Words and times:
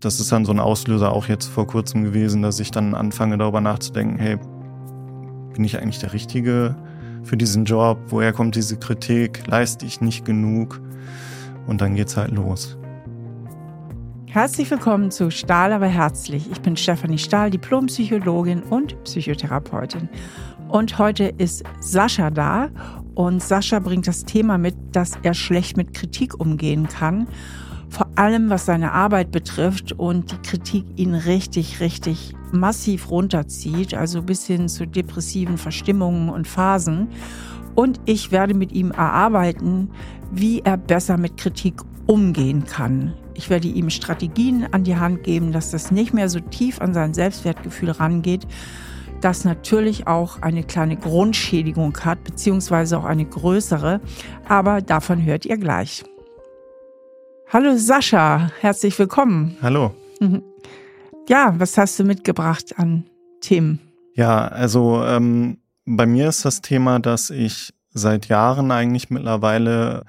Das 0.00 0.18
ist 0.18 0.32
dann 0.32 0.44
so 0.44 0.50
ein 0.50 0.58
Auslöser 0.58 1.12
auch 1.12 1.28
jetzt 1.28 1.46
vor 1.46 1.68
kurzem 1.68 2.02
gewesen, 2.02 2.42
dass 2.42 2.58
ich 2.58 2.72
dann 2.72 2.92
anfange 2.92 3.38
darüber 3.38 3.60
nachzudenken, 3.60 4.18
hey, 4.18 4.36
bin 5.54 5.62
ich 5.62 5.80
eigentlich 5.80 6.00
der 6.00 6.12
Richtige 6.12 6.74
für 7.22 7.36
diesen 7.36 7.64
Job? 7.64 7.98
Woher 8.08 8.32
kommt 8.32 8.56
diese 8.56 8.76
Kritik? 8.78 9.46
Leiste 9.46 9.86
ich 9.86 10.00
nicht 10.00 10.24
genug? 10.24 10.80
Und 11.68 11.80
dann 11.80 11.94
geht's 11.94 12.16
halt 12.16 12.32
los. 12.32 12.76
Herzlich 14.26 14.68
willkommen 14.72 15.12
zu 15.12 15.30
Stahl 15.30 15.72
aber 15.72 15.86
herzlich. 15.86 16.50
Ich 16.50 16.60
bin 16.60 16.76
Stefanie 16.76 17.18
Stahl, 17.18 17.50
Diplompsychologin 17.50 18.64
und 18.64 19.00
Psychotherapeutin. 19.04 20.08
Und 20.68 20.98
heute 20.98 21.32
ist 21.38 21.62
Sascha 21.80 22.30
da 22.30 22.70
und 23.14 23.40
Sascha 23.40 23.78
bringt 23.78 24.08
das 24.08 24.24
Thema 24.24 24.58
mit, 24.58 24.74
dass 24.90 25.12
er 25.22 25.34
schlecht 25.34 25.76
mit 25.76 25.94
Kritik 25.94 26.40
umgehen 26.40 26.88
kann. 26.88 27.28
Vor 27.92 28.08
allem 28.14 28.48
was 28.48 28.64
seine 28.64 28.92
Arbeit 28.92 29.32
betrifft 29.32 29.92
und 29.92 30.32
die 30.32 30.38
Kritik 30.38 30.86
ihn 30.96 31.14
richtig, 31.14 31.80
richtig 31.80 32.32
massiv 32.50 33.10
runterzieht, 33.10 33.92
also 33.92 34.22
bis 34.22 34.46
hin 34.46 34.70
zu 34.70 34.86
depressiven 34.86 35.58
Verstimmungen 35.58 36.30
und 36.30 36.48
Phasen. 36.48 37.08
Und 37.74 38.00
ich 38.06 38.32
werde 38.32 38.54
mit 38.54 38.72
ihm 38.72 38.92
erarbeiten, 38.92 39.90
wie 40.30 40.60
er 40.60 40.78
besser 40.78 41.18
mit 41.18 41.36
Kritik 41.36 41.82
umgehen 42.06 42.64
kann. 42.64 43.12
Ich 43.34 43.50
werde 43.50 43.68
ihm 43.68 43.90
Strategien 43.90 44.66
an 44.72 44.84
die 44.84 44.96
Hand 44.96 45.22
geben, 45.22 45.52
dass 45.52 45.70
das 45.70 45.90
nicht 45.90 46.14
mehr 46.14 46.30
so 46.30 46.40
tief 46.40 46.80
an 46.80 46.94
sein 46.94 47.12
Selbstwertgefühl 47.12 47.90
rangeht, 47.90 48.46
das 49.20 49.44
natürlich 49.44 50.06
auch 50.06 50.40
eine 50.40 50.62
kleine 50.62 50.96
Grundschädigung 50.96 51.94
hat, 51.98 52.24
beziehungsweise 52.24 52.96
auch 52.96 53.04
eine 53.04 53.26
größere. 53.26 54.00
Aber 54.48 54.80
davon 54.80 55.22
hört 55.22 55.44
ihr 55.44 55.58
gleich. 55.58 56.04
Hallo 57.52 57.76
Sascha, 57.76 58.50
herzlich 58.62 58.98
willkommen. 58.98 59.58
Hallo. 59.60 59.94
Mhm. 60.20 60.42
Ja, 61.28 61.52
was 61.58 61.76
hast 61.76 61.98
du 61.98 62.04
mitgebracht 62.04 62.78
an 62.78 63.04
Themen? 63.42 63.78
Ja, 64.14 64.48
also 64.48 65.04
ähm, 65.04 65.58
bei 65.84 66.06
mir 66.06 66.30
ist 66.30 66.46
das 66.46 66.62
Thema, 66.62 66.98
dass 66.98 67.28
ich 67.28 67.74
seit 67.92 68.28
Jahren 68.28 68.70
eigentlich 68.70 69.10
mittlerweile 69.10 70.06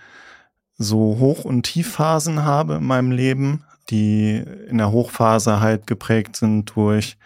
so 0.77 1.17
Hoch- 1.19 1.44
und 1.44 1.64
Tiefphasen 1.64 2.45
habe 2.45 2.75
in 2.75 2.86
meinem 2.86 3.11
Leben, 3.11 3.66
die 3.89 4.41
in 4.69 4.77
der 4.77 4.94
Hochphase 4.94 5.59
halt 5.59 5.86
geprägt 5.86 6.38
sind 6.38 6.73
durch 6.77 7.17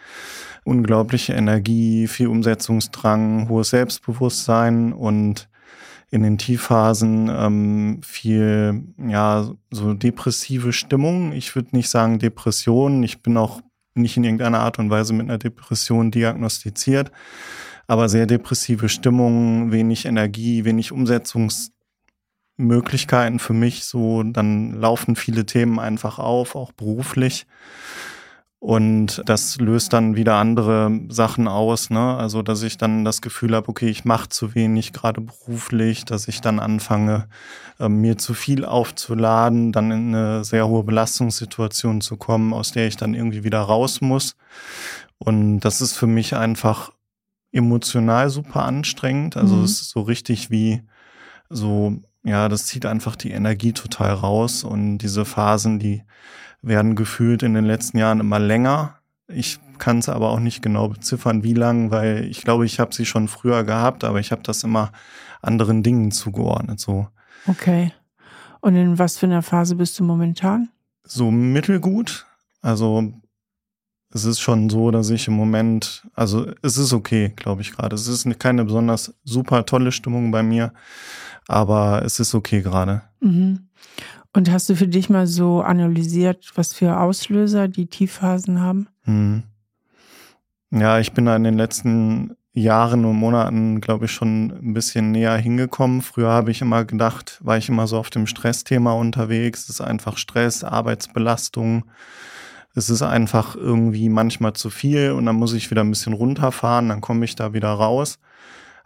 unglaubliche 0.64 1.34
Energie, 1.34 2.08
viel 2.08 2.30
Umsetzungsdrang, 2.30 3.50
hohes 3.50 3.70
Selbstbewusstsein 3.70 4.94
und 4.94 5.48
in 6.10 6.24
den 6.24 6.38
Tiefphasen 6.38 7.30
ähm, 7.30 8.00
viel, 8.04 8.84
ja, 8.98 9.50
so 9.72 9.94
depressive 9.94 10.72
Stimmung. 10.72 11.34
Ich 11.34 11.54
würde 11.56 11.76
nicht 11.76 11.90
sagen 11.90 12.20
Depression. 12.20 13.04
Ich 13.04 13.22
bin 13.22 13.36
auch 13.38 13.62
nicht 13.94 14.16
in 14.16 14.24
irgendeiner 14.24 14.60
Art 14.60 14.80
und 14.80 14.90
Weise 14.90 15.14
mit 15.14 15.28
einer 15.28 15.38
Depression 15.38 16.12
diagnostiziert, 16.12 17.12
aber 17.88 18.10
sehr 18.10 18.26
depressive 18.26 18.90
Stimmung, 18.90 19.72
wenig 19.72 20.06
Energie, 20.06 20.66
wenig 20.66 20.92
Umsetzungsmöglichkeiten 20.92 23.40
für 23.40 23.54
mich. 23.54 23.84
So, 23.84 24.24
dann 24.24 24.74
laufen 24.74 25.16
viele 25.16 25.46
Themen 25.46 25.80
einfach 25.80 26.20
auf, 26.20 26.56
auch 26.56 26.72
beruflich. 26.72 27.46
Und 28.60 29.22
das 29.26 29.58
löst 29.58 29.94
dann 29.94 30.16
wieder 30.16 30.36
andere 30.36 30.92
Sachen 31.10 31.48
aus, 31.48 31.92
ne? 31.92 32.18
Also, 32.18 32.42
dass 32.42 32.64
ich 32.64 32.78
dann 32.78 33.06
das 33.06 33.22
Gefühl 33.22 33.56
habe, 33.56 33.70
okay, 33.70 33.88
ich 33.88 34.04
mache 34.04 34.30
zu 34.30 34.56
wenig, 34.56 34.94
gerade 34.94 35.22
beruflich, 35.22 36.06
dass 36.06 36.28
ich 36.28 36.42
dann 36.42 36.60
anfange, 36.60 37.28
äh, 37.80 37.88
mir 37.88 38.18
zu 38.18 38.34
viel 38.34 38.66
aufzuladen, 38.66 39.72
dann 39.72 39.92
in 39.92 40.16
eine 40.16 40.44
sehr 40.44 40.68
hohe 40.68 40.84
Belastungssituation 40.84 42.02
zu 42.02 42.18
kommen, 42.18 42.52
aus 42.52 42.72
der 42.72 42.88
ich 42.88 42.98
dann 42.98 43.14
irgendwie 43.14 43.44
wieder 43.44 43.62
raus 43.62 44.02
muss. 44.02 44.36
Und 45.20 45.60
das 45.60 45.80
ist 45.80 45.94
für 45.94 46.08
mich 46.08 46.36
einfach 46.36 46.92
emotional 47.52 48.32
super 48.32 48.64
anstrengend. 48.64 49.38
Also, 49.38 49.56
mhm. 49.56 49.66
es 49.66 49.82
ist 49.82 49.92
so 49.92 50.02
richtig 50.02 50.50
wie 50.50 50.82
so, 51.50 51.96
ja, 52.23 52.50
das 52.50 52.66
zieht 52.66 52.88
einfach 52.88 53.16
die 53.16 53.32
Energie 53.32 53.73
total 53.73 54.14
raus 54.14 54.64
und 54.64 54.98
diese 54.98 55.26
Phasen, 55.26 55.78
die 55.78 56.02
werden 56.62 56.95
gefühlt 56.95 57.44
in 57.44 57.54
den 57.54 57.66
letzten 57.66 57.98
Jahren 57.98 58.20
immer 58.20 58.40
länger. 58.40 58.95
Ich 59.28 59.60
kann 59.78 60.00
es 60.00 60.10
aber 60.10 60.30
auch 60.30 60.40
nicht 60.40 60.62
genau 60.62 60.90
beziffern, 60.90 61.44
wie 61.44 61.54
lang, 61.54 61.92
weil 61.92 62.26
ich 62.26 62.42
glaube, 62.42 62.66
ich 62.66 62.80
habe 62.80 62.94
sie 62.94 63.06
schon 63.06 63.28
früher 63.28 63.64
gehabt, 63.64 64.04
aber 64.04 64.20
ich 64.20 64.32
habe 64.32 64.42
das 64.44 64.64
immer 64.64 64.92
anderen 65.42 65.84
Dingen 65.84 66.12
zugeordnet. 66.12 66.80
So. 66.80 67.08
Okay. 67.46 67.94
Und 68.62 68.76
in 68.76 68.98
was 68.98 69.17
für 69.17 69.28
einer 69.28 69.42
Phase 69.42 69.76
bist 69.76 70.00
du 70.00 70.04
momentan? 70.04 70.70
So 71.04 71.32
mittelgut. 71.32 72.26
Also 72.62 73.14
es 74.14 74.26
ist 74.26 74.40
schon 74.40 74.70
so, 74.70 74.92
dass 74.92 75.10
ich 75.10 75.28
im 75.28 75.36
Moment, 75.36 76.08
also 76.14 76.48
es 76.62 76.78
ist 76.78 76.94
okay, 76.94 77.34
glaube 77.36 77.62
ich 77.62 77.72
gerade. 77.72 77.96
Es 77.96 78.08
ist 78.08 78.28
keine 78.40 78.66
besonders 78.66 79.14
super 79.23 79.66
tolle 79.66 79.92
Stimmung 79.92 80.32
bei 80.32 80.44
mir, 80.44 80.73
aber 81.48 82.04
es 82.04 82.20
ist 82.20 82.34
okay 82.34 82.62
gerade. 82.62 83.04
Mhm. 83.20 83.67
Und 84.37 84.52
hast 84.52 84.70
du 84.70 84.75
für 84.75 84.87
dich 84.87 85.09
mal 85.09 85.25
so 85.25 85.64
analysiert, 85.64 86.52
was 86.53 86.71
für 86.71 86.99
Auslöser 86.99 87.67
die 87.67 87.87
Tiefphasen 87.87 88.61
haben? 88.61 88.87
Hm. 89.05 89.42
Ja, 90.70 90.99
ich 90.99 91.14
bin 91.14 91.25
da 91.25 91.36
in 91.36 91.43
den 91.43 91.58
letzten 91.58 92.36
Jahren 92.53 93.03
und 93.05 93.15
Monaten, 93.15 93.81
glaube 93.81 94.05
ich, 94.05 94.11
schon 94.11 94.52
ein 94.52 94.75
bisschen 94.75 95.09
näher 95.09 95.36
hingekommen. 95.37 96.03
Früher 96.03 96.30
habe 96.30 96.52
ich 96.52 96.61
immer 96.61 96.86
gedacht, 96.86 97.39
war 97.42 97.58
ich 97.58 97.67
immer 97.67 97.87
so 97.87 97.98
auf 97.98 98.11
dem 98.11 98.27
Stressthema 98.27 98.92
unterwegs. 98.92 99.64
Es 99.64 99.70
ist 99.70 99.81
einfach 99.81 100.20
Stress, 100.20 100.64
Arbeitsbelastung. 100.64 101.86
Es 102.75 102.92
ist 102.92 103.02
einfach 103.02 103.55
irgendwie 103.55 104.08
manchmal 104.08 104.54
zu 104.54 104.69
viel 104.69 105.14
und 105.14 105.25
dann 105.25 105.37
muss 105.37 105.54
ich 105.54 105.71
wieder 105.71 105.81
ein 105.81 105.89
bisschen 105.89 106.14
runterfahren, 106.14 106.89
dann 106.89 107.02
komme 107.02 107.25
ich 107.25 107.33
da 107.33 107.54
wieder 107.54 107.71
raus. 107.71 108.19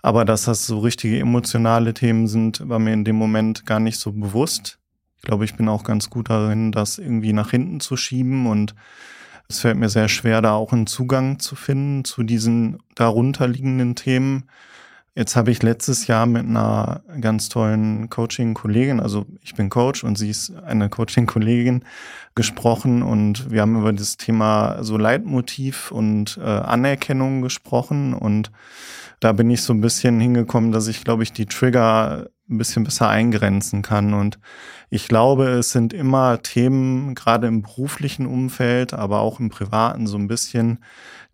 Aber 0.01 0.23
dass 0.23 0.45
das 0.45 0.65
so 0.65 0.79
richtige 0.79 1.19
emotionale 1.19 1.93
Themen 1.93 2.29
sind, 2.29 2.69
war 2.69 2.79
mir 2.79 2.93
in 2.93 3.03
dem 3.03 3.17
Moment 3.17 3.65
gar 3.65 3.81
nicht 3.81 3.99
so 3.99 4.13
bewusst. 4.13 4.77
Ich 5.21 5.27
glaube, 5.27 5.45
ich 5.45 5.53
bin 5.53 5.69
auch 5.69 5.83
ganz 5.83 6.09
gut 6.09 6.31
darin, 6.31 6.71
das 6.71 6.97
irgendwie 6.97 7.31
nach 7.31 7.51
hinten 7.51 7.79
zu 7.79 7.95
schieben 7.95 8.47
und 8.47 8.73
es 9.47 9.59
fällt 9.59 9.77
mir 9.77 9.87
sehr 9.87 10.07
schwer, 10.07 10.41
da 10.41 10.53
auch 10.53 10.73
einen 10.73 10.87
Zugang 10.87 11.37
zu 11.37 11.55
finden 11.55 12.05
zu 12.05 12.23
diesen 12.23 12.79
darunterliegenden 12.95 13.93
Themen. 13.93 14.45
Jetzt 15.13 15.35
habe 15.35 15.51
ich 15.51 15.61
letztes 15.61 16.07
Jahr 16.07 16.25
mit 16.25 16.47
einer 16.47 17.01
ganz 17.19 17.49
tollen 17.49 18.09
Coaching-Kollegin, 18.09 18.99
also 18.99 19.27
ich 19.43 19.53
bin 19.53 19.69
Coach 19.69 20.03
und 20.03 20.17
sie 20.17 20.31
ist 20.31 20.55
eine 20.55 20.89
Coaching-Kollegin, 20.89 21.83
gesprochen 22.33 23.03
und 23.03 23.51
wir 23.51 23.61
haben 23.61 23.77
über 23.77 23.93
das 23.93 24.17
Thema 24.17 24.83
so 24.83 24.97
Leitmotiv 24.97 25.91
und 25.91 26.39
äh, 26.41 26.47
Anerkennung 26.49 27.43
gesprochen 27.43 28.15
und 28.15 28.51
da 29.21 29.31
bin 29.33 29.49
ich 29.51 29.61
so 29.61 29.71
ein 29.71 29.81
bisschen 29.81 30.19
hingekommen, 30.19 30.71
dass 30.71 30.87
ich, 30.87 31.03
glaube 31.03 31.23
ich, 31.23 31.31
die 31.31 31.45
Trigger 31.45 32.27
ein 32.49 32.57
bisschen 32.57 32.83
besser 32.83 33.07
eingrenzen 33.07 33.83
kann. 33.83 34.13
Und 34.13 34.39
ich 34.89 35.07
glaube, 35.07 35.47
es 35.49 35.71
sind 35.71 35.93
immer 35.93 36.41
Themen, 36.41 37.13
gerade 37.13 37.47
im 37.47 37.61
beruflichen 37.61 38.25
Umfeld, 38.25 38.93
aber 38.93 39.21
auch 39.21 39.39
im 39.39 39.49
privaten 39.49 40.07
so 40.07 40.17
ein 40.17 40.27
bisschen, 40.27 40.79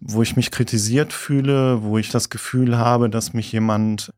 wo 0.01 0.21
ich 0.21 0.35
mich 0.35 0.51
kritisiert 0.51 1.13
fühle, 1.13 1.81
wo 1.81 1.97
ich 1.97 2.09
das 2.09 2.29
Gefühl 2.29 2.77
habe, 2.77 3.09
dass 3.09 3.33
mich 3.33 3.51
jemand 3.51 4.13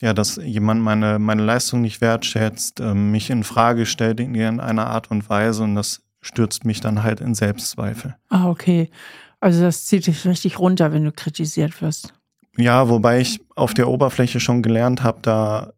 ja, 0.00 0.12
dass 0.12 0.36
jemand 0.36 0.82
meine, 0.82 1.20
meine 1.20 1.44
Leistung 1.44 1.80
nicht 1.80 2.00
wertschätzt, 2.00 2.80
äh, 2.80 2.92
mich 2.92 3.30
in 3.30 3.44
Frage 3.44 3.86
stellt 3.86 4.18
in 4.18 4.34
irgendeiner 4.34 4.88
Art 4.88 5.12
und 5.12 5.30
Weise 5.30 5.62
und 5.62 5.76
das 5.76 6.02
stürzt 6.20 6.64
mich 6.64 6.80
dann 6.80 7.04
halt 7.04 7.20
in 7.20 7.36
Selbstzweifel. 7.36 8.16
Ah, 8.28 8.48
okay. 8.48 8.90
Also 9.38 9.62
das 9.62 9.86
zieht 9.86 10.08
dich 10.08 10.24
richtig 10.26 10.58
runter, 10.58 10.92
wenn 10.92 11.04
du 11.04 11.12
kritisiert 11.12 11.80
wirst. 11.82 12.14
Ja, 12.56 12.88
wobei 12.88 13.20
ich 13.20 13.40
auf 13.56 13.72
der 13.74 13.88
Oberfläche 13.88 14.40
schon 14.40 14.62
gelernt 14.62 15.02
habe, 15.02 15.20
da 15.22 15.72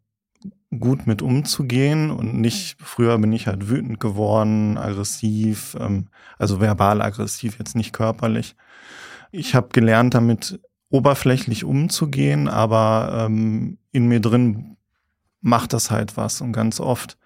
gut 0.81 1.07
mit 1.07 1.23
umzugehen 1.23 2.11
und 2.11 2.35
nicht, 2.41 2.77
früher 2.81 3.17
bin 3.19 3.33
ich 3.33 3.47
halt 3.47 3.69
wütend 3.69 4.01
geworden, 4.01 4.77
aggressiv, 4.77 5.77
ähm, 5.79 6.09
also 6.39 6.61
verbal 6.61 7.00
aggressiv, 7.00 7.59
jetzt 7.59 7.76
nicht 7.76 7.93
körperlich. 7.93 8.56
Ich 9.31 9.55
habe 9.55 9.69
gelernt, 9.73 10.15
damit 10.15 10.61
oberflächlich 10.91 11.65
umzugehen, 11.65 12.49
aber 12.49 13.26
ähm, 13.26 13.79
in 13.93 14.06
mir 14.06 14.21
drin 14.21 14.76
macht 15.41 15.73
das 15.73 15.91
halt 15.91 16.17
was. 16.17 16.41
Und 16.41 16.53
ganz 16.53 16.81
oft 16.81 17.19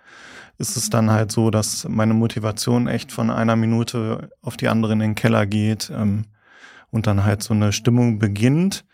ist 0.59 0.77
es 0.77 0.91
dann 0.91 1.11
halt 1.11 1.33
so, 1.33 1.51
dass 1.51 1.89
meine 1.89 2.15
Motivation 2.15 2.89
echt 2.89 3.13
von 3.13 3.31
einer 3.31 3.57
Minute 3.57 4.31
auf 4.43 4.57
die 4.57 4.69
andere 4.69 4.93
in 4.93 4.99
den 5.01 5.15
Keller 5.15 5.47
geht 5.47 5.91
ähm, 5.95 6.27
und 6.91 7.07
dann 7.07 7.25
halt 7.25 7.43
so 7.43 7.55
eine 7.55 7.73
Stimmung 7.73 8.19
beginnt, 8.19 8.85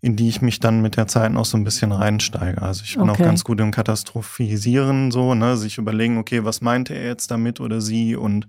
in 0.00 0.16
die 0.16 0.28
ich 0.28 0.42
mich 0.42 0.60
dann 0.60 0.80
mit 0.80 0.96
der 0.96 1.08
Zeit 1.08 1.32
noch 1.32 1.44
so 1.44 1.56
ein 1.56 1.64
bisschen 1.64 1.92
reinsteige. 1.92 2.62
Also 2.62 2.84
ich 2.84 2.94
bin 2.94 3.10
okay. 3.10 3.22
auch 3.22 3.26
ganz 3.26 3.44
gut 3.44 3.60
im 3.60 3.70
Katastrophisieren, 3.70 5.10
so, 5.10 5.34
ne, 5.34 5.56
sich 5.56 5.78
überlegen, 5.78 6.18
okay, 6.18 6.44
was 6.44 6.60
meinte 6.60 6.94
er 6.94 7.06
jetzt 7.06 7.30
damit 7.30 7.60
oder 7.60 7.80
sie 7.80 8.14
und 8.14 8.46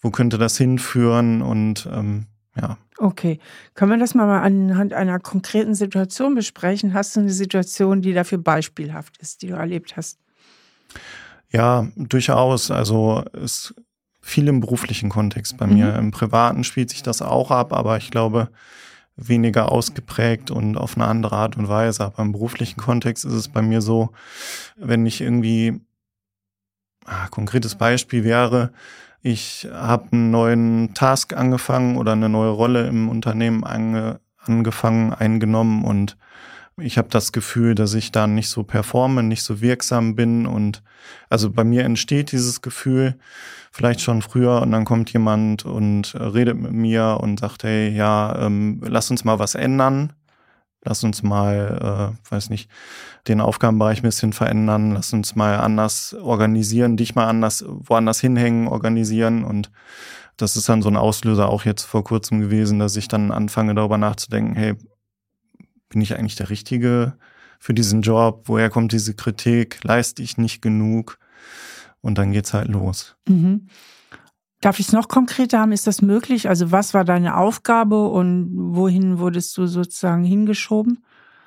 wo 0.00 0.10
könnte 0.10 0.38
das 0.38 0.56
hinführen 0.56 1.42
und 1.42 1.88
ähm, 1.92 2.26
ja. 2.60 2.76
Okay. 2.98 3.38
Können 3.74 3.92
wir 3.92 3.98
das 3.98 4.14
mal 4.14 4.40
anhand 4.40 4.92
einer 4.92 5.20
konkreten 5.20 5.74
Situation 5.74 6.34
besprechen? 6.34 6.92
Hast 6.92 7.16
du 7.16 7.20
eine 7.20 7.30
Situation, 7.30 8.02
die 8.02 8.12
dafür 8.12 8.38
beispielhaft 8.38 9.16
ist, 9.18 9.42
die 9.42 9.46
du 9.48 9.54
erlebt 9.54 9.96
hast? 9.96 10.18
Ja, 11.50 11.88
durchaus. 11.96 12.70
Also 12.70 13.24
es 13.32 13.74
viel 14.20 14.48
im 14.48 14.60
beruflichen 14.60 15.08
Kontext 15.08 15.56
bei 15.56 15.66
Mhm. 15.66 15.74
mir. 15.74 15.94
Im 15.96 16.10
privaten 16.10 16.64
spielt 16.64 16.90
sich 16.90 17.02
das 17.02 17.22
auch 17.22 17.50
ab, 17.50 17.72
aber 17.72 17.96
ich 17.96 18.10
glaube 18.10 18.50
weniger 19.28 19.70
ausgeprägt 19.70 20.50
und 20.50 20.76
auf 20.76 20.96
eine 20.96 21.06
andere 21.06 21.36
Art 21.36 21.56
und 21.56 21.68
Weise. 21.68 22.04
Aber 22.04 22.22
im 22.22 22.32
beruflichen 22.32 22.80
Kontext 22.80 23.24
ist 23.24 23.32
es 23.32 23.48
bei 23.48 23.62
mir 23.62 23.82
so, 23.82 24.10
wenn 24.76 25.06
ich 25.06 25.20
irgendwie, 25.20 25.80
ah, 27.04 27.28
konkretes 27.28 27.74
Beispiel 27.74 28.24
wäre, 28.24 28.72
ich 29.22 29.68
habe 29.70 30.08
einen 30.12 30.30
neuen 30.30 30.94
Task 30.94 31.36
angefangen 31.36 31.96
oder 31.96 32.12
eine 32.12 32.28
neue 32.28 32.50
Rolle 32.50 32.86
im 32.86 33.08
Unternehmen 33.08 33.64
ange, 33.64 34.20
angefangen, 34.38 35.12
eingenommen 35.12 35.84
und 35.84 36.16
ich 36.80 36.98
habe 36.98 37.08
das 37.08 37.32
Gefühl, 37.32 37.74
dass 37.74 37.94
ich 37.94 38.12
da 38.12 38.26
nicht 38.26 38.48
so 38.48 38.62
performe, 38.62 39.22
nicht 39.22 39.42
so 39.42 39.60
wirksam 39.60 40.14
bin 40.16 40.46
und 40.46 40.82
also 41.28 41.50
bei 41.50 41.64
mir 41.64 41.84
entsteht 41.84 42.32
dieses 42.32 42.62
Gefühl 42.62 43.16
vielleicht 43.70 44.00
schon 44.00 44.22
früher 44.22 44.60
und 44.62 44.72
dann 44.72 44.84
kommt 44.84 45.12
jemand 45.12 45.64
und 45.64 46.14
äh, 46.14 46.22
redet 46.22 46.58
mit 46.58 46.72
mir 46.72 47.18
und 47.20 47.40
sagt, 47.40 47.64
hey, 47.64 47.88
ja, 47.90 48.36
ähm, 48.40 48.80
lass 48.84 49.10
uns 49.10 49.24
mal 49.24 49.38
was 49.38 49.54
ändern. 49.54 50.12
Lass 50.82 51.04
uns 51.04 51.22
mal, 51.22 52.14
äh, 52.24 52.32
weiß 52.32 52.48
nicht, 52.48 52.70
den 53.28 53.42
Aufgabenbereich 53.42 53.98
ein 53.98 54.02
bisschen 54.02 54.32
verändern. 54.32 54.92
Lass 54.92 55.12
uns 55.12 55.36
mal 55.36 55.60
anders 55.60 56.14
organisieren, 56.14 56.96
dich 56.96 57.14
mal 57.14 57.26
anders, 57.26 57.64
woanders 57.66 58.18
hinhängen, 58.20 58.66
organisieren. 58.66 59.44
Und 59.44 59.70
das 60.38 60.56
ist 60.56 60.70
dann 60.70 60.80
so 60.80 60.88
ein 60.88 60.96
Auslöser 60.96 61.50
auch 61.50 61.66
jetzt 61.66 61.82
vor 61.82 62.02
kurzem 62.02 62.40
gewesen, 62.40 62.78
dass 62.78 62.96
ich 62.96 63.08
dann 63.08 63.30
anfange 63.30 63.74
darüber 63.74 63.98
nachzudenken, 63.98 64.56
hey, 64.56 64.74
bin 65.90 66.00
ich 66.00 66.16
eigentlich 66.16 66.36
der 66.36 66.48
Richtige 66.48 67.14
für 67.58 67.74
diesen 67.74 68.00
Job? 68.00 68.44
Woher 68.46 68.70
kommt 68.70 68.92
diese 68.92 69.14
Kritik? 69.14 69.84
Leiste 69.84 70.22
ich 70.22 70.38
nicht 70.38 70.62
genug? 70.62 71.18
Und 72.00 72.16
dann 72.16 72.32
geht's 72.32 72.54
halt 72.54 72.68
los. 72.68 73.16
Mhm. 73.28 73.68
Darf 74.62 74.78
ich 74.78 74.88
es 74.88 74.92
noch 74.92 75.08
konkreter 75.08 75.58
haben? 75.58 75.72
Ist 75.72 75.86
das 75.86 76.00
möglich? 76.00 76.48
Also 76.48 76.70
was 76.70 76.94
war 76.94 77.04
deine 77.04 77.36
Aufgabe 77.36 78.08
und 78.08 78.50
wohin 78.54 79.18
wurdest 79.18 79.56
du 79.56 79.66
sozusagen 79.66 80.24
hingeschoben? 80.24 81.04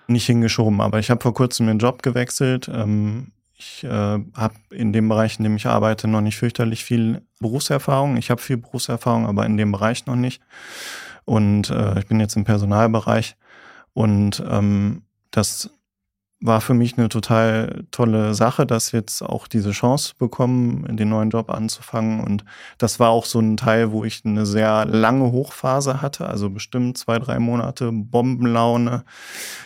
Nicht 0.07 0.25
hingeschoben, 0.25 0.81
aber 0.81 0.99
ich 0.99 1.09
habe 1.09 1.21
vor 1.21 1.33
kurzem 1.33 1.67
den 1.67 1.79
Job 1.79 2.03
gewechselt. 2.03 2.69
Ähm, 2.71 3.31
ich 3.53 3.83
äh, 3.83 3.87
habe 3.89 4.55
in 4.71 4.91
dem 4.93 5.07
Bereich, 5.07 5.37
in 5.37 5.43
dem 5.43 5.55
ich 5.55 5.67
arbeite, 5.67 6.07
noch 6.07 6.21
nicht 6.21 6.37
fürchterlich 6.37 6.83
viel 6.83 7.21
Berufserfahrung. 7.39 8.17
Ich 8.17 8.29
habe 8.29 8.41
viel 8.41 8.57
Berufserfahrung, 8.57 9.25
aber 9.25 9.45
in 9.45 9.57
dem 9.57 9.71
Bereich 9.71 10.05
noch 10.05 10.15
nicht. 10.15 10.41
Und 11.23 11.69
äh, 11.69 11.99
ich 11.99 12.07
bin 12.07 12.19
jetzt 12.19 12.35
im 12.35 12.43
Personalbereich. 12.43 13.37
Und 13.93 14.43
ähm, 14.47 15.03
das 15.31 15.69
war 16.41 16.59
für 16.59 16.73
mich 16.73 16.97
eine 16.97 17.07
total 17.07 17.85
tolle 17.91 18.33
Sache, 18.33 18.65
dass 18.65 18.91
jetzt 18.91 19.21
auch 19.21 19.47
diese 19.47 19.71
Chance 19.71 20.13
bekommen, 20.17 20.97
den 20.97 21.07
neuen 21.09 21.29
Job 21.29 21.49
anzufangen. 21.49 22.19
Und 22.19 22.43
das 22.77 22.99
war 22.99 23.09
auch 23.11 23.23
so 23.25 23.39
ein 23.39 23.55
Teil, 23.55 23.91
wo 23.91 24.03
ich 24.03 24.23
eine 24.25 24.45
sehr 24.45 24.83
lange 24.85 25.31
Hochphase 25.31 26.01
hatte, 26.01 26.27
also 26.27 26.49
bestimmt 26.49 26.97
zwei, 26.97 27.17
drei 27.19 27.39
Monate 27.39 27.91
Bombenlaune. 27.93 29.05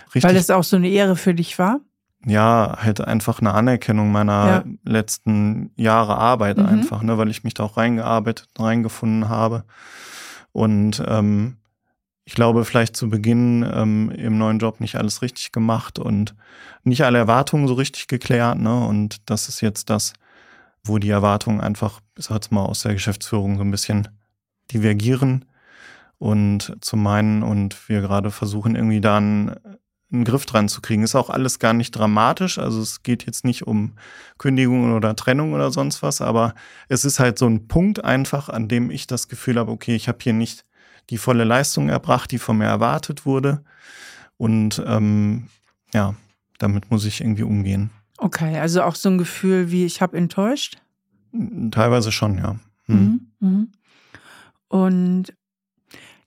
Richtig, 0.08 0.24
Weil 0.24 0.36
das 0.36 0.52
auch 0.52 0.64
so 0.64 0.76
eine 0.76 0.90
Ehre 0.90 1.16
für 1.16 1.34
dich 1.34 1.58
war? 1.58 1.80
ja, 2.26 2.78
halt 2.82 3.00
einfach 3.00 3.40
eine 3.40 3.54
Anerkennung 3.54 4.12
meiner 4.12 4.48
Ja. 4.48 4.64
letzten 4.84 5.72
Jahre 5.78 6.18
Arbeit 6.18 6.58
Mhm. 6.58 6.66
einfach, 6.66 7.02
ne, 7.02 7.18
weil 7.18 7.30
ich 7.30 7.44
mich 7.44 7.54
da 7.54 7.64
auch 7.64 7.78
reingearbeitet, 7.78 8.50
reingefunden 8.60 9.30
habe. 9.30 9.64
Und 10.52 11.02
ähm, 11.08 11.58
ich 12.28 12.36
glaube, 12.36 12.66
vielleicht 12.66 12.98
zu 12.98 13.10
Beginn 13.10 13.66
ähm, 13.74 14.12
im 14.12 14.38
neuen 14.38 14.60
Job 14.60 14.82
nicht 14.82 14.98
alles 14.98 15.22
richtig 15.22 15.54
gemacht 15.54 15.98
und 15.98 16.36
nicht 16.84 17.06
alle 17.06 17.20
Erwartungen 17.20 17.70
so 17.70 17.74
richtig 17.76 18.08
geklärt, 18.08 18.60
ne? 18.60 18.86
Und 18.86 19.30
das 19.30 19.48
ist 19.48 19.62
jetzt 19.62 19.90
das, 19.90 20.12
wo 20.84 20.98
die 20.98 21.10
Erwartungen 21.10 21.62
einfach, 21.62 22.02
ich 22.18 22.26
sag 22.26 22.36
jetzt 22.36 22.52
mal, 22.52 22.66
aus 22.66 22.82
der 22.82 22.92
Geschäftsführung 22.92 23.56
so 23.56 23.64
ein 23.64 23.72
bisschen 23.72 24.10
divergieren 24.74 25.46
und 26.18 26.76
zu 26.82 26.98
meinen 26.98 27.44
und 27.44 27.88
wir 27.88 28.02
gerade 28.02 28.30
versuchen, 28.30 28.76
irgendwie 28.76 29.00
da 29.00 29.16
einen, 29.16 29.56
einen 30.12 30.26
Griff 30.26 30.46
dran 30.46 30.68
zu 30.68 30.82
kriegen. 30.82 31.04
Ist 31.04 31.16
auch 31.16 31.30
alles 31.30 31.60
gar 31.60 31.72
nicht 31.72 31.92
dramatisch. 31.92 32.60
Also 32.60 32.82
es 32.82 33.04
geht 33.04 33.26
jetzt 33.26 33.46
nicht 33.46 33.66
um 33.66 33.94
Kündigung 34.38 34.94
oder 34.94 35.16
Trennung 35.16 35.54
oder 35.54 35.72
sonst 35.72 36.04
was, 36.04 36.20
aber 36.20 36.56
es 36.90 37.06
ist 37.06 37.22
halt 37.22 37.40
so 37.40 37.48
ein 37.48 37.70
Punkt 37.70 38.04
einfach, 38.04 38.50
an 38.50 38.68
dem 38.68 38.92
ich 38.92 39.08
das 39.08 39.30
Gefühl 39.30 39.58
habe, 39.58 39.72
okay, 39.72 39.96
ich 39.96 40.10
habe 40.10 40.18
hier 40.22 40.34
nicht 40.34 40.66
die 41.10 41.18
volle 41.18 41.44
Leistung 41.44 41.90
erbracht, 41.90 42.32
die 42.32 42.40
von 42.40 42.58
mir 42.58 42.66
erwartet 42.66 43.26
wurde. 43.26 43.64
Und 44.38 44.84
ähm, 44.86 45.48
ja, 45.94 46.16
damit 46.60 46.92
muss 46.92 47.06
ich 47.06 47.22
irgendwie 47.22 47.44
umgehen. 47.44 47.92
Okay, 48.18 48.58
also 48.60 48.82
auch 48.84 48.96
so 48.96 49.10
ein 49.10 49.18
Gefühl 49.18 49.72
wie, 49.72 49.86
ich 49.86 50.02
habe 50.02 50.18
enttäuscht. 50.18 50.82
Teilweise 51.72 52.12
schon, 52.12 52.38
ja. 52.38 52.60
Hm. 52.86 53.30
Mhm. 53.40 53.48
Mhm. 53.50 53.72
Und 54.70 55.34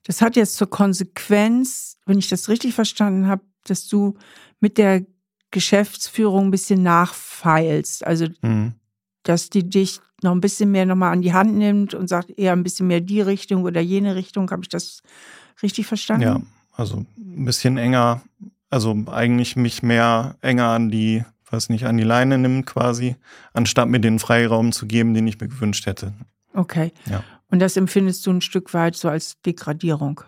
das 0.05 0.23
hat 0.23 0.37
jetzt 0.37 0.57
zur 0.57 0.71
Konsequenz, 0.71 1.99
wenn 2.07 2.19
ich 2.19 2.29
das 2.29 2.49
richtig 2.49 2.75
verstanden 2.75 3.27
habe, 3.27 3.43
dass 3.65 3.87
du 3.87 4.17
mit 4.61 4.79
der 4.79 5.05
Geschäftsführung 5.51 6.47
ein 6.47 6.51
bisschen 6.51 6.83
nachfeilst. 6.83 8.07
Also, 8.07 8.27
Hm. 8.43 8.75
Dass 9.23 9.51
die 9.51 9.69
dich 9.69 10.01
noch 10.23 10.33
ein 10.33 10.41
bisschen 10.41 10.71
mehr 10.71 10.87
nochmal 10.87 11.13
an 11.13 11.23
die 11.23 11.33
Hand 11.33 11.55
nimmt 11.55 11.95
und 11.95 12.09
sagt 12.09 12.31
eher 12.39 12.53
ein 12.53 12.63
bisschen 12.63 12.87
mehr 12.87 13.01
die 13.01 13.21
Richtung 13.21 13.65
oder 13.65 13.81
jene 13.81 14.15
Richtung. 14.17 14.51
Habe 14.51 14.63
ich 14.63 14.69
das 14.69 15.03
richtig 15.63 15.87
verstanden? 15.87 16.23
Ja, 16.23 16.41
also 16.73 17.05
ein 17.19 17.45
bisschen 17.45 17.77
enger, 17.79 18.21
also 18.71 18.97
eigentlich 19.07 19.57
mich 19.57 19.83
mehr 19.83 20.37
enger 20.43 20.67
an 20.69 20.91
die, 20.91 21.25
weiß 21.51 21.69
nicht, 21.71 21.85
an 21.87 21.97
die 21.97 22.03
Leine 22.05 22.39
nimmt 22.39 22.67
quasi, 22.67 23.17
anstatt 23.53 23.89
mir 23.89 24.01
den 24.01 24.19
Freiraum 24.19 24.73
zu 24.73 24.87
geben, 24.87 25.15
den 25.15 25.27
ich 25.27 25.41
mir 25.41 25.49
gewünscht 25.49 25.87
hätte. 25.87 26.13
Okay. 26.55 26.93
Ja. 27.07 27.23
Und 27.51 27.59
das 27.61 27.77
empfindest 27.77 28.27
du 28.27 28.31
ein 28.33 28.41
Stück 28.43 28.73
weit 28.75 28.95
so 28.97 29.09
als 29.09 29.41
Degradierung, 29.43 30.21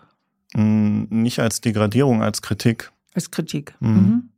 Hm, 0.55 1.07
Nicht 1.09 1.39
als 1.39 1.61
Degradierung, 1.61 2.21
als 2.21 2.41
Kritik. 2.43 2.91
als 3.15 3.31
Kritik. 3.31 3.73
Mhm. 3.79 3.89
Mhm. 3.89 4.29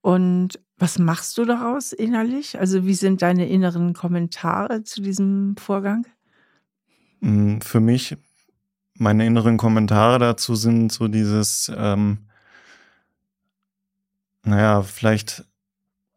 Und 0.00 0.60
was 0.82 0.98
machst 0.98 1.38
du 1.38 1.44
daraus 1.44 1.92
innerlich? 1.92 2.58
Also 2.58 2.84
wie 2.84 2.94
sind 2.94 3.22
deine 3.22 3.48
inneren 3.48 3.92
Kommentare 3.94 4.82
zu 4.82 5.00
diesem 5.00 5.56
Vorgang? 5.56 6.06
Mm, 7.20 7.60
Für 7.60 7.78
mich, 7.78 8.16
meine 8.98 9.24
inneren 9.24 9.58
Kommentare 9.58 10.18
dazu 10.18 10.56
sind 10.56 10.90
so 10.90 11.06
dieses, 11.06 11.70
ähm, 11.74 12.18
naja, 14.44 14.82
vielleicht 14.82 15.44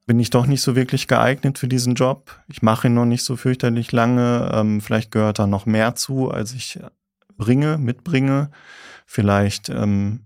bin 0.08 0.20
ich 0.20 0.32
doch 0.32 0.48
nicht 0.48 0.62
so 0.62 0.76
wirklich 0.76 1.08
geeignet 1.08 1.60
für 1.60 1.68
diesen 1.68 1.94
Job. 1.94 2.40
Ich 2.48 2.64
mache 2.64 2.88
ihn 2.88 2.96
noch 2.96 3.06
nicht 3.06 3.24
so 3.24 3.36
fürchterlich 3.36 3.92
lange. 3.92 4.50
Ähm, 4.52 4.82
vielleicht 4.82 5.12
gehört 5.12 5.38
da 5.38 5.46
noch 5.46 5.68
mehr 5.68 5.94
zu, 5.94 6.32
als 6.32 6.54
ich 6.54 6.80
bringe, 7.38 7.78
mitbringe. 7.78 8.50
Vielleicht 9.06 9.70
ähm, 9.70 10.22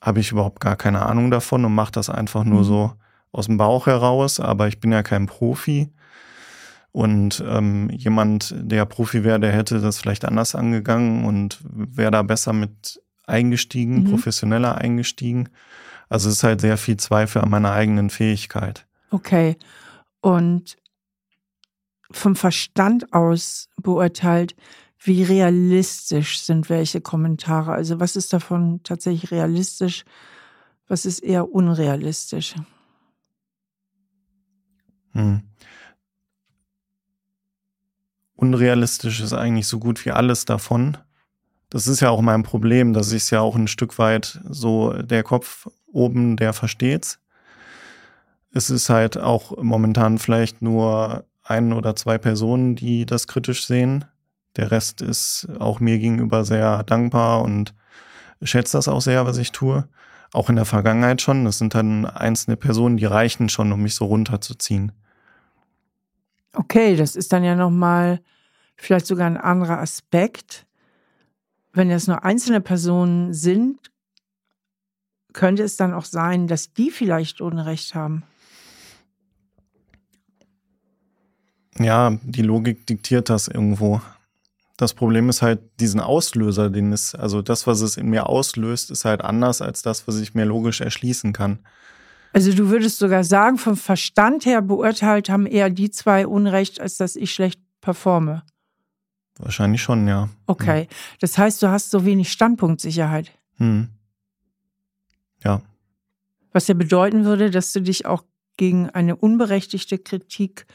habe 0.00 0.18
ich 0.20 0.32
überhaupt 0.32 0.60
gar 0.60 0.74
keine 0.74 1.06
Ahnung 1.06 1.30
davon 1.30 1.64
und 1.64 1.74
mache 1.74 1.92
das 1.92 2.10
einfach 2.10 2.42
nur 2.44 2.60
Mhm. 2.60 2.64
so 2.64 2.92
aus 3.36 3.46
dem 3.46 3.56
Bauch 3.56 3.86
heraus. 3.86 4.40
Aber 4.40 4.68
ich 4.68 4.80
bin 4.80 4.92
ja 4.92 5.02
kein 5.02 5.26
Profi. 5.26 5.90
Und 6.92 7.44
ähm, 7.46 7.90
jemand, 7.90 8.54
der 8.56 8.86
Profi 8.86 9.22
wäre, 9.22 9.38
der 9.38 9.52
hätte 9.52 9.80
das 9.80 9.98
vielleicht 9.98 10.24
anders 10.24 10.54
angegangen 10.54 11.24
und 11.26 11.58
wäre 11.62 12.10
da 12.10 12.22
besser 12.22 12.54
mit 12.54 13.02
eingestiegen, 13.26 14.04
Mhm. 14.04 14.10
professioneller 14.10 14.76
eingestiegen. 14.78 15.50
Also 16.08 16.28
es 16.28 16.36
ist 16.36 16.44
halt 16.44 16.60
sehr 16.60 16.78
viel 16.78 16.96
Zweifel 16.96 17.42
an 17.42 17.50
meiner 17.50 17.72
eigenen 17.72 18.08
Fähigkeit. 18.08 18.86
Okay. 19.10 19.56
Und 20.20 20.76
vom 22.10 22.36
Verstand 22.36 23.12
aus 23.12 23.68
beurteilt, 23.76 24.54
wie 24.98 25.22
realistisch 25.22 26.40
sind 26.40 26.70
welche 26.70 27.00
Kommentare? 27.00 27.72
Also 27.72 28.00
was 28.00 28.16
ist 28.16 28.32
davon 28.32 28.80
tatsächlich 28.84 29.30
realistisch? 29.32 30.04
Was 30.88 31.04
ist 31.04 31.18
eher 31.18 31.50
unrealistisch? 31.52 32.54
Hm. 35.16 35.42
Unrealistisch 38.34 39.20
ist 39.20 39.32
eigentlich 39.32 39.66
so 39.66 39.78
gut 39.78 40.04
wie 40.04 40.10
alles 40.10 40.44
davon. 40.44 40.98
Das 41.70 41.86
ist 41.86 42.00
ja 42.00 42.10
auch 42.10 42.20
mein 42.20 42.42
Problem, 42.42 42.92
dass 42.92 43.12
ich 43.12 43.22
es 43.24 43.30
ja 43.30 43.40
auch 43.40 43.56
ein 43.56 43.66
Stück 43.66 43.98
weit 43.98 44.40
so 44.48 44.92
der 44.92 45.22
Kopf 45.22 45.68
oben, 45.90 46.36
der 46.36 46.52
versteht's. 46.52 47.18
Es 48.52 48.68
ist 48.68 48.90
halt 48.90 49.16
auch 49.16 49.56
momentan 49.56 50.18
vielleicht 50.18 50.60
nur 50.60 51.24
ein 51.42 51.72
oder 51.72 51.96
zwei 51.96 52.18
Personen, 52.18 52.76
die 52.76 53.06
das 53.06 53.26
kritisch 53.26 53.66
sehen. 53.66 54.04
Der 54.56 54.70
Rest 54.70 55.00
ist 55.00 55.48
auch 55.58 55.80
mir 55.80 55.98
gegenüber 55.98 56.44
sehr 56.44 56.82
dankbar 56.82 57.42
und 57.42 57.74
schätzt 58.42 58.74
das 58.74 58.88
auch 58.88 59.00
sehr, 59.00 59.24
was 59.24 59.38
ich 59.38 59.52
tue. 59.52 59.88
Auch 60.32 60.50
in 60.50 60.56
der 60.56 60.64
Vergangenheit 60.66 61.22
schon. 61.22 61.44
Das 61.46 61.58
sind 61.58 61.74
dann 61.74 62.04
einzelne 62.04 62.56
Personen, 62.56 62.98
die 62.98 63.06
reichen 63.06 63.48
schon, 63.48 63.72
um 63.72 63.82
mich 63.82 63.94
so 63.94 64.04
runterzuziehen. 64.04 64.92
Okay, 66.56 66.96
das 66.96 67.16
ist 67.16 67.34
dann 67.34 67.44
ja 67.44 67.54
nochmal 67.54 68.20
vielleicht 68.76 69.06
sogar 69.06 69.26
ein 69.26 69.36
anderer 69.36 69.78
Aspekt. 69.78 70.66
Wenn 71.72 71.90
es 71.90 72.06
nur 72.06 72.24
einzelne 72.24 72.62
Personen 72.62 73.34
sind, 73.34 73.90
könnte 75.34 75.62
es 75.62 75.76
dann 75.76 75.92
auch 75.92 76.06
sein, 76.06 76.46
dass 76.46 76.72
die 76.72 76.90
vielleicht 76.90 77.42
Unrecht 77.42 77.94
haben. 77.94 78.22
Ja, 81.78 82.18
die 82.22 82.40
Logik 82.40 82.86
diktiert 82.86 83.28
das 83.28 83.48
irgendwo. 83.48 84.00
Das 84.78 84.94
Problem 84.94 85.28
ist 85.28 85.42
halt 85.42 85.60
diesen 85.78 86.00
Auslöser, 86.00 86.70
den 86.70 86.90
es, 86.94 87.14
also 87.14 87.42
das, 87.42 87.66
was 87.66 87.82
es 87.82 87.98
in 87.98 88.08
mir 88.08 88.30
auslöst, 88.30 88.90
ist 88.90 89.04
halt 89.04 89.20
anders 89.20 89.60
als 89.60 89.82
das, 89.82 90.08
was 90.08 90.18
ich 90.18 90.34
mir 90.34 90.46
logisch 90.46 90.80
erschließen 90.80 91.34
kann. 91.34 91.58
Also 92.36 92.52
du 92.52 92.68
würdest 92.68 92.98
sogar 92.98 93.24
sagen, 93.24 93.56
vom 93.56 93.78
Verstand 93.78 94.44
her 94.44 94.60
beurteilt 94.60 95.30
haben 95.30 95.46
eher 95.46 95.70
die 95.70 95.90
zwei 95.90 96.26
Unrecht, 96.26 96.82
als 96.82 96.98
dass 96.98 97.16
ich 97.16 97.32
schlecht 97.32 97.58
performe. 97.80 98.42
Wahrscheinlich 99.38 99.80
schon, 99.80 100.06
ja. 100.06 100.28
Okay. 100.46 100.86
Das 101.18 101.38
heißt, 101.38 101.62
du 101.62 101.70
hast 101.70 101.90
so 101.90 102.04
wenig 102.04 102.30
Standpunktsicherheit. 102.30 103.32
Hm. 103.56 103.88
Ja. 105.44 105.62
Was 106.52 106.68
ja 106.68 106.74
bedeuten 106.74 107.24
würde, 107.24 107.50
dass 107.50 107.72
du 107.72 107.80
dich 107.80 108.04
auch 108.04 108.22
gegen 108.58 108.90
eine 108.90 109.16
unberechtigte 109.16 109.96
Kritik 109.96 110.66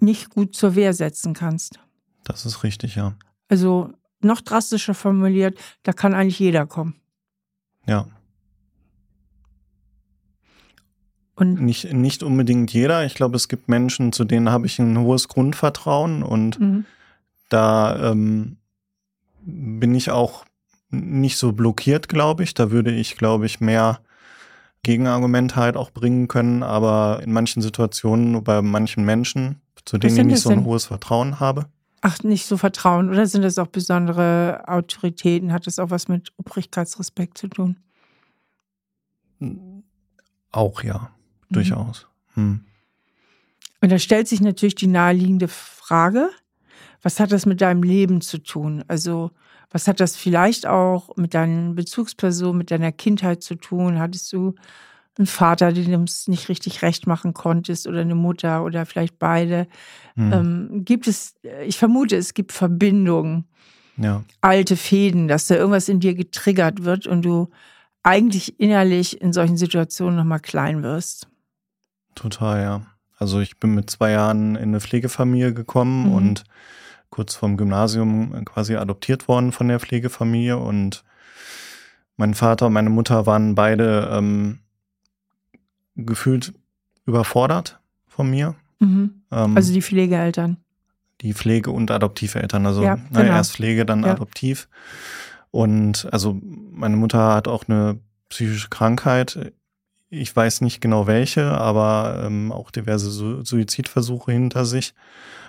nicht 0.00 0.30
gut 0.30 0.54
zur 0.54 0.76
Wehr 0.76 0.94
setzen 0.94 1.34
kannst. 1.34 1.80
Das 2.22 2.46
ist 2.46 2.62
richtig, 2.62 2.94
ja. 2.94 3.16
Also 3.48 3.92
noch 4.20 4.42
drastischer 4.42 4.94
formuliert, 4.94 5.58
da 5.82 5.92
kann 5.92 6.14
eigentlich 6.14 6.38
jeder 6.38 6.66
kommen. 6.66 6.94
Ja. 7.84 8.06
Und 11.36 11.60
Nicht, 11.60 11.92
nicht 11.92 12.22
unbedingt 12.22 12.72
jeder. 12.72 13.04
Ich 13.04 13.14
glaube, 13.14 13.36
es 13.36 13.48
gibt 13.48 13.68
Menschen, 13.68 14.12
zu 14.12 14.24
denen 14.24 14.50
habe 14.50 14.66
ich 14.66 14.78
ein 14.78 14.98
hohes 14.98 15.28
Grundvertrauen 15.28 16.22
und 16.22 16.58
mhm. 16.58 16.86
da 17.50 18.10
ähm, 18.10 18.56
bin 19.42 19.94
ich 19.94 20.10
auch 20.10 20.44
nicht 20.90 21.36
so 21.36 21.52
blockiert, 21.52 22.08
glaube 22.08 22.42
ich. 22.42 22.54
Da 22.54 22.70
würde 22.70 22.90
ich, 22.90 23.16
glaube 23.16 23.44
ich, 23.46 23.60
mehr 23.60 24.00
Gegenargumente 24.82 25.56
halt 25.56 25.76
auch 25.76 25.90
bringen 25.90 26.26
können. 26.26 26.62
Aber 26.62 27.20
in 27.22 27.32
manchen 27.32 27.60
Situationen, 27.60 28.42
bei 28.42 28.62
manchen 28.62 29.04
Menschen, 29.04 29.60
zu 29.84 29.98
denen 29.98 30.16
ich 30.16 30.24
nicht 30.24 30.40
so 30.40 30.48
ein 30.48 30.60
denn? 30.60 30.64
hohes 30.64 30.86
Vertrauen 30.86 31.38
habe, 31.38 31.66
ach, 32.00 32.22
nicht 32.22 32.46
so 32.46 32.56
vertrauen. 32.56 33.10
Oder 33.10 33.26
sind 33.26 33.42
das 33.42 33.58
auch 33.58 33.66
besondere 33.66 34.62
Autoritäten? 34.66 35.52
Hat 35.52 35.66
das 35.66 35.78
auch 35.78 35.90
was 35.90 36.08
mit 36.08 36.32
Obrigkeitsrespekt 36.38 37.36
zu 37.36 37.48
tun? 37.48 37.76
auch 40.50 40.82
ja, 40.82 41.10
durchaus. 41.50 42.06
Hm. 42.34 42.60
Und 43.80 43.92
da 43.92 43.98
stellt 43.98 44.28
sich 44.28 44.40
natürlich 44.40 44.74
die 44.74 44.86
naheliegende 44.86 45.48
Frage, 45.48 46.30
was 47.02 47.20
hat 47.20 47.30
das 47.30 47.46
mit 47.46 47.60
deinem 47.60 47.82
Leben 47.82 48.20
zu 48.20 48.38
tun? 48.38 48.82
Also, 48.88 49.30
was 49.70 49.86
hat 49.86 50.00
das 50.00 50.16
vielleicht 50.16 50.66
auch 50.66 51.16
mit 51.16 51.34
deinen 51.34 51.74
Bezugspersonen, 51.74 52.58
mit 52.58 52.70
deiner 52.70 52.92
Kindheit 52.92 53.42
zu 53.42 53.54
tun? 53.54 53.98
Hattest 53.98 54.32
du 54.32 54.54
einen 55.18 55.26
Vater, 55.26 55.72
den 55.72 55.90
du 55.90 56.02
es 56.04 56.28
nicht 56.28 56.48
richtig 56.48 56.82
recht 56.82 57.06
machen 57.06 57.32
konntest 57.34 57.86
oder 57.86 58.00
eine 58.00 58.14
Mutter 58.14 58.64
oder 58.64 58.86
vielleicht 58.86 59.18
beide? 59.18 59.66
Hm. 60.14 60.32
Ähm, 60.32 60.84
gibt 60.84 61.06
es, 61.06 61.34
ich 61.64 61.78
vermute, 61.78 62.16
es 62.16 62.34
gibt 62.34 62.52
Verbindungen, 62.52 63.44
Ja. 63.96 64.24
alte 64.40 64.76
Fäden, 64.76 65.28
dass 65.28 65.46
da 65.46 65.56
irgendwas 65.56 65.88
in 65.88 66.00
dir 66.00 66.14
getriggert 66.14 66.84
wird 66.84 67.06
und 67.06 67.22
du 67.22 67.50
eigentlich 68.02 68.58
innerlich 68.60 69.20
in 69.20 69.32
solchen 69.32 69.56
Situationen 69.56 70.16
nochmal 70.16 70.40
klein 70.40 70.82
wirst. 70.82 71.28
Total, 72.16 72.60
ja. 72.62 72.82
Also 73.18 73.38
ich 73.40 73.58
bin 73.58 73.74
mit 73.76 73.88
zwei 73.88 74.10
Jahren 74.10 74.56
in 74.56 74.70
eine 74.70 74.80
Pflegefamilie 74.80 75.54
gekommen 75.54 76.06
Mhm. 76.08 76.12
und 76.12 76.44
kurz 77.10 77.36
vorm 77.36 77.56
Gymnasium 77.56 78.44
quasi 78.44 78.74
adoptiert 78.76 79.28
worden 79.28 79.52
von 79.52 79.68
der 79.68 79.78
Pflegefamilie 79.78 80.58
und 80.58 81.04
mein 82.16 82.34
Vater 82.34 82.66
und 82.66 82.72
meine 82.72 82.90
Mutter 82.90 83.24
waren 83.26 83.54
beide 83.54 84.08
ähm, 84.12 84.58
gefühlt 85.94 86.52
überfordert 87.06 87.80
von 88.08 88.28
mir. 88.30 88.54
Mhm. 88.80 89.22
Ähm, 89.30 89.56
Also 89.56 89.72
die 89.72 89.82
Pflegeeltern. 89.82 90.58
die 91.22 91.32
Pflege- 91.32 91.70
und 91.70 91.90
Adoptiveltern. 91.90 92.66
Also 92.66 92.82
Ja, 92.82 92.96
ne, 92.96 93.02
genau. 93.12 93.32
erst 93.32 93.52
Pflege, 93.52 93.86
dann 93.86 94.02
Ja. 94.04 94.12
Adoptiv. 94.12 94.68
Und 95.50 96.06
also 96.12 96.38
meine 96.70 96.96
Mutter 96.96 97.34
hat 97.34 97.48
auch 97.48 97.64
eine 97.68 97.98
psychische 98.28 98.68
Krankheit. 98.68 99.52
Ich 100.08 100.34
weiß 100.34 100.60
nicht 100.60 100.80
genau 100.80 101.06
welche, 101.06 101.50
aber 101.50 102.22
ähm, 102.24 102.52
auch 102.52 102.70
diverse 102.70 103.10
Su 103.10 103.42
Suizidversuche 103.44 104.32
hinter 104.32 104.64
sich. 104.64 104.94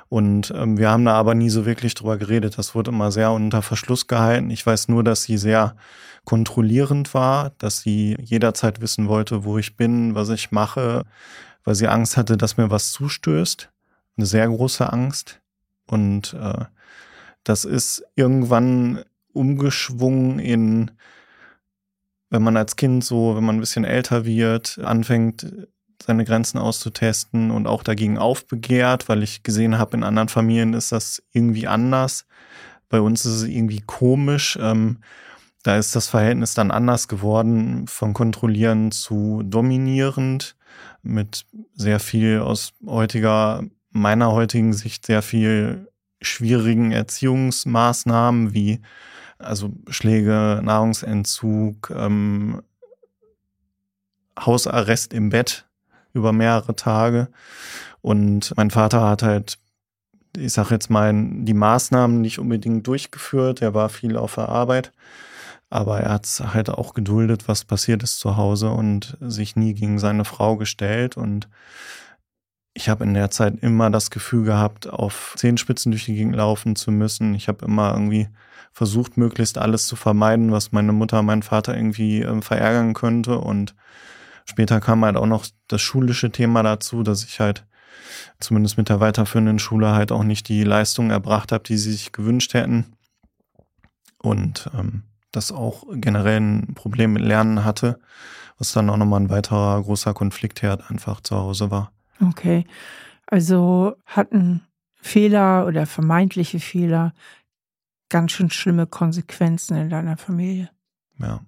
Und 0.09 0.51
ähm, 0.55 0.77
wir 0.77 0.89
haben 0.89 1.05
da 1.05 1.13
aber 1.13 1.35
nie 1.35 1.49
so 1.49 1.65
wirklich 1.65 1.93
drüber 1.93 2.17
geredet. 2.17 2.57
Das 2.57 2.73
wurde 2.73 2.91
immer 2.91 3.11
sehr 3.11 3.31
unter 3.31 3.61
Verschluss 3.61 4.07
gehalten. 4.07 4.49
Ich 4.49 4.65
weiß 4.65 4.87
nur, 4.87 5.03
dass 5.03 5.23
sie 5.23 5.37
sehr 5.37 5.75
kontrollierend 6.23 7.13
war, 7.13 7.51
dass 7.57 7.81
sie 7.81 8.17
jederzeit 8.21 8.81
wissen 8.81 9.07
wollte, 9.07 9.43
wo 9.43 9.57
ich 9.57 9.75
bin, 9.75 10.15
was 10.15 10.29
ich 10.29 10.51
mache, 10.51 11.03
weil 11.63 11.75
sie 11.75 11.87
Angst 11.87 12.17
hatte, 12.17 12.37
dass 12.37 12.57
mir 12.57 12.71
was 12.71 12.91
zustößt. 12.93 13.69
Eine 14.17 14.25
sehr 14.25 14.47
große 14.47 14.91
Angst. 14.91 15.41
Und 15.87 16.33
äh, 16.33 16.65
das 17.43 17.65
ist 17.65 18.03
irgendwann 18.15 19.03
umgeschwungen 19.33 20.39
in, 20.39 20.91
wenn 22.29 22.43
man 22.43 22.57
als 22.57 22.75
Kind 22.75 23.03
so, 23.03 23.35
wenn 23.35 23.43
man 23.43 23.57
ein 23.57 23.61
bisschen 23.61 23.85
älter 23.85 24.25
wird, 24.25 24.79
anfängt, 24.83 25.67
seine 26.01 26.25
Grenzen 26.25 26.57
auszutesten 26.57 27.51
und 27.51 27.67
auch 27.67 27.83
dagegen 27.83 28.17
aufbegehrt, 28.17 29.09
weil 29.09 29.23
ich 29.23 29.43
gesehen 29.43 29.77
habe, 29.77 29.97
in 29.97 30.03
anderen 30.03 30.29
Familien 30.29 30.73
ist 30.73 30.91
das 30.91 31.23
irgendwie 31.31 31.67
anders. 31.67 32.25
Bei 32.89 33.01
uns 33.01 33.25
ist 33.25 33.33
es 33.33 33.43
irgendwie 33.43 33.81
komisch. 33.81 34.57
Ähm, 34.61 34.99
da 35.63 35.77
ist 35.77 35.95
das 35.95 36.07
Verhältnis 36.07 36.53
dann 36.53 36.71
anders 36.71 37.07
geworden, 37.07 37.87
von 37.87 38.13
kontrollierend 38.13 38.93
zu 38.93 39.41
dominierend, 39.43 40.55
mit 41.01 41.45
sehr 41.73 41.99
viel 41.99 42.39
aus 42.39 42.73
heutiger, 42.85 43.63
meiner 43.91 44.31
heutigen 44.31 44.73
Sicht 44.73 45.05
sehr 45.05 45.21
viel 45.21 45.87
schwierigen 46.21 46.91
Erziehungsmaßnahmen 46.91 48.53
wie 48.53 48.81
also 49.39 49.71
Schläge, 49.89 50.61
Nahrungsentzug, 50.63 51.91
ähm, 51.95 52.61
Hausarrest 54.39 55.13
im 55.13 55.29
Bett 55.29 55.65
über 56.13 56.31
mehrere 56.31 56.75
Tage. 56.75 57.29
Und 58.01 58.53
mein 58.55 58.71
Vater 58.71 59.07
hat 59.07 59.23
halt, 59.23 59.57
ich 60.35 60.53
sag 60.53 60.71
jetzt 60.71 60.89
mal, 60.89 61.13
die 61.13 61.53
Maßnahmen 61.53 62.21
nicht 62.21 62.39
unbedingt 62.39 62.85
durchgeführt. 62.87 63.61
Er 63.61 63.73
war 63.73 63.89
viel 63.89 64.17
auf 64.17 64.35
der 64.35 64.49
Arbeit. 64.49 64.91
Aber 65.69 65.99
er 65.99 66.13
hat 66.13 66.43
halt 66.53 66.69
auch 66.69 66.93
geduldet, 66.93 67.47
was 67.47 67.65
passiert 67.65 68.01
ist 68.01 68.19
zu 68.19 68.37
Hause 68.37 68.69
und 68.69 69.17
sich 69.19 69.55
nie 69.55 69.73
gegen 69.73 69.99
seine 69.99 70.23
Frau 70.23 70.55
gestellt. 70.55 71.17
Und 71.17 71.49
ich 72.77 72.89
habe 72.89 73.03
in 73.05 73.15
der 73.15 73.31
Zeit 73.31 73.55
immer 73.61 73.89
das 73.89 74.11
Gefühl 74.11 74.43
gehabt, 74.43 74.87
auf 74.87 75.33
Zehenspitzen 75.35 75.91
durch 75.91 76.05
die 76.05 76.13
Gegend 76.13 76.35
laufen 76.35 76.75
zu 76.75 76.91
müssen. 76.91 77.33
Ich 77.33 77.47
habe 77.47 77.65
immer 77.65 77.91
irgendwie 77.91 78.29
versucht, 78.71 79.17
möglichst 79.17 79.57
alles 79.57 79.87
zu 79.87 79.95
vermeiden, 79.95 80.51
was 80.51 80.71
meine 80.71 80.93
Mutter, 80.93 81.23
mein 81.23 81.41
Vater 81.41 81.75
irgendwie 81.75 82.21
äh, 82.21 82.41
verärgern 82.43 82.93
könnte. 82.93 83.39
Und 83.39 83.73
später 84.45 84.79
kam 84.79 85.03
halt 85.03 85.17
auch 85.17 85.25
noch 85.25 85.47
das 85.67 85.81
schulische 85.81 86.31
Thema 86.31 86.61
dazu, 86.61 87.01
dass 87.01 87.23
ich 87.23 87.39
halt 87.39 87.65
zumindest 88.39 88.77
mit 88.77 88.89
der 88.89 88.99
weiterführenden 88.99 89.57
Schule 89.57 89.93
halt 89.93 90.11
auch 90.11 90.23
nicht 90.23 90.47
die 90.47 90.63
Leistung 90.63 91.09
erbracht 91.09 91.51
habe, 91.51 91.63
die 91.63 91.77
sie 91.77 91.91
sich 91.91 92.11
gewünscht 92.11 92.53
hätten. 92.53 92.95
Und 94.19 94.69
ähm, 94.77 95.01
das 95.31 95.51
auch 95.51 95.83
generell 95.93 96.39
ein 96.39 96.75
Problem 96.75 97.13
mit 97.13 97.23
Lernen 97.23 97.65
hatte, 97.65 97.99
was 98.59 98.71
dann 98.71 98.91
auch 98.91 98.97
nochmal 98.97 99.21
ein 99.21 99.31
weiterer 99.31 99.81
großer 99.81 100.13
Konfliktherd 100.13 100.91
einfach 100.91 101.21
zu 101.21 101.35
Hause 101.35 101.71
war. 101.71 101.91
Okay. 102.21 102.65
Also 103.25 103.95
hatten 104.05 104.61
Fehler 104.95 105.67
oder 105.67 105.85
vermeintliche 105.85 106.59
Fehler 106.59 107.13
ganz 108.09 108.31
schön 108.31 108.49
schlimme 108.49 108.87
Konsequenzen 108.87 109.77
in 109.77 109.89
deiner 109.89 110.17
Familie. 110.17 110.69
Ja. 111.19 111.41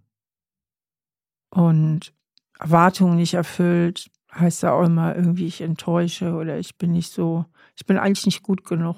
Und 1.49 2.13
Erwartungen 2.59 3.15
nicht 3.15 3.33
erfüllt, 3.33 4.11
heißt 4.33 4.63
ja 4.63 4.73
auch 4.73 4.83
immer 4.83 5.15
irgendwie, 5.15 5.47
ich 5.47 5.61
enttäusche 5.61 6.33
oder 6.33 6.59
ich 6.59 6.77
bin 6.77 6.91
nicht 6.91 7.11
so, 7.11 7.45
ich 7.75 7.85
bin 7.85 7.97
eigentlich 7.97 8.25
nicht 8.25 8.43
gut 8.43 8.65
genug. 8.65 8.97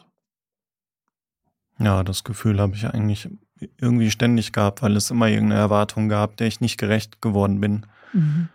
Ja, 1.77 2.03
das 2.03 2.23
Gefühl 2.23 2.59
habe 2.59 2.75
ich 2.75 2.87
eigentlich 2.87 3.29
irgendwie 3.77 4.11
ständig 4.11 4.51
gehabt, 4.53 4.81
weil 4.81 4.95
es 4.95 5.11
immer 5.11 5.27
irgendeine 5.27 5.61
Erwartung 5.61 6.09
gab, 6.09 6.37
der 6.37 6.47
ich 6.47 6.61
nicht 6.61 6.77
gerecht 6.77 7.21
geworden 7.21 7.59
bin. 7.59 7.85
Mhm. 8.13 8.49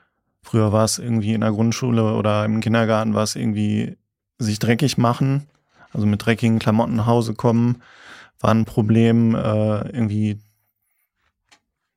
Früher 0.47 0.73
war 0.73 0.85
es 0.85 0.99
irgendwie 0.99 1.35
in 1.35 1.41
der 1.41 1.51
Grundschule 1.51 2.15
oder 2.15 2.45
im 2.45 2.61
Kindergarten 2.61 3.15
war 3.15 3.25
es 3.25 3.35
irgendwie 3.35 3.97
sich 4.39 4.61
dreckig 4.61 4.97
machen, 4.97 5.49
also 5.93 6.07
mit 6.07 6.25
dreckigen 6.25 6.61
Klamotten 6.61 6.95
nach 6.95 7.07
Hause 7.07 7.35
kommen, 7.35 7.83
war 8.39 8.53
ein 8.53 8.65
Problem. 8.65 9.35
Äh, 9.35 9.89
irgendwie 9.89 10.39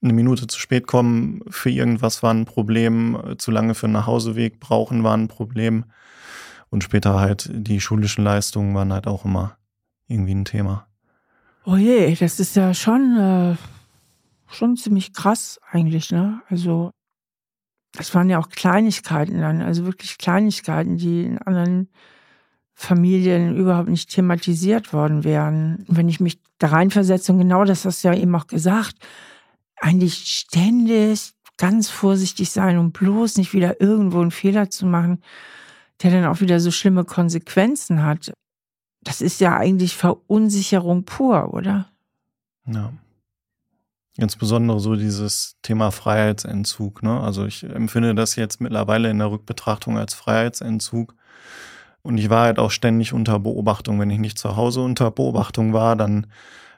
eine 0.02 0.14
Minute 0.14 0.48
zu 0.48 0.60
spät 0.60 0.88
kommen 0.88 1.44
für 1.50 1.70
irgendwas 1.70 2.24
war 2.24 2.34
ein 2.34 2.46
Problem. 2.46 3.36
Zu 3.38 3.52
lange 3.52 3.76
für 3.76 3.86
einen 3.86 3.94
Nachhauseweg 3.94 4.60
brauchen 4.60 5.04
war 5.04 5.16
ein 5.16 5.28
Problem. 5.28 5.86
Und 6.72 6.84
später 6.84 7.20
halt 7.20 7.52
die 7.54 7.80
schulischen 7.80 8.24
Leistungen 8.24 8.74
waren 8.74 8.92
halt 8.92 9.06
auch 9.06 9.26
immer 9.26 9.58
irgendwie 10.08 10.34
ein 10.34 10.46
Thema. 10.46 10.88
Oh 11.66 11.76
je, 11.76 12.16
das 12.16 12.40
ist 12.40 12.56
ja 12.56 12.74
schon, 12.74 13.16
äh, 13.16 13.56
schon 14.52 14.76
ziemlich 14.76 15.14
krass 15.14 15.60
eigentlich, 15.70 16.10
ne? 16.10 16.42
Also, 16.50 16.90
das 17.94 18.14
waren 18.14 18.30
ja 18.30 18.40
auch 18.40 18.50
Kleinigkeiten 18.50 19.40
dann, 19.40 19.62
also 19.62 19.86
wirklich 19.86 20.18
Kleinigkeiten, 20.18 20.98
die 20.98 21.24
in 21.24 21.38
anderen 21.40 21.90
Familien 22.74 23.56
überhaupt 23.56 23.90
nicht 23.90 24.10
thematisiert 24.10 24.94
worden 24.94 25.24
wären. 25.24 25.84
Wenn 25.88 26.08
ich 26.08 26.20
mich 26.20 26.40
da 26.60 26.68
reinversetze, 26.68 27.34
und 27.34 27.40
genau 27.40 27.66
das 27.66 27.86
hast 27.86 28.04
du 28.04 28.10
ja 28.10 28.14
eben 28.14 28.34
auch 28.36 28.48
gesagt, 28.48 28.96
eigentlich 29.78 30.16
ständig 30.28 31.34
ganz 31.58 31.90
vorsichtig 31.90 32.52
sein 32.52 32.78
und 32.78 32.94
bloß 32.94 33.38
nicht 33.38 33.54
wieder 33.54 33.82
irgendwo 33.82 34.22
einen 34.22 34.32
Fehler 34.32 34.70
zu 34.70 34.86
machen, 34.86 35.22
der 36.02 36.12
dann 36.12 36.26
auch 36.26 36.40
wieder 36.40 36.60
so 36.60 36.72
schlimme 36.72 37.04
Konsequenzen 37.04 38.04
hat. 38.04 38.32
Das 39.02 39.20
ist 39.20 39.42
ja 39.42 39.58
eigentlich 39.58 39.96
Verunsicherung 39.96 41.04
pur, 41.04 41.54
oder? 41.54 41.90
Ja. 42.66 42.94
Insbesondere 44.18 44.80
so 44.80 44.96
dieses 44.96 45.56
Thema 45.62 45.92
Freiheitsentzug. 45.92 47.04
Ne? 47.04 47.20
Also 47.20 47.46
ich 47.46 47.64
empfinde 47.64 48.16
das 48.16 48.36
jetzt 48.36 48.60
mittlerweile 48.60 49.10
in 49.10 49.20
der 49.20 49.32
Rückbetrachtung 49.32 49.98
als 49.98 50.14
Freiheitsentzug. 50.14 51.16
Und 52.02 52.18
ich 52.18 52.30
war 52.30 52.46
halt 52.46 52.60
auch 52.60 52.72
ständig 52.72 53.14
unter 53.14 53.40
Beobachtung. 53.40 54.00
Wenn 54.00 54.10
ich 54.10 54.20
nicht 54.20 54.38
zu 54.38 54.56
Hause 54.56 54.82
unter 54.82 55.12
Beobachtung 55.12 55.74
war, 55.74 55.96
dann 55.96 56.28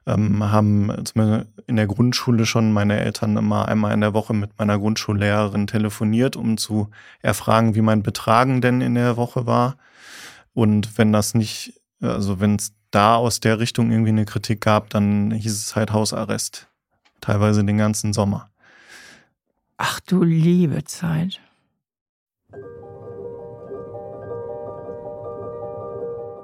ähm, 0.05 0.43
haben 0.51 0.91
in 1.67 1.75
der 1.75 1.87
Grundschule 1.87 2.45
schon 2.45 2.71
meine 2.71 2.99
Eltern 2.99 3.37
immer 3.37 3.67
einmal 3.67 3.93
in 3.93 4.01
der 4.01 4.13
Woche 4.13 4.33
mit 4.33 4.57
meiner 4.57 4.79
Grundschullehrerin 4.79 5.67
telefoniert, 5.67 6.35
um 6.35 6.57
zu 6.57 6.89
erfragen, 7.21 7.75
wie 7.75 7.81
mein 7.81 8.03
Betragen 8.03 8.61
denn 8.61 8.81
in 8.81 8.95
der 8.95 9.17
Woche 9.17 9.45
war. 9.45 9.77
Und 10.53 10.97
wenn 10.97 11.13
das 11.13 11.33
nicht, 11.33 11.81
also 12.01 12.39
wenn 12.39 12.55
es 12.55 12.73
da 12.89 13.15
aus 13.15 13.39
der 13.39 13.59
Richtung 13.59 13.91
irgendwie 13.91 14.09
eine 14.09 14.25
Kritik 14.25 14.61
gab, 14.61 14.89
dann 14.89 15.31
hieß 15.31 15.53
es 15.53 15.75
halt 15.75 15.93
Hausarrest. 15.93 16.67
Teilweise 17.21 17.63
den 17.63 17.77
ganzen 17.77 18.13
Sommer. 18.13 18.49
Ach 19.77 19.99
du 20.01 20.23
liebe 20.23 20.83
Zeit. 20.83 21.39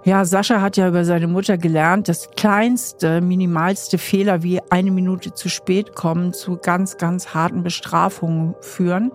Ja, 0.07 0.23
Sascha 0.23 0.61
hat 0.61 0.77
ja 0.77 0.87
über 0.87 1.03
seine 1.03 1.27
Mutter 1.27 1.57
gelernt, 1.57 2.07
dass 2.07 2.29
kleinste, 2.31 3.19
minimalste 3.19 3.97
Fehler 3.97 4.41
wie 4.41 4.61
eine 4.69 4.89
Minute 4.89 5.33
zu 5.33 5.49
spät 5.49 5.95
kommen 5.95 6.31
zu 6.31 6.55
ganz, 6.55 6.95
ganz 6.95 7.33
harten 7.33 7.61
Bestrafungen 7.61 8.55
führen. 8.61 9.11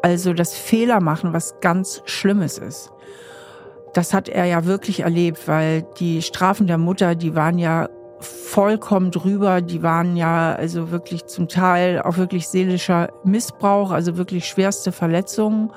Also 0.00 0.32
das 0.32 0.54
Fehler 0.54 1.00
machen, 1.00 1.34
was 1.34 1.60
ganz 1.60 2.00
Schlimmes 2.06 2.56
ist. 2.56 2.90
Das 3.92 4.14
hat 4.14 4.30
er 4.30 4.46
ja 4.46 4.64
wirklich 4.64 5.00
erlebt, 5.00 5.46
weil 5.46 5.82
die 5.98 6.22
Strafen 6.22 6.66
der 6.66 6.78
Mutter, 6.78 7.14
die 7.14 7.34
waren 7.34 7.58
ja 7.58 7.90
vollkommen 8.20 9.10
drüber. 9.10 9.60
Die 9.60 9.82
waren 9.82 10.16
ja 10.16 10.54
also 10.54 10.90
wirklich 10.90 11.26
zum 11.26 11.48
Teil 11.48 12.02
auch 12.02 12.16
wirklich 12.16 12.48
seelischer 12.48 13.08
Missbrauch, 13.24 13.90
also 13.90 14.16
wirklich 14.16 14.46
schwerste 14.46 14.92
Verletzungen. 14.92 15.70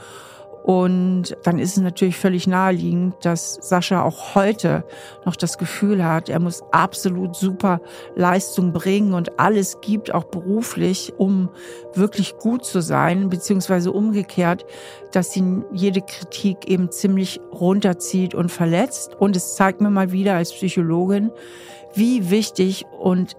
Und 0.63 1.35
dann 1.43 1.59
ist 1.59 1.75
es 1.75 1.83
natürlich 1.83 2.15
völlig 2.15 2.47
naheliegend, 2.47 3.15
dass 3.25 3.55
Sascha 3.55 4.01
auch 4.01 4.33
heute 4.33 4.85
noch 5.25 5.35
das 5.35 5.57
Gefühl 5.57 6.05
hat, 6.05 6.29
er 6.29 6.39
muss 6.39 6.63
absolut 6.71 7.35
super 7.35 7.81
Leistung 8.15 8.71
bringen 8.71 9.13
und 9.13 9.41
alles 9.41 9.81
gibt, 9.81 10.13
auch 10.13 10.23
beruflich, 10.23 11.11
um 11.17 11.49
wirklich 11.95 12.37
gut 12.37 12.63
zu 12.63 12.81
sein, 12.81 13.29
beziehungsweise 13.29 13.91
umgekehrt, 13.91 14.65
dass 15.11 15.35
ihn 15.35 15.65
jede 15.73 16.01
Kritik 16.01 16.69
eben 16.69 16.89
ziemlich 16.91 17.41
runterzieht 17.51 18.33
und 18.33 18.49
verletzt. 18.49 19.15
Und 19.19 19.35
es 19.35 19.55
zeigt 19.55 19.81
mir 19.81 19.89
mal 19.89 20.13
wieder 20.13 20.35
als 20.35 20.53
Psychologin, 20.53 21.29
wie 21.95 22.29
wichtig 22.29 22.85
und 22.99 23.35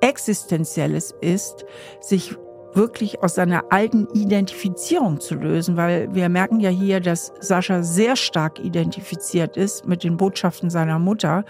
existenziell 0.00 0.94
es 0.94 1.14
ist, 1.20 1.64
sich 2.00 2.36
wirklich 2.74 3.22
aus 3.22 3.34
seiner 3.34 3.72
alten 3.72 4.06
Identifizierung 4.14 5.20
zu 5.20 5.34
lösen, 5.34 5.76
weil 5.76 6.14
wir 6.14 6.28
merken 6.28 6.60
ja 6.60 6.70
hier, 6.70 7.00
dass 7.00 7.32
Sascha 7.40 7.82
sehr 7.82 8.14
stark 8.14 8.60
identifiziert 8.60 9.56
ist 9.56 9.86
mit 9.86 10.04
den 10.04 10.16
Botschaften 10.16 10.70
seiner 10.70 10.98
Mutter 10.98 11.44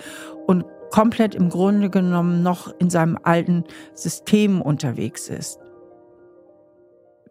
und 0.47 0.65
komplett 0.91 1.35
im 1.35 1.51
Grunde 1.51 1.91
genommen 1.91 2.43
noch 2.43 2.73
in 2.79 2.89
seinem 2.89 3.19
alten 3.23 3.65
System 3.95 4.63
unterwegs 4.63 5.29
ist. 5.29 5.59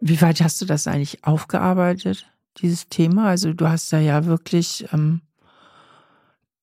Wie 0.00 0.20
weit 0.22 0.40
hast 0.40 0.60
du 0.60 0.64
das 0.64 0.86
eigentlich 0.86 1.24
aufgearbeitet, 1.24 2.24
dieses 2.58 2.88
Thema? 2.88 3.26
Also 3.28 3.52
du 3.52 3.68
hast 3.68 3.92
da 3.92 3.98
ja 3.98 4.26
wirklich 4.26 4.86
ähm, 4.92 5.22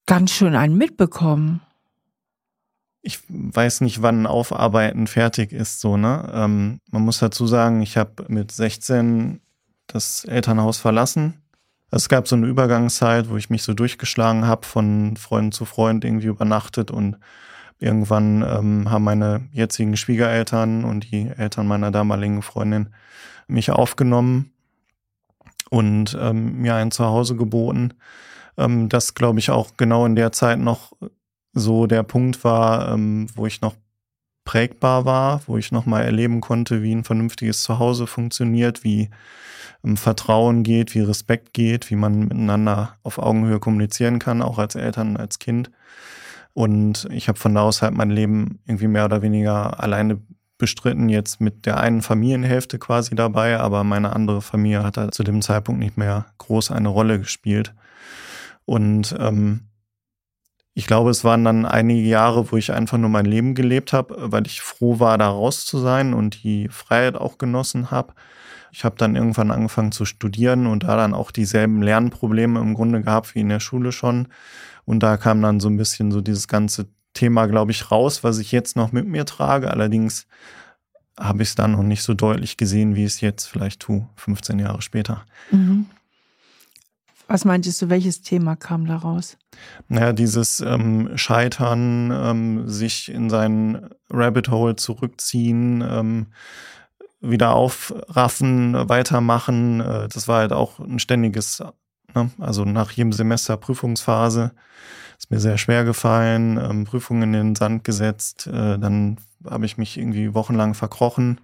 ganz 0.05 0.31
schön 0.31 0.55
einen 0.55 0.77
mitbekommen 0.77 1.61
ich 3.05 3.19
weiß 3.29 3.81
nicht, 3.81 4.01
wann 4.01 4.25
Aufarbeiten 4.25 5.05
fertig 5.05 5.53
ist, 5.53 5.79
so, 5.79 5.95
ne? 5.95 6.27
Ähm, 6.33 6.79
man 6.89 7.03
muss 7.03 7.19
dazu 7.19 7.45
sagen, 7.45 7.83
ich 7.83 7.97
habe 7.97 8.25
mit 8.29 8.51
16 8.51 9.41
das 9.85 10.25
Elternhaus 10.25 10.79
verlassen. 10.79 11.35
Es 11.91 12.09
gab 12.09 12.27
so 12.27 12.35
eine 12.35 12.47
Übergangszeit, 12.47 13.29
wo 13.29 13.37
ich 13.37 13.51
mich 13.51 13.61
so 13.61 13.75
durchgeschlagen 13.75 14.47
habe, 14.47 14.65
von 14.65 15.17
Freund 15.17 15.53
zu 15.53 15.65
Freund 15.65 16.03
irgendwie 16.03 16.27
übernachtet 16.27 16.89
und 16.89 17.17
irgendwann 17.77 18.41
ähm, 18.41 18.89
haben 18.89 19.03
meine 19.03 19.47
jetzigen 19.51 19.95
Schwiegereltern 19.95 20.83
und 20.83 21.11
die 21.11 21.27
Eltern 21.27 21.67
meiner 21.67 21.91
damaligen 21.91 22.41
Freundin 22.41 22.89
mich 23.47 23.69
aufgenommen 23.69 24.51
und 25.69 26.17
ähm, 26.19 26.59
mir 26.59 26.73
ein 26.73 26.89
Zuhause 26.89 27.35
geboten. 27.35 27.93
Ähm, 28.57 28.89
das, 28.89 29.13
glaube 29.13 29.37
ich, 29.37 29.51
auch 29.51 29.77
genau 29.77 30.07
in 30.07 30.15
der 30.15 30.31
Zeit 30.31 30.57
noch 30.57 30.93
so 31.55 31.87
der 31.87 32.03
Punkt 32.03 32.43
war, 32.43 32.91
ähm, 32.91 33.27
wo 33.33 33.47
ich 33.47 33.61
noch 33.61 33.73
prägbar 34.43 35.05
war, 35.05 35.41
wo 35.47 35.57
ich 35.57 35.71
noch 35.71 35.87
mal 35.87 36.03
erleben 36.03 36.39
konnte, 36.41 36.83
wie 36.83 36.93
ein 36.93 37.03
vernünftiges 37.03 37.63
Zuhause 37.63 38.05
funktioniert, 38.05 38.83
wie 38.83 39.09
ähm, 39.83 39.97
Vertrauen 39.97 40.61
geht, 40.63 40.93
wie 40.93 40.99
Respekt 40.99 41.53
geht, 41.53 41.89
wie 41.89 41.95
man 41.95 42.19
miteinander 42.19 42.97
auf 43.01 43.17
Augenhöhe 43.17 43.59
kommunizieren 43.59 44.19
kann, 44.19 44.43
auch 44.43 44.59
als 44.59 44.75
Eltern, 44.75 45.17
als 45.17 45.39
Kind. 45.39 45.71
Und 46.53 47.07
ich 47.11 47.27
habe 47.27 47.39
von 47.39 47.55
da 47.55 47.61
aus 47.61 47.81
halt 47.81 47.95
mein 47.95 48.11
Leben 48.11 48.59
irgendwie 48.65 48.87
mehr 48.87 49.05
oder 49.05 49.21
weniger 49.21 49.81
alleine 49.81 50.21
bestritten, 50.57 51.09
jetzt 51.09 51.41
mit 51.41 51.65
der 51.65 51.79
einen 51.79 52.01
Familienhälfte 52.01 52.79
quasi 52.79 53.15
dabei, 53.15 53.59
aber 53.59 53.83
meine 53.83 54.13
andere 54.13 54.41
Familie 54.41 54.83
hat 54.83 54.97
halt 54.97 55.13
zu 55.13 55.23
dem 55.23 55.41
Zeitpunkt 55.41 55.79
nicht 55.79 55.97
mehr 55.97 56.27
groß 56.37 56.71
eine 56.71 56.87
Rolle 56.87 57.19
gespielt. 57.19 57.73
Und 58.63 59.15
ähm, 59.19 59.61
ich 60.77 60.87
glaube, 60.87 61.09
es 61.09 61.23
waren 61.23 61.45
dann 61.45 61.65
einige 61.65 62.07
Jahre, 62.07 62.51
wo 62.51 62.57
ich 62.57 62.73
einfach 62.73 62.97
nur 62.97 63.09
mein 63.09 63.25
Leben 63.25 63.55
gelebt 63.55 63.93
habe, 63.93 64.13
weil 64.17 64.45
ich 64.45 64.61
froh 64.61 64.99
war, 64.99 65.17
da 65.17 65.29
raus 65.29 65.65
zu 65.65 65.79
sein 65.79 66.13
und 66.13 66.43
die 66.43 66.67
Freiheit 66.67 67.15
auch 67.15 67.37
genossen 67.37 67.91
habe. 67.91 68.13
Ich 68.73 68.83
habe 68.83 68.97
dann 68.97 69.15
irgendwann 69.15 69.51
angefangen 69.51 69.93
zu 69.93 70.03
studieren 70.03 70.67
und 70.67 70.83
da 70.83 70.97
dann 70.97 71.13
auch 71.13 71.31
dieselben 71.31 71.81
Lernprobleme 71.81 72.59
im 72.59 72.73
Grunde 72.73 73.01
gehabt 73.01 73.33
wie 73.33 73.39
in 73.39 73.47
der 73.47 73.61
Schule 73.61 73.93
schon. 73.93 74.27
Und 74.83 74.99
da 74.99 75.15
kam 75.15 75.41
dann 75.41 75.61
so 75.61 75.69
ein 75.69 75.77
bisschen 75.77 76.11
so 76.11 76.19
dieses 76.19 76.49
ganze 76.49 76.87
Thema, 77.13 77.45
glaube 77.45 77.71
ich, 77.71 77.89
raus, 77.89 78.25
was 78.25 78.37
ich 78.37 78.51
jetzt 78.51 78.75
noch 78.75 78.91
mit 78.91 79.07
mir 79.07 79.25
trage. 79.25 79.71
Allerdings 79.71 80.27
habe 81.17 81.41
ich 81.41 81.49
es 81.49 81.55
dann 81.55 81.71
noch 81.71 81.83
nicht 81.83 82.03
so 82.03 82.13
deutlich 82.13 82.57
gesehen, 82.57 82.95
wie 82.95 83.05
ich 83.05 83.13
es 83.13 83.21
jetzt 83.21 83.45
vielleicht 83.45 83.79
tue, 83.79 84.09
15 84.17 84.59
Jahre 84.59 84.81
später. 84.81 85.25
Mhm. 85.51 85.85
Was 87.27 87.45
meintest 87.45 87.81
du, 87.81 87.89
welches 87.89 88.21
Thema 88.21 88.55
kam 88.55 88.85
da 88.85 88.97
raus? 88.97 89.37
Naja, 89.87 90.13
dieses 90.13 90.59
ähm, 90.59 91.17
Scheitern, 91.17 92.11
ähm, 92.11 92.67
sich 92.67 93.11
in 93.11 93.29
seinen 93.29 93.89
Rabbit 94.09 94.49
Hole 94.49 94.75
zurückziehen, 94.75 95.81
ähm, 95.81 96.27
wieder 97.21 97.53
aufraffen, 97.53 98.89
weitermachen. 98.89 99.81
Äh, 99.81 100.07
das 100.07 100.27
war 100.27 100.39
halt 100.39 100.53
auch 100.53 100.79
ein 100.79 100.99
ständiges, 100.99 101.63
ne? 102.13 102.29
also 102.39 102.63
nach 102.63 102.91
jedem 102.91 103.13
Semester 103.13 103.57
Prüfungsphase. 103.57 104.51
Ist 105.17 105.31
mir 105.31 105.39
sehr 105.39 105.57
schwer 105.57 105.85
gefallen, 105.85 106.57
ähm, 106.57 106.83
Prüfungen 106.83 107.33
in 107.33 107.47
den 107.47 107.55
Sand 107.55 107.83
gesetzt. 107.83 108.47
Äh, 108.47 108.77
dann 108.77 109.17
habe 109.49 109.65
ich 109.65 109.77
mich 109.77 109.97
irgendwie 109.97 110.33
wochenlang 110.33 110.73
verkrochen 110.73 111.41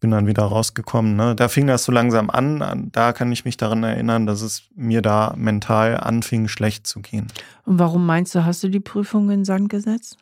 bin 0.00 0.10
dann 0.10 0.26
wieder 0.26 0.44
rausgekommen. 0.44 1.16
Ne? 1.16 1.34
Da 1.34 1.48
fing 1.48 1.66
das 1.66 1.84
so 1.84 1.92
langsam 1.92 2.30
an. 2.30 2.88
Da 2.92 3.12
kann 3.12 3.32
ich 3.32 3.44
mich 3.44 3.56
daran 3.56 3.82
erinnern, 3.82 4.26
dass 4.26 4.42
es 4.42 4.64
mir 4.74 5.02
da 5.02 5.34
mental 5.36 5.96
anfing, 5.96 6.48
schlecht 6.48 6.86
zu 6.86 7.00
gehen. 7.00 7.26
Und 7.64 7.78
warum 7.78 8.06
meinst 8.06 8.34
du, 8.34 8.44
hast 8.44 8.62
du 8.62 8.68
die 8.68 8.80
Prüfung 8.80 9.30
in 9.30 9.44
Sand 9.44 9.68
gesetzt? 9.68 10.18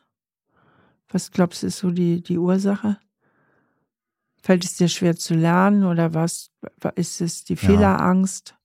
Was 1.11 1.31
glaubst 1.31 1.63
du, 1.63 1.67
ist 1.67 1.79
so 1.79 1.91
die, 1.91 2.23
die 2.23 2.39
Ursache? 2.39 2.99
Fällt 4.43 4.65
es 4.65 4.77
dir 4.77 4.89
schwer 4.89 5.17
zu 5.17 5.35
lernen 5.35 5.85
oder 5.85 6.15
was 6.15 6.51
ist 6.95 7.21
es 7.21 7.45
die 7.45 7.57
Fehlerangst? 7.57 8.51
Ja, 8.51 8.57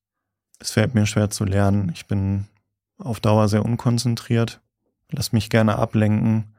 es 0.59 0.71
fällt 0.71 0.95
mir 0.95 1.05
schwer 1.05 1.29
zu 1.29 1.43
lernen. 1.43 1.91
Ich 1.93 2.07
bin 2.07 2.45
auf 2.97 3.19
Dauer 3.19 3.47
sehr 3.47 3.65
unkonzentriert, 3.65 4.61
lass 5.09 5.33
mich 5.33 5.49
gerne 5.49 5.77
ablenken 5.77 6.53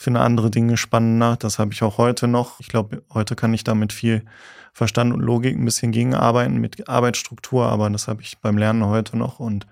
finde 0.00 0.20
andere 0.20 0.50
Dinge 0.50 0.78
spannender. 0.78 1.36
Das 1.38 1.58
habe 1.58 1.74
ich 1.74 1.82
auch 1.82 1.98
heute 1.98 2.26
noch. 2.26 2.58
Ich 2.58 2.68
glaube, 2.68 3.02
heute 3.12 3.36
kann 3.36 3.52
ich 3.52 3.64
da 3.64 3.74
mit 3.74 3.92
viel 3.92 4.24
Verstand 4.72 5.12
und 5.12 5.20
Logik 5.20 5.54
ein 5.54 5.64
bisschen 5.66 5.92
gegenarbeiten, 5.92 6.56
mit 6.56 6.88
Arbeitsstruktur, 6.88 7.66
aber 7.66 7.90
das 7.90 8.08
habe 8.08 8.22
ich 8.22 8.38
beim 8.38 8.56
Lernen 8.56 8.86
heute 8.86 9.18
noch 9.18 9.40
und 9.40 9.66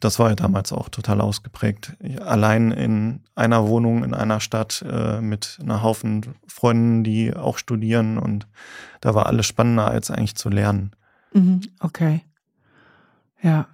das 0.00 0.18
war 0.18 0.30
ja 0.30 0.36
damals 0.36 0.72
auch 0.72 0.88
total 0.88 1.20
ausgeprägt. 1.20 1.92
Allein 2.24 2.70
in 2.70 3.20
einer 3.34 3.68
Wohnung 3.68 4.04
in 4.04 4.14
einer 4.14 4.40
Stadt 4.40 4.82
äh, 4.88 5.20
mit 5.20 5.58
einer 5.60 5.82
Haufen 5.82 6.34
Freunden, 6.46 7.04
die 7.04 7.34
auch 7.34 7.58
studieren 7.58 8.16
und 8.16 8.46
da 9.02 9.14
war 9.14 9.26
alles 9.26 9.44
spannender 9.44 9.86
als 9.86 10.10
eigentlich 10.10 10.34
zu 10.34 10.48
lernen. 10.48 10.92
Mhm, 11.34 11.60
okay. 11.80 12.22
Ja. 13.42 13.66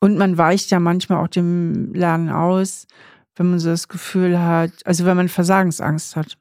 Und 0.00 0.16
man 0.16 0.38
weicht 0.38 0.70
ja 0.70 0.80
manchmal 0.80 1.22
auch 1.22 1.28
dem 1.28 1.92
Lernen 1.92 2.30
aus, 2.30 2.86
wenn 3.36 3.50
man 3.50 3.58
so 3.58 3.68
das 3.68 3.88
Gefühl 3.88 4.40
hat, 4.40 4.72
also 4.84 5.04
wenn 5.04 5.16
man 5.16 5.28
Versagensangst 5.28 6.16
hat. 6.16 6.36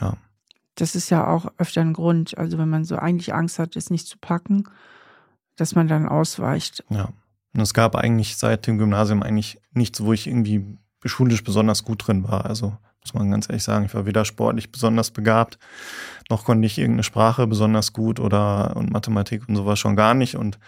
Ja. 0.00 0.16
Das 0.74 0.94
ist 0.94 1.10
ja 1.10 1.26
auch 1.26 1.52
öfter 1.58 1.82
ein 1.82 1.92
Grund, 1.92 2.36
also 2.38 2.58
wenn 2.58 2.70
man 2.70 2.84
so 2.84 2.96
eigentlich 2.96 3.34
Angst 3.34 3.58
hat, 3.58 3.76
es 3.76 3.90
nicht 3.90 4.06
zu 4.06 4.18
packen, 4.18 4.64
dass 5.56 5.74
man 5.74 5.88
dann 5.88 6.08
ausweicht. 6.08 6.84
Ja. 6.88 7.10
Und 7.52 7.60
es 7.60 7.74
gab 7.74 7.94
eigentlich 7.96 8.36
seit 8.36 8.66
dem 8.66 8.78
Gymnasium 8.78 9.22
eigentlich 9.22 9.60
nichts, 9.72 10.02
wo 10.02 10.12
ich 10.12 10.26
irgendwie 10.26 10.78
schulisch 11.04 11.44
besonders 11.44 11.84
gut 11.84 12.06
drin 12.06 12.26
war. 12.26 12.46
Also 12.46 12.76
muss 13.02 13.14
man 13.14 13.30
ganz 13.30 13.48
ehrlich 13.48 13.64
sagen, 13.64 13.86
ich 13.86 13.94
war 13.94 14.06
weder 14.06 14.24
sportlich 14.24 14.70
besonders 14.70 15.10
begabt, 15.10 15.58
noch 16.28 16.44
konnte 16.44 16.66
ich 16.66 16.78
irgendeine 16.78 17.02
Sprache 17.02 17.46
besonders 17.46 17.92
gut 17.92 18.20
oder 18.20 18.76
und 18.76 18.90
Mathematik 18.90 19.48
und 19.48 19.56
sowas 19.56 19.78
schon 19.78 19.96
gar 19.96 20.14
nicht. 20.14 20.36
Und 20.36 20.58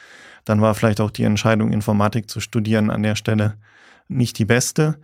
dann 0.44 0.60
war 0.60 0.74
vielleicht 0.74 1.00
auch 1.00 1.10
die 1.10 1.24
Entscheidung, 1.24 1.70
Informatik 1.70 2.28
zu 2.28 2.40
studieren, 2.40 2.90
an 2.90 3.02
der 3.02 3.16
Stelle 3.16 3.54
nicht 4.08 4.38
die 4.38 4.44
beste. 4.44 4.98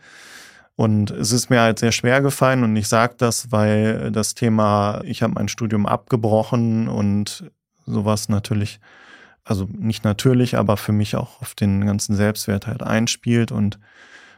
Und 0.77 1.11
es 1.11 1.33
ist 1.33 1.51
mir 1.51 1.61
halt 1.61 1.81
sehr 1.81 1.91
schwer 1.91 2.21
gefallen 2.21 2.63
und 2.63 2.77
ich 2.77 2.87
sage 2.87 3.15
das, 3.19 3.51
weil 3.51 4.13
das 4.13 4.35
Thema, 4.35 5.01
ich 5.05 5.23
habe 5.23 5.35
mein 5.35 5.49
Studium 5.49 5.87
abgebrochen 5.87 6.87
und 6.87 7.51
sowas 7.85 8.29
natürlich, 8.29 8.79
also 9.45 9.67
nicht 9.77 10.05
natürlich, 10.05 10.57
aber 10.57 10.77
für 10.77 10.93
mich 10.93 11.17
auch 11.17 11.43
auf 11.43 11.57
den 11.57 11.85
ganzen 11.85 12.15
Selbstwert 12.15 12.69
halt 12.69 12.85
einspielt 12.85 13.51
und 13.51 13.81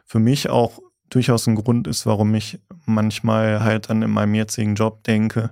für 0.06 0.18
mich 0.18 0.48
auch 0.48 0.78
durchaus 1.10 1.46
ein 1.46 1.56
Grund 1.56 1.86
ist, 1.86 2.06
warum 2.06 2.34
ich 2.34 2.58
manchmal 2.86 3.62
halt 3.62 3.90
dann 3.90 4.00
in 4.00 4.10
meinem 4.10 4.34
jetzigen 4.34 4.76
Job 4.76 5.04
denke, 5.04 5.50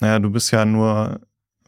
naja, 0.00 0.18
du 0.20 0.30
bist 0.30 0.50
ja 0.52 0.64
nur, 0.64 1.20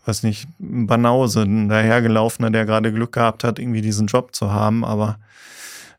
weiß 0.06 0.22
nicht, 0.22 0.48
ein 0.60 0.86
Banause, 0.86 1.42
ein 1.42 1.68
dahergelaufener, 1.68 2.50
der 2.50 2.64
gerade 2.64 2.92
Glück 2.92 3.12
gehabt 3.12 3.44
hat, 3.44 3.58
irgendwie 3.58 3.82
diesen 3.82 4.06
Job 4.06 4.34
zu 4.34 4.52
haben, 4.52 4.84
aber 4.84 5.18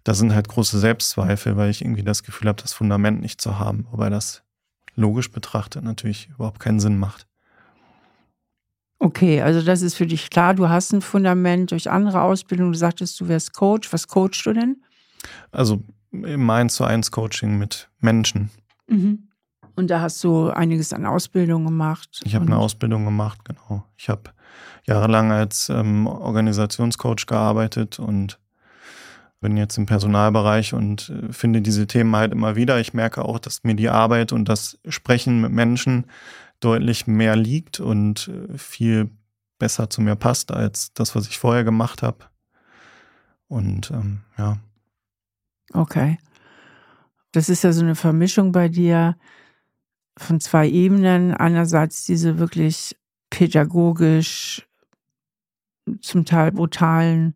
da 0.08 0.14
sind 0.14 0.34
halt 0.34 0.48
große 0.48 0.80
Selbstzweifel, 0.80 1.58
weil 1.58 1.70
ich 1.70 1.82
irgendwie 1.82 2.04
das 2.04 2.24
Gefühl 2.24 2.48
habe, 2.48 2.62
das 2.62 2.72
Fundament 2.72 3.20
nicht 3.20 3.42
zu 3.42 3.60
haben, 3.60 3.88
wobei 3.92 4.10
das 4.10 4.42
logisch 4.96 5.32
betrachtet 5.32 5.84
natürlich 5.84 6.30
überhaupt 6.30 6.62
keinen 6.62 6.80
Sinn 6.80 6.98
macht. 6.98 7.28
Okay, 9.00 9.42
also 9.42 9.62
das 9.62 9.82
ist 9.82 9.96
für 9.96 10.08
dich 10.08 10.30
klar, 10.30 10.54
du 10.54 10.70
hast 10.70 10.94
ein 10.94 11.02
Fundament 11.02 11.72
durch 11.72 11.92
andere 11.92 12.22
Ausbildung. 12.22 12.72
Du 12.72 12.78
sagtest, 12.78 13.20
du 13.20 13.28
wärst 13.28 13.54
Coach. 13.54 13.92
Was 13.92 14.08
coachst 14.08 14.46
du 14.46 14.54
denn? 14.54 14.82
Also 15.52 15.84
im 16.12 16.50
1 16.50 16.74
zu 16.74 16.86
1 16.86 17.12
Coaching 17.12 17.58
mit 17.58 17.90
Menschen. 18.00 18.50
Mhm. 18.88 19.28
Und 19.76 19.90
da 19.90 20.00
hast 20.00 20.24
du 20.24 20.50
einiges 20.50 20.94
an 20.94 21.06
Ausbildung 21.06 21.66
gemacht. 21.66 22.22
Ich 22.24 22.34
habe 22.34 22.46
eine 22.46 22.58
Ausbildung 22.58 23.04
gemacht, 23.04 23.44
genau. 23.44 23.84
Ich 23.98 24.08
habe 24.08 24.32
jahrelang 24.86 25.34
als 25.34 25.68
ähm, 25.70 26.08
Organisationscoach 26.08 27.28
gearbeitet 27.28 28.00
und 28.00 28.40
bin 29.40 29.58
jetzt 29.58 29.78
im 29.78 29.86
Personalbereich 29.86 30.74
und 30.74 31.10
äh, 31.10 31.32
finde 31.32 31.62
diese 31.62 31.88
Themen 31.88 32.16
halt 32.16 32.32
immer 32.32 32.56
wieder. 32.56 32.80
Ich 32.80 32.94
merke 32.94 33.24
auch, 33.24 33.40
dass 33.40 33.64
mir 33.64 33.76
die 33.76 33.90
Arbeit 33.90 34.32
und 34.32 34.50
das 34.50 34.80
Sprechen 34.88 35.42
mit 35.42 35.52
Menschen 35.52 36.06
deutlich 36.60 37.08
mehr 37.08 37.36
liegt 37.36 37.80
und 37.80 38.30
äh, 38.30 38.58
viel 38.58 39.10
besser 39.60 39.90
zu 39.90 40.02
mir 40.02 40.16
passt 40.16 40.52
als 40.52 40.94
das, 40.94 41.16
was 41.16 41.28
ich 41.28 41.38
vorher 41.38 41.64
gemacht 41.64 42.02
habe. 42.02 42.26
Und 43.48 43.92
ähm, 43.92 44.22
ja. 44.38 44.58
Okay. 45.74 46.18
Das 47.32 47.50
ist 47.50 47.64
ja 47.64 47.72
so 47.72 47.82
eine 47.82 47.96
Vermischung 47.96 48.52
bei 48.52 48.70
dir 48.70 49.16
von 50.18 50.40
zwei 50.40 50.68
Ebenen. 50.68 51.34
Einerseits 51.34 52.06
diese 52.06 52.40
wirklich 52.40 52.98
pädagogisch, 53.30 54.68
zum 56.02 56.26
Teil 56.26 56.52
brutalen 56.52 57.36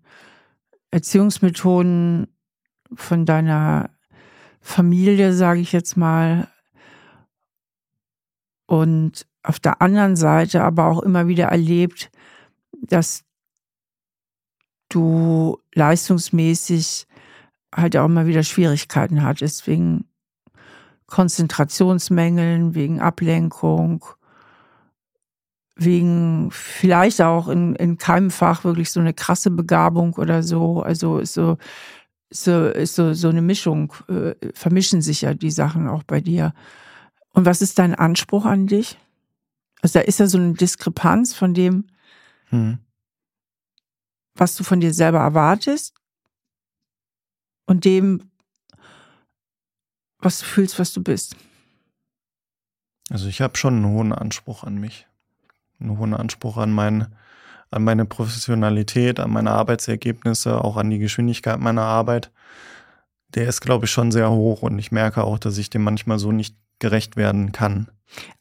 Erziehungsmethoden 0.91 2.27
von 2.93 3.25
deiner 3.25 3.89
Familie, 4.59 5.33
sage 5.33 5.61
ich 5.61 5.71
jetzt 5.71 5.97
mal. 5.97 6.47
Und 8.67 9.25
auf 9.43 9.59
der 9.59 9.81
anderen 9.81 10.15
Seite 10.15 10.63
aber 10.63 10.85
auch 10.85 11.01
immer 11.01 11.27
wieder 11.27 11.45
erlebt, 11.45 12.11
dass 12.81 13.23
du 14.89 15.57
leistungsmäßig 15.73 17.07
halt 17.73 17.95
auch 17.97 18.05
immer 18.05 18.25
wieder 18.25 18.43
Schwierigkeiten 18.43 19.23
hattest, 19.23 19.65
wegen 19.67 20.05
Konzentrationsmängeln, 21.07 22.75
wegen 22.75 22.99
Ablenkung, 22.99 24.05
wegen 25.83 26.49
vielleicht 26.51 27.21
auch 27.21 27.47
in, 27.47 27.75
in 27.75 27.97
keinem 27.97 28.29
Fach 28.29 28.63
wirklich 28.63 28.91
so 28.91 28.99
eine 28.99 29.13
krasse 29.13 29.49
Begabung 29.49 30.13
oder 30.13 30.43
so. 30.43 30.81
Also 30.81 31.19
ist 31.19 31.33
so, 31.33 31.57
so, 32.29 32.67
ist 32.67 32.95
so, 32.95 33.13
so 33.13 33.29
eine 33.29 33.41
Mischung, 33.41 33.93
äh, 34.07 34.35
vermischen 34.53 35.01
sich 35.01 35.21
ja 35.21 35.33
die 35.33 35.51
Sachen 35.51 35.87
auch 35.87 36.03
bei 36.03 36.21
dir. 36.21 36.53
Und 37.33 37.45
was 37.45 37.61
ist 37.61 37.79
dein 37.79 37.95
Anspruch 37.95 38.45
an 38.45 38.67
dich? 38.67 38.97
Also 39.81 39.99
da 39.99 40.05
ist 40.05 40.19
ja 40.19 40.27
so 40.27 40.37
eine 40.37 40.53
Diskrepanz 40.53 41.33
von 41.33 41.53
dem, 41.53 41.87
hm. 42.49 42.77
was 44.35 44.55
du 44.55 44.63
von 44.63 44.79
dir 44.79 44.93
selber 44.93 45.19
erwartest 45.19 45.95
und 47.65 47.85
dem, 47.85 48.29
was 50.19 50.39
du 50.39 50.45
fühlst, 50.45 50.77
was 50.77 50.93
du 50.93 51.01
bist. 51.01 51.35
Also 53.09 53.27
ich 53.27 53.41
habe 53.41 53.57
schon 53.57 53.77
einen 53.77 53.87
hohen 53.87 54.13
Anspruch 54.13 54.63
an 54.63 54.75
mich 54.75 55.07
einen 55.81 55.97
hohen 55.97 56.13
Anspruch 56.13 56.57
an, 56.57 56.71
mein, 56.71 57.07
an 57.69 57.83
meine 57.83 58.05
Professionalität, 58.05 59.19
an 59.19 59.31
meine 59.31 59.51
Arbeitsergebnisse, 59.51 60.63
auch 60.63 60.77
an 60.77 60.89
die 60.89 60.99
Geschwindigkeit 60.99 61.59
meiner 61.59 61.83
Arbeit. 61.83 62.31
Der 63.29 63.47
ist, 63.47 63.61
glaube 63.61 63.85
ich, 63.85 63.91
schon 63.91 64.11
sehr 64.11 64.29
hoch 64.29 64.61
und 64.61 64.77
ich 64.77 64.91
merke 64.91 65.23
auch, 65.23 65.39
dass 65.39 65.57
ich 65.57 65.69
dem 65.69 65.83
manchmal 65.83 66.19
so 66.19 66.31
nicht 66.31 66.55
gerecht 66.79 67.15
werden 67.15 67.51
kann. 67.51 67.89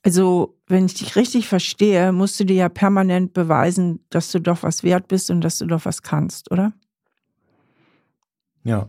Also, 0.03 0.59
wenn 0.67 0.87
ich 0.87 0.95
dich 0.95 1.15
richtig 1.15 1.47
verstehe, 1.47 2.11
musst 2.11 2.41
du 2.41 2.45
dir 2.45 2.57
ja 2.57 2.69
permanent 2.69 3.33
beweisen, 3.33 4.05
dass 4.11 4.33
du 4.33 4.41
doch 4.41 4.65
was 4.65 4.83
wert 4.83 5.07
bist 5.07 5.31
und 5.31 5.43
dass 5.43 5.59
du 5.59 5.67
doch 5.67 5.85
was 5.85 6.03
kannst, 6.03 6.51
oder? 6.51 6.73
Ja. 8.65 8.89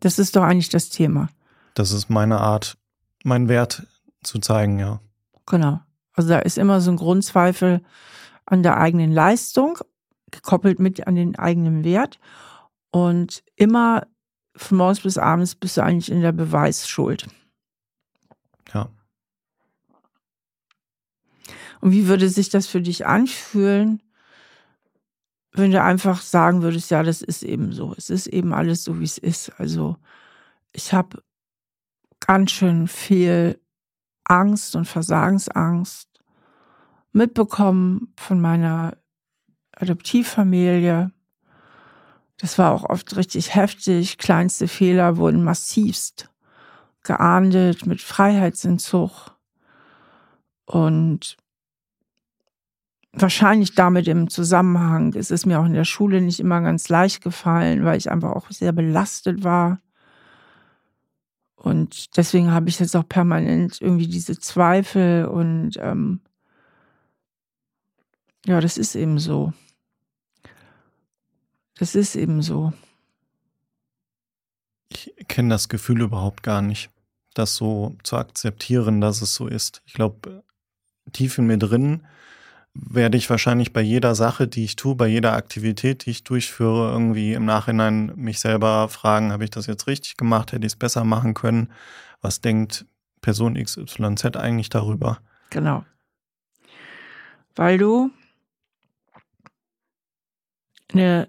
Das 0.00 0.18
ist 0.18 0.36
doch 0.36 0.42
eigentlich 0.42 0.68
das 0.68 0.90
Thema. 0.90 1.28
Das 1.74 1.90
ist 1.90 2.08
meine 2.08 2.40
Art, 2.40 2.78
meinen 3.24 3.48
Wert 3.48 3.86
zu 4.22 4.38
zeigen, 4.38 4.78
ja. 4.78 5.00
Genau. 5.46 5.80
Also 6.16 6.30
da 6.30 6.38
ist 6.38 6.58
immer 6.58 6.80
so 6.80 6.90
ein 6.90 6.96
Grundzweifel 6.96 7.82
an 8.46 8.62
der 8.62 8.78
eigenen 8.78 9.12
Leistung, 9.12 9.78
gekoppelt 10.30 10.80
mit 10.80 11.06
an 11.06 11.14
den 11.14 11.38
eigenen 11.38 11.84
Wert. 11.84 12.18
Und 12.90 13.44
immer 13.54 14.06
von 14.56 14.78
morgens 14.78 15.00
bis 15.00 15.18
abends 15.18 15.54
bist 15.54 15.76
du 15.76 15.82
eigentlich 15.82 16.10
in 16.10 16.22
der 16.22 16.32
Beweisschuld. 16.32 17.28
Ja. 18.72 18.88
Und 21.80 21.92
wie 21.92 22.08
würde 22.08 22.28
sich 22.28 22.48
das 22.48 22.66
für 22.66 22.80
dich 22.80 23.06
anfühlen, 23.06 24.02
wenn 25.52 25.70
du 25.70 25.82
einfach 25.82 26.20
sagen 26.22 26.62
würdest, 26.62 26.90
ja, 26.90 27.02
das 27.02 27.22
ist 27.22 27.42
eben 27.42 27.72
so. 27.72 27.94
Es 27.96 28.10
ist 28.10 28.26
eben 28.26 28.52
alles 28.52 28.84
so, 28.84 29.00
wie 29.00 29.04
es 29.04 29.18
ist. 29.18 29.50
Also 29.58 29.96
ich 30.72 30.92
habe 30.92 31.22
ganz 32.20 32.50
schön 32.50 32.88
viel 32.88 33.58
Angst 34.28 34.76
und 34.76 34.86
Versagensangst 34.86 36.08
mitbekommen 37.12 38.12
von 38.16 38.40
meiner 38.40 38.96
Adoptivfamilie. 39.72 41.10
Das 42.38 42.58
war 42.58 42.72
auch 42.72 42.84
oft 42.84 43.16
richtig 43.16 43.54
heftig. 43.54 44.18
Kleinste 44.18 44.68
Fehler 44.68 45.16
wurden 45.16 45.42
massivst 45.42 46.30
geahndet 47.02 47.86
mit 47.86 48.02
Freiheitsentzug. 48.02 49.36
Und 50.66 51.36
wahrscheinlich 53.12 53.74
damit 53.74 54.08
im 54.08 54.28
Zusammenhang 54.28 55.14
ist 55.14 55.30
es 55.30 55.46
mir 55.46 55.60
auch 55.60 55.64
in 55.64 55.72
der 55.72 55.84
Schule 55.84 56.20
nicht 56.20 56.40
immer 56.40 56.60
ganz 56.60 56.88
leicht 56.88 57.22
gefallen, 57.22 57.84
weil 57.84 57.96
ich 57.96 58.10
einfach 58.10 58.32
auch 58.32 58.50
sehr 58.50 58.72
belastet 58.72 59.44
war. 59.44 59.80
Und 61.66 62.16
deswegen 62.16 62.52
habe 62.52 62.68
ich 62.68 62.78
jetzt 62.78 62.94
auch 62.94 63.08
permanent 63.08 63.80
irgendwie 63.80 64.06
diese 64.06 64.38
Zweifel 64.38 65.24
und 65.24 65.72
ähm, 65.78 66.20
ja, 68.46 68.60
das 68.60 68.78
ist 68.78 68.94
eben 68.94 69.18
so. 69.18 69.52
Das 71.76 71.96
ist 71.96 72.14
eben 72.14 72.40
so. 72.40 72.72
Ich 74.90 75.12
kenne 75.26 75.48
das 75.48 75.68
Gefühl 75.68 76.02
überhaupt 76.02 76.44
gar 76.44 76.62
nicht, 76.62 76.88
das 77.34 77.56
so 77.56 77.96
zu 78.04 78.16
akzeptieren, 78.16 79.00
dass 79.00 79.20
es 79.20 79.34
so 79.34 79.48
ist. 79.48 79.82
Ich 79.86 79.94
glaube, 79.94 80.44
tief 81.10 81.36
in 81.36 81.48
mir 81.48 81.58
drin 81.58 82.06
werde 82.88 83.16
ich 83.16 83.30
wahrscheinlich 83.30 83.72
bei 83.72 83.80
jeder 83.80 84.14
Sache, 84.14 84.48
die 84.48 84.64
ich 84.64 84.76
tue, 84.76 84.94
bei 84.94 85.06
jeder 85.06 85.34
Aktivität, 85.34 86.06
die 86.06 86.10
ich 86.10 86.24
durchführe, 86.24 86.90
irgendwie 86.90 87.32
im 87.32 87.44
Nachhinein 87.44 88.12
mich 88.16 88.40
selber 88.40 88.88
fragen, 88.88 89.32
habe 89.32 89.44
ich 89.44 89.50
das 89.50 89.66
jetzt 89.66 89.86
richtig 89.86 90.16
gemacht, 90.16 90.52
hätte 90.52 90.66
ich 90.66 90.72
es 90.72 90.78
besser 90.78 91.04
machen 91.04 91.34
können? 91.34 91.72
Was 92.20 92.40
denkt 92.40 92.86
Person 93.20 93.54
XYZ 93.54 94.36
eigentlich 94.36 94.68
darüber? 94.68 95.20
Genau. 95.50 95.84
Weil 97.54 97.78
du 97.78 98.10
eine 100.92 101.28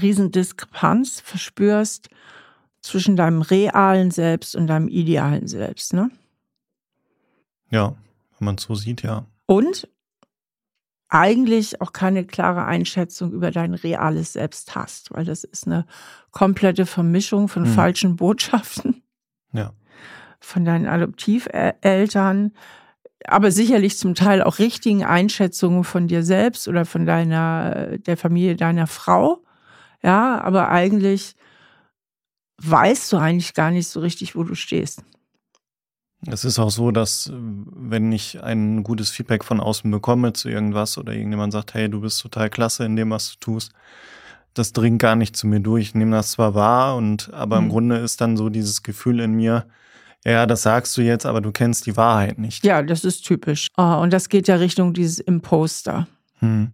Riesendiskrepanz 0.00 1.20
verspürst 1.20 2.08
zwischen 2.82 3.16
deinem 3.16 3.42
realen 3.42 4.10
Selbst 4.10 4.56
und 4.56 4.66
deinem 4.66 4.88
idealen 4.88 5.46
Selbst, 5.46 5.92
ne? 5.92 6.10
Ja, 7.70 7.96
wenn 8.38 8.44
man 8.44 8.54
es 8.56 8.62
so 8.62 8.74
sieht, 8.74 9.02
ja. 9.02 9.26
Und 9.46 9.88
eigentlich 11.10 11.80
auch 11.80 11.92
keine 11.92 12.24
klare 12.24 12.64
Einschätzung 12.64 13.32
über 13.32 13.50
dein 13.50 13.74
reales 13.74 14.32
Selbst 14.32 14.74
hast, 14.74 15.12
weil 15.12 15.24
das 15.24 15.44
ist 15.44 15.66
eine 15.66 15.84
komplette 16.30 16.86
Vermischung 16.86 17.48
von 17.48 17.62
Mhm. 17.62 17.66
falschen 17.66 18.16
Botschaften 18.16 19.02
Ja. 19.52 19.72
von 20.40 20.64
deinen 20.64 20.86
Adoptiveltern, 20.86 22.52
aber 23.26 23.50
sicherlich 23.50 23.98
zum 23.98 24.14
Teil 24.14 24.42
auch 24.42 24.58
richtigen 24.58 25.04
Einschätzungen 25.04 25.84
von 25.84 26.08
dir 26.08 26.22
selbst 26.22 26.68
oder 26.68 26.84
von 26.86 27.04
deiner, 27.06 27.98
der 27.98 28.16
Familie 28.16 28.56
deiner 28.56 28.86
Frau. 28.86 29.42
Ja, 30.02 30.40
aber 30.40 30.70
eigentlich 30.70 31.34
weißt 32.62 33.12
du 33.12 33.16
eigentlich 33.18 33.54
gar 33.54 33.70
nicht 33.70 33.88
so 33.88 34.00
richtig, 34.00 34.36
wo 34.36 34.44
du 34.44 34.54
stehst. 34.54 35.02
Es 36.26 36.44
ist 36.44 36.58
auch 36.58 36.70
so, 36.70 36.90
dass 36.90 37.28
äh, 37.28 37.32
wenn 37.34 38.12
ich 38.12 38.42
ein 38.42 38.82
gutes 38.82 39.10
Feedback 39.10 39.44
von 39.44 39.60
außen 39.60 39.90
bekomme 39.90 40.32
zu 40.32 40.48
irgendwas 40.48 40.98
oder 40.98 41.12
irgendjemand 41.14 41.52
sagt, 41.52 41.74
hey, 41.74 41.88
du 41.88 42.00
bist 42.00 42.20
total 42.20 42.50
klasse 42.50 42.84
in 42.84 42.96
dem, 42.96 43.10
was 43.10 43.32
du 43.32 43.36
tust, 43.40 43.72
das 44.54 44.72
dringt 44.72 45.00
gar 45.00 45.16
nicht 45.16 45.36
zu 45.36 45.46
mir 45.46 45.60
durch. 45.60 45.86
Ich 45.88 45.94
nehme 45.94 46.10
das 46.12 46.32
zwar 46.32 46.54
wahr 46.54 46.96
und 46.96 47.32
aber 47.32 47.58
im 47.58 47.64
Mhm. 47.66 47.68
Grunde 47.70 47.96
ist 47.98 48.20
dann 48.20 48.36
so 48.36 48.48
dieses 48.50 48.82
Gefühl 48.82 49.20
in 49.20 49.32
mir, 49.32 49.66
ja, 50.24 50.44
das 50.44 50.62
sagst 50.62 50.94
du 50.98 51.02
jetzt, 51.02 51.24
aber 51.24 51.40
du 51.40 51.50
kennst 51.52 51.86
die 51.86 51.96
Wahrheit 51.96 52.38
nicht. 52.38 52.64
Ja, 52.64 52.82
das 52.82 53.04
ist 53.04 53.22
typisch. 53.22 53.68
Ah, 53.76 53.96
Und 54.02 54.12
das 54.12 54.28
geht 54.28 54.48
ja 54.48 54.56
Richtung 54.56 54.92
dieses 54.92 55.18
Imposter. 55.20 56.06
Hm. 56.40 56.72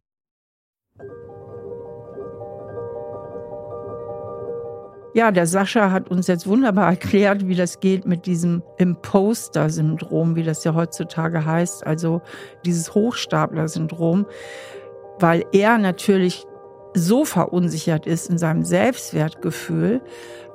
Ja, 5.17 5.31
der 5.31 5.47
Sascha 5.47 5.93
hat 5.93 6.11
uns 6.11 6.27
jetzt 6.27 6.47
wunderbar 6.47 6.89
erklärt, 6.91 7.49
wie 7.49 7.55
das 7.55 7.81
geht 7.81 8.05
mit 8.05 8.27
diesem 8.27 8.63
Imposter-Syndrom, 8.77 10.37
wie 10.37 10.43
das 10.43 10.63
ja 10.63 10.75
heutzutage 10.75 11.47
heißt, 11.47 11.87
also 11.87 12.21
dieses 12.67 12.95
Hochstapler-Syndrom, 12.95 14.27
weil 15.19 15.47
er 15.53 15.79
natürlich 15.79 16.45
so 16.93 17.25
verunsichert 17.25 18.07
ist 18.07 18.29
in 18.29 18.37
seinem 18.37 18.63
Selbstwertgefühl 18.63 20.03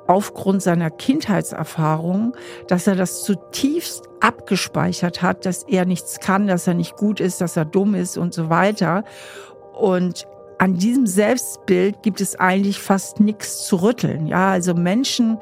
aufgrund 0.06 0.62
seiner 0.62 0.90
Kindheitserfahrung, 0.90 2.36
dass 2.68 2.86
er 2.86 2.94
das 2.94 3.24
zutiefst 3.24 4.04
abgespeichert 4.20 5.22
hat, 5.22 5.44
dass 5.44 5.64
er 5.64 5.86
nichts 5.86 6.20
kann, 6.20 6.46
dass 6.46 6.68
er 6.68 6.74
nicht 6.74 6.94
gut 6.94 7.18
ist, 7.18 7.40
dass 7.40 7.56
er 7.56 7.64
dumm 7.64 7.96
ist 7.96 8.16
und 8.16 8.32
so 8.32 8.48
weiter. 8.48 9.02
Und 9.72 10.28
an 10.62 10.76
diesem 10.76 11.08
Selbstbild 11.08 12.04
gibt 12.04 12.20
es 12.20 12.38
eigentlich 12.38 12.78
fast 12.78 13.18
nichts 13.18 13.66
zu 13.66 13.82
rütteln. 13.82 14.28
Ja, 14.28 14.52
also 14.52 14.74
Menschen 14.74 15.38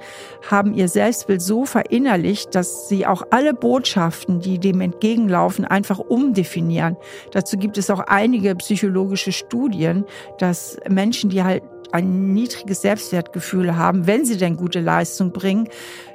haben 0.50 0.72
ihr 0.72 0.88
Selbstbild 0.88 1.42
so 1.42 1.66
verinnerlicht, 1.66 2.54
dass 2.54 2.88
sie 2.88 3.06
auch 3.06 3.24
alle 3.28 3.52
Botschaften, 3.52 4.40
die 4.40 4.58
dem 4.58 4.80
entgegenlaufen, 4.80 5.66
einfach 5.66 5.98
umdefinieren. 5.98 6.96
Dazu 7.32 7.58
gibt 7.58 7.76
es 7.76 7.90
auch 7.90 8.00
einige 8.00 8.54
psychologische 8.54 9.30
Studien, 9.30 10.06
dass 10.38 10.78
Menschen, 10.88 11.28
die 11.28 11.42
halt 11.42 11.64
ein 11.92 12.32
niedriges 12.32 12.80
Selbstwertgefühl 12.80 13.76
haben, 13.76 14.06
wenn 14.06 14.24
sie 14.24 14.38
denn 14.38 14.56
gute 14.56 14.80
Leistung 14.80 15.32
bringen, 15.32 15.68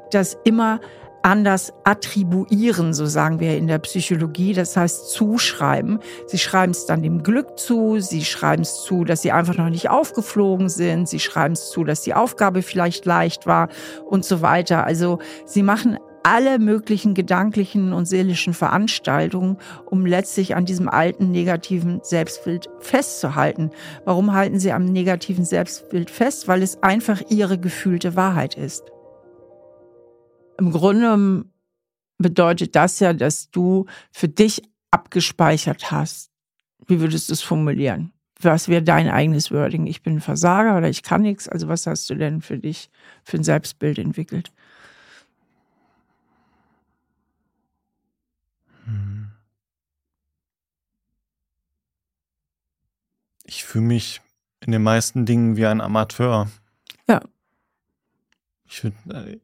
das 0.09 0.35
immer 0.45 0.79
anders 1.25 1.73
attribuieren, 1.83 2.93
so 2.93 3.07
sagen 3.07 3.39
wir 3.39 3.57
in 3.57 3.65
der 3.65 3.79
Psychologie, 3.79 4.53
das 4.53 4.77
heißt 4.77 5.09
zuschreiben. 5.09 5.99
Sie 6.27 6.38
schreiben 6.38 6.71
es 6.71 6.85
dann 6.85 7.01
dem 7.01 7.23
Glück 7.23 7.57
zu, 7.57 7.99
sie 7.99 8.23
schreiben 8.23 8.61
es 8.61 8.83
zu, 8.83 9.03
dass 9.03 9.23
sie 9.23 9.31
einfach 9.31 9.57
noch 9.57 9.69
nicht 9.69 9.89
aufgeflogen 9.89 10.69
sind, 10.69 11.09
sie 11.09 11.19
schreiben 11.19 11.53
es 11.53 11.71
zu, 11.71 11.83
dass 11.83 12.03
die 12.03 12.13
Aufgabe 12.13 12.61
vielleicht 12.61 13.05
leicht 13.05 13.47
war 13.47 13.69
und 14.07 14.23
so 14.23 14.43
weiter. 14.43 14.85
Also 14.85 15.17
sie 15.47 15.63
machen 15.63 15.97
alle 16.21 16.59
möglichen 16.59 17.15
gedanklichen 17.15 17.91
und 17.91 18.05
seelischen 18.05 18.53
Veranstaltungen, 18.53 19.57
um 19.85 20.05
letztlich 20.05 20.55
an 20.55 20.65
diesem 20.65 20.89
alten 20.89 21.31
negativen 21.31 22.01
Selbstbild 22.03 22.69
festzuhalten. 22.79 23.71
Warum 24.05 24.33
halten 24.33 24.59
sie 24.59 24.71
am 24.71 24.85
negativen 24.85 25.45
Selbstbild 25.45 26.11
fest? 26.11 26.47
Weil 26.47 26.61
es 26.61 26.83
einfach 26.83 27.21
ihre 27.29 27.57
gefühlte 27.57 28.15
Wahrheit 28.15 28.55
ist. 28.55 28.94
Im 30.57 30.71
Grunde 30.71 31.45
bedeutet 32.17 32.75
das 32.75 32.99
ja, 32.99 33.13
dass 33.13 33.51
du 33.51 33.85
für 34.11 34.27
dich 34.27 34.61
abgespeichert 34.91 35.91
hast. 35.91 36.31
Wie 36.87 36.99
würdest 36.99 37.29
du 37.29 37.33
es 37.33 37.41
formulieren? 37.41 38.13
Was 38.41 38.67
wäre 38.67 38.83
dein 38.83 39.09
eigenes 39.09 39.51
Wording? 39.51 39.87
Ich 39.87 40.01
bin 40.01 40.17
ein 40.17 40.21
Versager 40.21 40.77
oder 40.77 40.89
ich 40.89 41.03
kann 41.03 41.21
nichts. 41.21 41.47
Also 41.47 41.67
was 41.67 41.87
hast 41.87 42.09
du 42.09 42.15
denn 42.15 42.41
für 42.41 42.57
dich 42.57 42.89
für 43.23 43.37
ein 43.37 43.43
Selbstbild 43.43 43.97
entwickelt? 43.97 44.51
Hm. 48.85 49.31
Ich 53.45 53.63
fühle 53.63 53.85
mich 53.85 54.21
in 54.65 54.71
den 54.71 54.83
meisten 54.83 55.25
Dingen 55.25 55.55
wie 55.55 55.65
ein 55.65 55.81
Amateur. 55.81 56.49
Ja. 57.07 57.21
Ich 58.67 58.83
würd, 58.83 58.95
äh, 59.09 59.37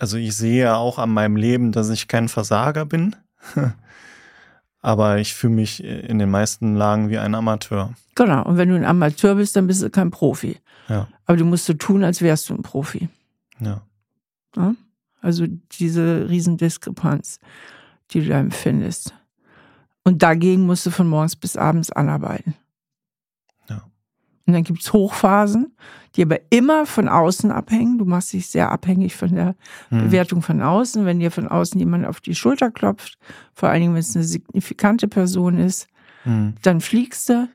also 0.00 0.16
ich 0.16 0.34
sehe 0.34 0.62
ja 0.64 0.76
auch 0.76 0.98
an 0.98 1.10
meinem 1.10 1.36
Leben, 1.36 1.72
dass 1.72 1.90
ich 1.90 2.08
kein 2.08 2.28
Versager 2.28 2.86
bin. 2.86 3.14
Aber 4.82 5.18
ich 5.18 5.34
fühle 5.34 5.54
mich 5.54 5.84
in 5.84 6.18
den 6.18 6.30
meisten 6.30 6.74
Lagen 6.74 7.10
wie 7.10 7.18
ein 7.18 7.34
Amateur. 7.34 7.92
Genau. 8.14 8.42
Und 8.44 8.56
wenn 8.56 8.70
du 8.70 8.76
ein 8.76 8.86
Amateur 8.86 9.34
bist, 9.34 9.54
dann 9.54 9.66
bist 9.66 9.82
du 9.82 9.90
kein 9.90 10.10
Profi. 10.10 10.56
Ja. 10.88 11.06
Aber 11.26 11.36
du 11.36 11.44
musst 11.44 11.66
so 11.66 11.74
tun, 11.74 12.02
als 12.02 12.22
wärst 12.22 12.48
du 12.48 12.54
ein 12.54 12.62
Profi. 12.62 13.10
Ja. 13.60 13.82
Ja? 14.56 14.74
Also 15.20 15.46
diese 15.78 16.30
Riesendiskrepanz, 16.30 17.38
die 18.10 18.22
du 18.22 18.28
da 18.30 18.40
empfindest. 18.40 19.12
Und 20.02 20.22
dagegen 20.22 20.64
musst 20.64 20.86
du 20.86 20.90
von 20.90 21.08
morgens 21.08 21.36
bis 21.36 21.58
abends 21.58 21.92
anarbeiten. 21.92 22.54
Und 24.50 24.54
dann 24.54 24.64
gibt's 24.64 24.92
Hochphasen, 24.92 25.76
die 26.16 26.22
aber 26.22 26.40
immer 26.50 26.86
von 26.86 27.08
außen 27.08 27.52
abhängen. 27.52 27.98
Du 27.98 28.04
machst 28.04 28.32
dich 28.32 28.48
sehr 28.48 28.72
abhängig 28.72 29.14
von 29.14 29.32
der 29.34 29.54
Hm. 29.90 30.04
Bewertung 30.06 30.42
von 30.42 30.60
außen. 30.60 31.04
Wenn 31.06 31.20
dir 31.20 31.30
von 31.30 31.46
außen 31.46 31.78
jemand 31.78 32.04
auf 32.04 32.20
die 32.20 32.34
Schulter 32.34 32.70
klopft, 32.72 33.16
vor 33.54 33.68
allen 33.68 33.80
Dingen, 33.80 33.94
wenn 33.94 34.00
es 34.00 34.16
eine 34.16 34.24
signifikante 34.24 35.06
Person 35.08 35.56
ist, 35.58 35.86
Hm. 36.24 36.54
dann 36.62 36.80
fliegst 36.80 37.28
du. 37.28 37.48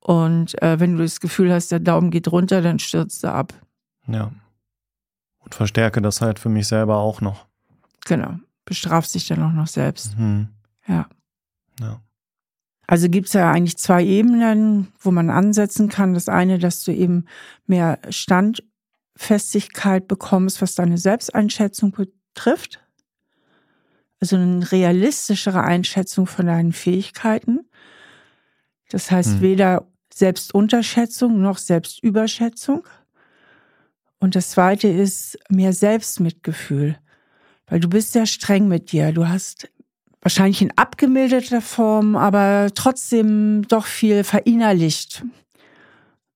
Und 0.00 0.60
äh, 0.62 0.78
wenn 0.78 0.96
du 0.96 1.02
das 1.02 1.20
Gefühl 1.20 1.50
hast, 1.50 1.72
der 1.72 1.80
Daumen 1.80 2.10
geht 2.10 2.30
runter, 2.30 2.60
dann 2.60 2.78
stürzt 2.78 3.24
du 3.24 3.32
ab. 3.32 3.54
Ja. 4.06 4.30
Und 5.38 5.54
verstärke 5.54 6.02
das 6.02 6.20
halt 6.20 6.38
für 6.38 6.50
mich 6.50 6.66
selber 6.68 6.98
auch 6.98 7.22
noch. 7.22 7.46
Genau. 8.04 8.34
Bestrafst 8.66 9.14
dich 9.14 9.26
dann 9.26 9.42
auch 9.42 9.52
noch 9.52 9.66
selbst. 9.66 10.16
Hm. 10.18 10.48
Ja. 10.86 11.06
Ja. 11.80 12.00
Also 12.86 13.08
gibt's 13.08 13.32
ja 13.32 13.50
eigentlich 13.50 13.78
zwei 13.78 14.04
Ebenen, 14.04 14.92
wo 14.98 15.10
man 15.10 15.30
ansetzen 15.30 15.88
kann. 15.88 16.14
Das 16.14 16.28
eine, 16.28 16.58
dass 16.58 16.84
du 16.84 16.92
eben 16.92 17.24
mehr 17.66 17.98
Standfestigkeit 18.10 20.06
bekommst, 20.06 20.60
was 20.60 20.74
deine 20.74 20.98
Selbsteinschätzung 20.98 21.92
betrifft. 21.92 22.80
Also 24.20 24.36
eine 24.36 24.70
realistischere 24.70 25.62
Einschätzung 25.62 26.26
von 26.26 26.46
deinen 26.46 26.72
Fähigkeiten. 26.72 27.60
Das 28.90 29.10
heißt, 29.10 29.34
Hm. 29.34 29.40
weder 29.40 29.86
Selbstunterschätzung 30.12 31.40
noch 31.40 31.58
Selbstüberschätzung. 31.58 32.86
Und 34.20 34.36
das 34.36 34.50
zweite 34.50 34.88
ist 34.88 35.38
mehr 35.48 35.72
Selbstmitgefühl. 35.72 36.96
Weil 37.66 37.80
du 37.80 37.88
bist 37.88 38.12
sehr 38.12 38.26
streng 38.26 38.68
mit 38.68 38.92
dir. 38.92 39.12
Du 39.12 39.26
hast 39.26 39.68
wahrscheinlich 40.24 40.62
in 40.62 40.72
abgemilderter 40.76 41.60
Form, 41.60 42.16
aber 42.16 42.70
trotzdem 42.74 43.62
doch 43.68 43.86
viel 43.86 44.24
verinnerlicht 44.24 45.24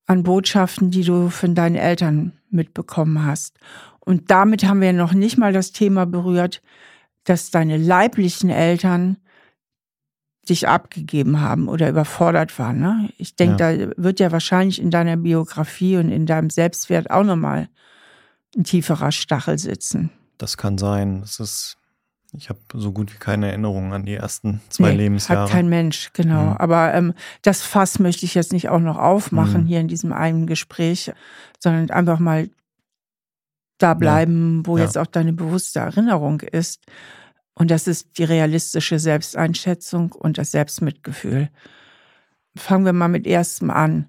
an 0.05 0.23
Botschaften, 0.23 0.91
die 0.91 1.03
du 1.03 1.29
von 1.29 1.55
deinen 1.55 1.75
Eltern 1.75 2.33
mitbekommen 2.49 3.25
hast. 3.25 3.57
Und 3.99 4.31
damit 4.31 4.63
haben 4.63 4.81
wir 4.81 4.93
noch 4.93 5.13
nicht 5.13 5.37
mal 5.37 5.53
das 5.53 5.71
Thema 5.71 6.05
berührt, 6.05 6.61
dass 7.25 7.51
deine 7.51 7.77
leiblichen 7.77 8.49
Eltern 8.49 9.17
dich 10.47 10.67
abgegeben 10.67 11.41
haben 11.41 11.67
oder 11.67 11.89
überfordert 11.89 12.57
waren. 12.57 12.79
Ne? 12.79 13.09
Ich 13.17 13.35
denke, 13.35 13.55
da 13.57 14.03
wird 14.03 14.19
ja 14.19 14.31
wahrscheinlich 14.31 14.81
in 14.81 14.91
deiner 14.91 15.17
Biografie 15.17 15.97
und 15.97 16.09
in 16.09 16.25
deinem 16.25 16.49
Selbstwert 16.49 17.11
auch 17.11 17.23
nochmal 17.23 17.69
ein 18.55 18.63
tieferer 18.63 19.11
Stachel 19.11 19.57
sitzen. 19.59 20.09
Das 20.37 20.57
kann 20.57 20.77
sein. 20.77 21.21
Das 21.21 21.39
ist, 21.39 21.77
ich 22.33 22.49
habe 22.49 22.59
so 22.73 22.91
gut 22.91 23.13
wie 23.13 23.17
keine 23.17 23.47
Erinnerungen 23.47 23.91
an 23.93 24.05
die 24.05 24.13
ersten 24.13 24.61
zwei 24.69 24.91
Nee, 24.91 24.97
Lebensjahre. 24.97 25.43
Hat 25.43 25.49
kein 25.49 25.67
Mensch, 25.69 26.11
genau. 26.13 26.43
Mhm. 26.51 26.57
Aber 26.57 26.93
ähm, 26.93 27.13
das 27.41 27.61
Fass 27.63 27.99
möchte 27.99 28.25
ich 28.25 28.35
jetzt 28.35 28.53
nicht 28.53 28.69
auch 28.69 28.79
noch 28.79 28.97
aufmachen 28.97 29.63
Mhm. 29.63 29.67
hier 29.67 29.79
in 29.79 29.87
diesem 29.87 30.13
einen 30.13 30.45
Gespräch, 30.45 31.11
sondern 31.59 31.89
einfach 31.89 32.19
mal 32.19 32.49
da 33.79 33.93
bleiben, 33.93 34.65
wo 34.65 34.77
Ja. 34.77 34.83
jetzt 34.83 34.97
auch 34.97 35.07
deine 35.07 35.33
bewusste 35.33 35.79
Erinnerung 35.79 36.41
ist. 36.41 36.81
Und 37.55 37.71
das 37.71 37.87
ist 37.87 38.17
die 38.17 38.23
realistische 38.25 38.99
Selbsteinschätzung 38.99 40.11
und 40.11 40.37
das 40.37 40.51
Selbstmitgefühl. 40.51 41.49
Fangen 42.55 42.85
wir 42.85 42.93
mal 42.93 43.07
mit 43.07 43.25
erstem 43.25 43.69
an. 43.69 44.07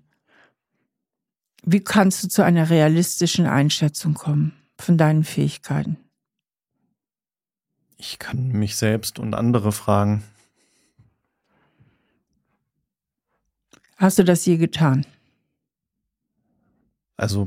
Wie 1.65 1.81
kannst 1.81 2.23
du 2.25 2.29
zu 2.29 2.43
einer 2.45 2.71
realistischen 2.71 3.47
Einschätzung 3.47 4.15
kommen 4.15 4.53
von 4.79 4.97
deinen 4.99 5.25
Fähigkeiten? 5.25 5.97
Ich 8.01 8.19
kann 8.19 8.49
mich 8.49 8.77
selbst 8.77 9.19
und 9.19 9.35
andere 9.35 9.73
fragen. 9.73 10.25
Hast 13.99 14.19
du 14.19 14.25
das 14.25 14.47
je 14.47 14.57
getan? 14.57 15.05
Also, 17.19 17.47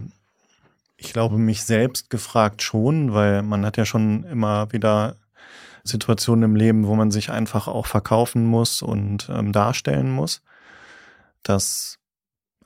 ich 0.95 1.11
glaube, 1.11 1.39
mich 1.39 1.63
selbst 1.63 2.11
gefragt 2.11 2.61
schon, 2.61 3.15
weil 3.15 3.41
man 3.41 3.65
hat 3.65 3.77
ja 3.77 3.85
schon 3.85 4.25
immer 4.25 4.71
wieder 4.71 5.15
Situationen 5.83 6.43
im 6.43 6.55
Leben, 6.55 6.85
wo 6.85 6.93
man 6.93 7.09
sich 7.09 7.31
einfach 7.31 7.67
auch 7.67 7.87
verkaufen 7.87 8.45
muss 8.45 8.83
und 8.83 9.29
ähm, 9.29 9.53
darstellen 9.53 10.11
muss. 10.11 10.43
Das 11.41 11.97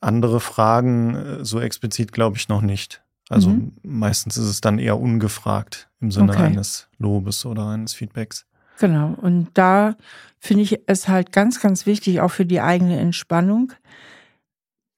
andere 0.01 0.41
Fragen 0.41 1.15
äh, 1.15 1.45
so 1.45 1.61
explizit 1.61 2.11
glaube 2.11 2.35
ich 2.35 2.49
noch 2.49 2.61
nicht. 2.61 3.01
Also 3.29 3.49
mhm. 3.49 3.73
meistens 3.83 4.37
ist 4.37 4.47
es 4.47 4.61
dann 4.61 4.79
eher 4.79 4.99
ungefragt 4.99 5.89
im 5.99 6.11
Sinne 6.11 6.31
okay. 6.31 6.43
eines 6.43 6.87
Lobes 6.97 7.45
oder 7.45 7.67
eines 7.67 7.93
Feedbacks. 7.93 8.45
Genau. 8.79 9.15
Und 9.21 9.49
da 9.53 9.95
finde 10.39 10.63
ich 10.63 10.79
es 10.85 11.07
halt 11.07 11.31
ganz, 11.31 11.59
ganz 11.59 11.85
wichtig, 11.85 12.21
auch 12.21 12.31
für 12.31 12.45
die 12.45 12.61
eigene 12.61 12.99
Entspannung, 12.99 13.73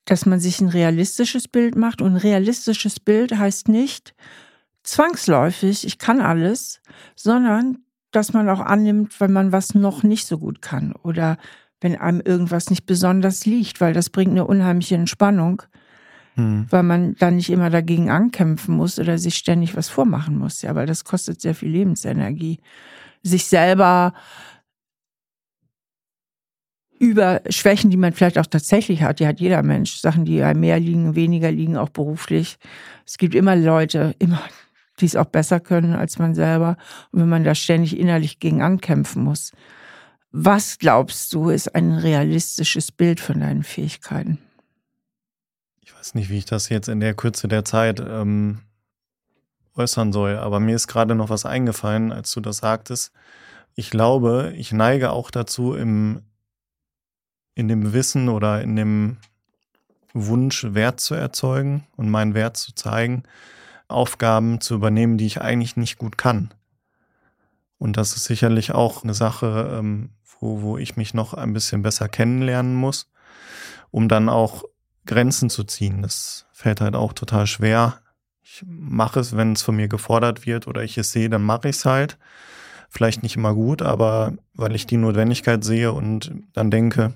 dass 0.06 0.26
man 0.26 0.40
sich 0.40 0.60
ein 0.60 0.70
realistisches 0.70 1.48
Bild 1.48 1.76
macht. 1.76 2.02
Und 2.02 2.14
ein 2.14 2.18
realistisches 2.18 3.00
Bild 3.00 3.38
heißt 3.38 3.68
nicht 3.70 4.14
zwangsläufig, 4.84 5.86
ich 5.86 5.98
kann 5.98 6.22
alles, 6.22 6.82
sondern 7.16 7.80
dass 8.12 8.34
man 8.34 8.50
auch 8.50 8.60
annimmt, 8.60 9.20
wenn 9.20 9.32
man 9.32 9.52
was 9.52 9.76
noch 9.76 10.04
nicht 10.04 10.26
so 10.26 10.40
gut 10.40 10.62
kann 10.62 10.94
oder 11.04 11.38
wenn 11.82 11.96
einem 11.96 12.22
irgendwas 12.22 12.70
nicht 12.70 12.86
besonders 12.86 13.46
liegt, 13.46 13.80
weil 13.82 13.94
das 13.94 14.10
bringt 14.10 14.32
eine 14.32 14.46
unheimliche 14.46 14.96
Entspannung, 14.96 15.62
hm. 16.40 16.66
weil 16.70 16.84
man 16.84 17.16
dann 17.16 17.36
nicht 17.36 17.50
immer 17.50 17.70
dagegen 17.70 18.10
ankämpfen 18.10 18.76
muss 18.76 18.98
oder 18.98 19.18
sich 19.18 19.36
ständig 19.36 19.76
was 19.76 19.90
vormachen 19.90 20.38
muss, 20.38 20.62
ja, 20.62 20.74
weil 20.74 20.88
das 20.88 21.04
kostet 21.04 21.42
sehr 21.42 21.54
viel 21.54 21.70
Lebensenergie. 21.70 22.60
Sich 23.22 23.46
selber 23.46 24.14
über 26.98 27.42
Schwächen, 27.50 27.90
die 27.90 27.98
man 27.98 28.14
vielleicht 28.14 28.38
auch 28.38 28.46
tatsächlich 28.46 29.04
hat, 29.04 29.20
die 29.20 29.28
hat 29.28 29.40
jeder 29.40 29.64
Mensch, 29.64 29.98
Sachen, 29.98 30.26
die 30.26 30.42
einem 30.42 30.62
mehr 30.62 30.80
liegen, 30.80 31.16
weniger 31.16 31.52
liegen, 31.52 31.78
auch 31.78 31.90
beruflich. 31.90 32.58
Es 33.06 33.18
gibt 33.18 33.36
immer 33.36 33.56
Leute, 33.56 34.16
immer, 34.20 34.42
die 35.00 35.06
es 35.06 35.16
auch 35.16 35.26
besser 35.26 35.60
können 35.60 35.94
als 35.94 36.20
man 36.20 36.36
selber. 36.36 36.78
Und 37.12 37.22
wenn 37.22 37.30
man 37.30 37.44
da 37.44 37.56
ständig 37.56 37.98
innerlich 37.98 38.40
gegen 38.40 38.62
ankämpfen 38.62 39.24
muss, 39.24 39.52
was 40.32 40.78
glaubst 40.78 41.34
du, 41.34 41.50
ist 41.50 41.74
ein 41.76 41.92
realistisches 41.92 42.92
Bild 42.92 43.20
von 43.20 43.40
deinen 43.40 43.64
Fähigkeiten? 43.64 44.40
Ich 45.90 45.98
weiß 45.98 46.14
nicht, 46.14 46.30
wie 46.30 46.38
ich 46.38 46.46
das 46.46 46.70
jetzt 46.70 46.88
in 46.88 47.00
der 47.00 47.16
Kürze 47.16 47.48
der 47.48 47.66
Zeit 47.66 48.00
ähm, 48.00 48.60
äußern 49.76 50.14
soll, 50.14 50.38
aber 50.38 50.60
mir 50.60 50.76
ist 50.76 50.88
gerade 50.88 51.16
noch 51.16 51.30
was 51.30 51.48
eingefallen, 51.48 52.12
als 52.12 52.32
du 52.32 52.42
das 52.42 52.58
sagtest. 52.58 53.12
Ich 53.74 53.90
glaube, 53.90 54.54
ich 54.56 54.72
neige 54.72 55.10
auch 55.10 55.32
dazu, 55.32 55.74
im, 55.74 56.22
in 57.56 57.68
dem 57.68 57.92
Wissen 57.92 58.30
oder 58.30 58.62
in 58.62 58.76
dem 58.76 59.18
Wunsch, 60.14 60.64
Wert 60.70 61.00
zu 61.00 61.16
erzeugen 61.16 61.88
und 61.96 62.08
meinen 62.12 62.36
Wert 62.36 62.56
zu 62.56 62.76
zeigen, 62.76 63.24
Aufgaben 63.88 64.62
zu 64.62 64.76
übernehmen, 64.76 65.18
die 65.18 65.26
ich 65.26 65.42
eigentlich 65.42 65.76
nicht 65.76 65.98
gut 65.98 66.20
kann. 66.20 66.54
Und 67.80 67.98
das 67.98 68.16
ist 68.16 68.26
sicherlich 68.26 68.74
auch 68.74 69.04
eine 69.04 69.16
Sache, 69.16 69.76
ähm, 69.80 70.12
wo, 70.40 70.62
wo 70.62 70.78
ich 70.78 70.98
mich 70.98 71.16
noch 71.16 71.34
ein 71.34 71.52
bisschen 71.52 71.82
besser 71.82 72.08
kennenlernen 72.10 72.76
muss, 72.76 73.10
um 73.90 74.08
dann 74.08 74.30
auch 74.30 74.66
Grenzen 75.06 75.50
zu 75.50 75.64
ziehen. 75.64 76.02
Das 76.02 76.46
fällt 76.52 76.82
halt 76.82 76.96
auch 76.96 77.14
total 77.14 77.48
schwer. 77.48 78.00
Ich 78.42 78.64
mache 78.66 79.20
es, 79.20 79.36
wenn 79.36 79.54
es 79.54 79.62
von 79.62 79.76
mir 79.76 79.88
gefordert 79.88 80.46
wird 80.46 80.68
oder 80.68 80.84
ich 80.84 80.98
es 80.98 81.12
sehe, 81.12 81.30
dann 81.30 81.44
mache 81.44 81.70
ich 81.70 81.78
es 81.78 81.86
halt. 81.86 82.18
Vielleicht 82.90 83.22
nicht 83.22 83.36
immer 83.36 83.54
gut, 83.54 83.82
aber 83.82 84.34
weil 84.54 84.76
ich 84.76 84.88
die 84.88 84.98
Notwendigkeit 84.98 85.64
sehe 85.64 85.92
und 85.92 86.32
dann 86.54 86.72
denke, 86.72 87.14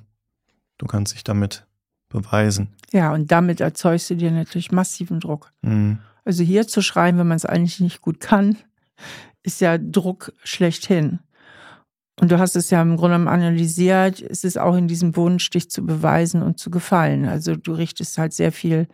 du 0.77 0.85
kannst 0.85 1.15
dich 1.15 1.23
damit 1.23 1.65
beweisen. 2.09 2.69
Ja, 2.91 3.11
und 3.11 3.31
damit 3.31 3.59
erzeugst 3.59 4.09
du 4.09 4.15
dir 4.15 4.31
natürlich 4.31 4.71
massiven 4.71 5.19
Druck. 5.19 5.51
Mhm. 5.61 5.99
Also 6.23 6.43
hier 6.43 6.67
zu 6.67 6.81
schreiben, 6.81 7.17
wenn 7.17 7.27
man 7.27 7.37
es 7.37 7.45
eigentlich 7.45 7.79
nicht 7.79 8.01
gut 8.01 8.19
kann, 8.19 8.57
ist 9.41 9.61
ja 9.61 9.77
Druck 9.77 10.31
schlechthin. 10.43 11.19
Und 12.19 12.31
du 12.31 12.37
hast 12.37 12.55
es 12.55 12.69
ja 12.69 12.81
im 12.81 12.95
Grunde 12.95 13.29
analysiert, 13.29 14.21
es 14.21 14.43
ist 14.43 14.59
auch 14.59 14.75
in 14.75 14.87
diesem 14.87 15.15
Wunsch, 15.15 15.49
dich 15.49 15.69
zu 15.69 15.83
beweisen 15.83 16.43
und 16.43 16.59
zu 16.59 16.69
gefallen. 16.69 17.25
Also 17.25 17.55
du 17.55 17.73
richtest 17.73 18.17
halt 18.17 18.33
sehr 18.33 18.51
viel 18.51 18.87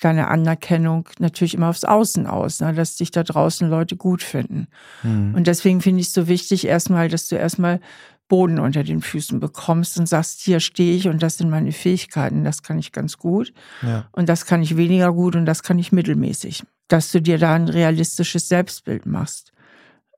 deine 0.00 0.28
Anerkennung 0.28 1.08
natürlich 1.18 1.54
immer 1.54 1.68
aufs 1.68 1.84
Außen 1.84 2.26
aus, 2.26 2.60
ne, 2.60 2.72
dass 2.72 2.96
dich 2.96 3.10
da 3.10 3.22
draußen 3.22 3.68
Leute 3.68 3.96
gut 3.96 4.22
finden. 4.22 4.68
Mhm. 5.02 5.34
Und 5.34 5.46
deswegen 5.46 5.80
finde 5.80 6.00
ich 6.00 6.06
es 6.06 6.14
so 6.14 6.28
wichtig, 6.28 6.66
erstmal, 6.66 7.08
dass 7.08 7.28
du 7.28 7.36
erstmal 7.36 7.80
Boden 8.28 8.58
unter 8.58 8.82
den 8.82 9.02
Füßen 9.02 9.40
bekommst 9.40 9.98
und 9.98 10.08
sagst, 10.08 10.40
hier 10.40 10.60
stehe 10.60 10.96
ich 10.96 11.08
und 11.08 11.22
das 11.22 11.36
sind 11.36 11.50
meine 11.50 11.72
Fähigkeiten, 11.72 12.44
das 12.44 12.62
kann 12.62 12.78
ich 12.78 12.92
ganz 12.92 13.18
gut 13.18 13.52
ja. 13.82 14.08
und 14.12 14.28
das 14.28 14.46
kann 14.46 14.62
ich 14.62 14.76
weniger 14.78 15.12
gut 15.12 15.36
und 15.36 15.44
das 15.44 15.62
kann 15.62 15.78
ich 15.78 15.92
mittelmäßig. 15.92 16.64
Dass 16.88 17.12
du 17.12 17.20
dir 17.20 17.38
da 17.38 17.54
ein 17.54 17.68
realistisches 17.68 18.48
Selbstbild 18.48 19.04
machst. 19.06 19.51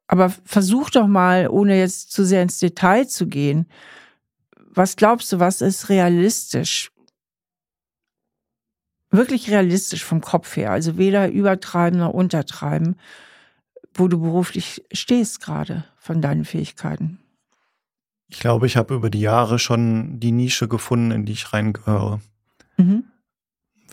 Aber 0.06 0.28
versuch 0.44 0.90
doch 0.90 1.06
mal, 1.06 1.48
ohne 1.48 1.78
jetzt 1.78 2.12
zu 2.12 2.24
sehr 2.24 2.42
ins 2.42 2.58
Detail 2.58 3.08
zu 3.08 3.26
gehen, 3.26 3.66
was 4.56 4.96
glaubst 4.96 5.32
du, 5.32 5.38
was 5.38 5.60
ist 5.60 5.88
realistisch? 5.88 6.90
Wirklich 9.10 9.50
realistisch 9.50 10.04
vom 10.04 10.20
Kopf 10.20 10.56
her, 10.56 10.72
also 10.72 10.98
weder 10.98 11.30
übertreiben 11.30 12.00
noch 12.00 12.12
untertreiben, 12.12 12.96
wo 13.94 14.08
du 14.08 14.20
beruflich 14.20 14.84
stehst 14.92 15.40
gerade 15.40 15.84
von 15.96 16.20
deinen 16.20 16.44
Fähigkeiten. 16.44 17.20
Ich 18.28 18.40
glaube, 18.40 18.66
ich 18.66 18.76
habe 18.76 18.94
über 18.94 19.10
die 19.10 19.20
Jahre 19.20 19.60
schon 19.60 20.18
die 20.18 20.32
Nische 20.32 20.66
gefunden, 20.66 21.12
in 21.12 21.24
die 21.24 21.32
ich 21.32 21.52
reingehöre. 21.52 22.20
Mhm. 22.76 23.04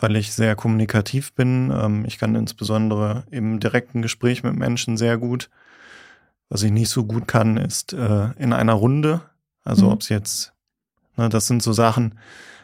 Weil 0.00 0.16
ich 0.16 0.32
sehr 0.32 0.56
kommunikativ 0.56 1.32
bin. 1.34 1.72
Ähm, 1.72 2.04
ich 2.04 2.18
kann 2.18 2.34
insbesondere 2.34 3.24
im 3.30 3.60
direkten 3.60 4.02
Gespräch 4.02 4.42
mit 4.42 4.56
Menschen 4.56 4.96
sehr 4.96 5.16
gut 5.16 5.48
was 6.52 6.62
ich 6.64 6.70
nicht 6.70 6.90
so 6.90 7.06
gut 7.06 7.26
kann, 7.26 7.56
ist 7.56 7.94
äh, 7.94 8.30
in 8.32 8.52
einer 8.52 8.74
Runde. 8.74 9.22
Also 9.64 9.86
mhm. 9.86 9.92
ob 9.92 10.02
es 10.02 10.10
jetzt, 10.10 10.52
ne, 11.16 11.30
das 11.30 11.46
sind 11.46 11.62
so 11.62 11.72
Sachen, 11.72 12.18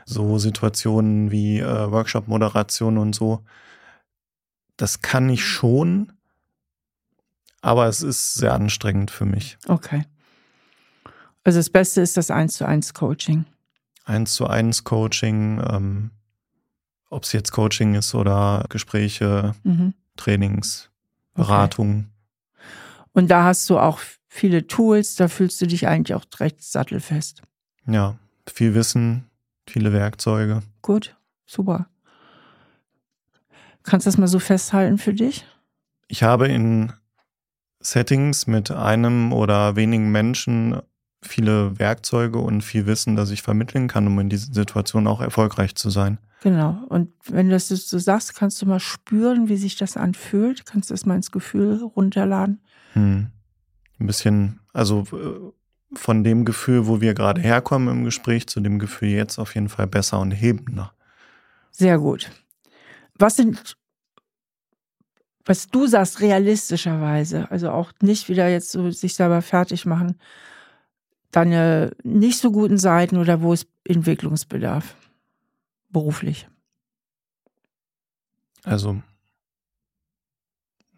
so 0.05 0.38
Situationen 0.38 1.31
wie 1.31 1.61
äh, 1.61 1.90
Workshop-Moderation 1.90 2.98
und 2.98 3.14
so. 3.14 3.46
Das 4.77 5.01
kann 5.01 5.31
ich 5.31 5.42
schon, 5.42 6.12
aber 7.62 7.87
es 7.87 8.03
ist 8.03 8.35
sehr 8.35 8.53
anstrengend 8.53 9.11
für 9.11 9.24
mich. 9.24 9.57
Okay. 9.66 10.05
Also 11.42 11.59
das 11.59 11.70
Beste 11.70 12.03
ist 12.03 12.18
das 12.18 12.31
1 12.31 12.59
zu 12.59 12.66
1 12.66 12.92
Coaching. 12.92 13.46
1 14.05 14.35
zu 14.35 14.46
1 14.46 14.85
Coaching, 14.85 15.62
ähm, 15.66 16.11
ob 17.09 17.22
es 17.22 17.33
jetzt 17.33 17.53
Coaching 17.53 17.94
ist 17.94 18.14
oder 18.14 18.66
Gespräche, 18.68 19.55
mhm. 19.64 19.94
Trainings, 20.16 20.90
Beratung. 21.33 22.11
Und 23.18 23.33
da 23.33 23.42
hast 23.42 23.68
du 23.68 23.81
auch 23.81 23.98
viele 24.28 24.68
Tools, 24.68 25.16
da 25.16 25.26
fühlst 25.26 25.61
du 25.61 25.66
dich 25.66 25.88
eigentlich 25.88 26.14
auch 26.14 26.24
recht 26.38 26.62
sattelfest. 26.62 27.42
Ja, 27.85 28.16
viel 28.46 28.76
Wissen, 28.76 29.28
viele 29.66 29.92
Werkzeuge. 29.92 30.62
Gut, 30.83 31.16
super. 31.44 31.88
Kannst 33.83 34.07
du 34.07 34.09
das 34.09 34.18
mal 34.18 34.28
so 34.28 34.38
festhalten 34.38 34.98
für 34.98 35.14
dich? 35.14 35.44
Ich 36.07 36.22
habe 36.22 36.46
in 36.46 36.92
Settings 37.81 38.46
mit 38.46 38.70
einem 38.70 39.33
oder 39.33 39.74
wenigen 39.74 40.12
Menschen 40.12 40.81
viele 41.20 41.76
Werkzeuge 41.76 42.38
und 42.38 42.62
viel 42.62 42.87
Wissen, 42.87 43.16
das 43.16 43.33
ich 43.33 43.42
vermitteln 43.42 43.88
kann, 43.88 44.07
um 44.07 44.20
in 44.20 44.28
dieser 44.28 44.54
Situation 44.54 45.09
auch 45.09 45.20
erfolgreich 45.20 45.74
zu 45.74 45.90
sein. 45.90 46.18
Genau. 46.42 46.85
Und 46.88 47.11
wenn 47.28 47.46
du 47.46 47.52
das 47.52 47.66
so 47.66 47.98
sagst, 47.98 48.37
kannst 48.37 48.62
du 48.62 48.66
mal 48.66 48.79
spüren, 48.79 49.48
wie 49.48 49.56
sich 49.56 49.75
das 49.75 49.96
anfühlt. 49.96 50.66
Kannst 50.66 50.90
du 50.90 50.94
das 50.94 51.04
mal 51.04 51.16
ins 51.16 51.33
Gefühl 51.33 51.83
runterladen. 51.83 52.60
Hm. 52.93 53.31
Ein 54.01 54.07
bisschen, 54.07 54.61
also 54.73 55.05
äh, 55.13 55.53
von 55.97 56.23
dem 56.23 56.45
Gefühl, 56.45 56.87
wo 56.87 57.01
wir 57.01 57.15
gerade 57.15 57.41
herkommen 57.41 57.89
im 57.89 58.05
Gespräch, 58.05 58.47
zu 58.47 58.61
dem 58.61 58.79
Gefühl 58.79 59.09
jetzt 59.09 59.39
auf 59.39 59.55
jeden 59.55 59.69
Fall 59.69 59.87
besser 59.87 60.21
und 60.21 60.31
hebender. 60.31 60.93
Sehr 61.71 61.99
gut. 61.99 62.31
Was 63.19 63.37
sind, 63.37 63.77
was 65.45 65.69
du 65.69 65.87
sagst, 65.87 66.21
realistischerweise, 66.21 67.51
also 67.51 67.71
auch 67.71 67.93
nicht 68.01 68.29
wieder 68.29 68.49
jetzt 68.49 68.71
so 68.71 68.91
sich 68.91 69.15
selber 69.15 69.43
fertig 69.43 69.87
machen, 69.87 70.19
deine 71.31 71.93
nicht 72.03 72.39
so 72.39 72.53
guten 72.53 72.79
Seiten 72.79 73.17
oder 73.17 73.43
wo 73.43 73.53
es 73.53 73.67
Entwicklungsbedarf 73.85 74.95
beruflich? 75.91 76.49
Also 78.65 79.03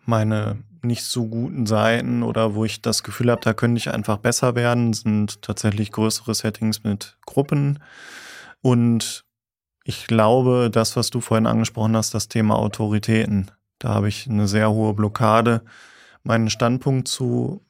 meine 0.04 0.58
nicht 0.84 1.04
so 1.04 1.26
guten 1.26 1.66
Seiten 1.66 2.22
oder 2.22 2.54
wo 2.54 2.64
ich 2.64 2.82
das 2.82 3.02
Gefühl 3.02 3.30
habe, 3.30 3.40
da 3.42 3.54
könnte 3.54 3.78
ich 3.78 3.90
einfach 3.92 4.18
besser 4.18 4.54
werden, 4.54 4.92
sind 4.92 5.42
tatsächlich 5.42 5.92
größere 5.92 6.34
Settings 6.34 6.84
mit 6.84 7.16
Gruppen 7.26 7.78
und 8.62 9.24
Ich 9.84 10.06
glaube, 10.06 10.70
das, 10.70 10.94
was 10.96 11.10
du 11.10 11.20
vorhin 11.20 11.46
angesprochen 11.46 11.96
hast, 11.96 12.14
das 12.14 12.28
Thema 12.28 12.56
Autoritäten, 12.56 13.50
da 13.78 13.88
habe 13.90 14.08
ich 14.08 14.28
eine 14.28 14.46
sehr 14.46 14.70
hohe 14.70 14.94
Blockade, 14.94 15.62
meinen 16.22 16.50
Standpunkt 16.50 17.08
zu 17.08 17.64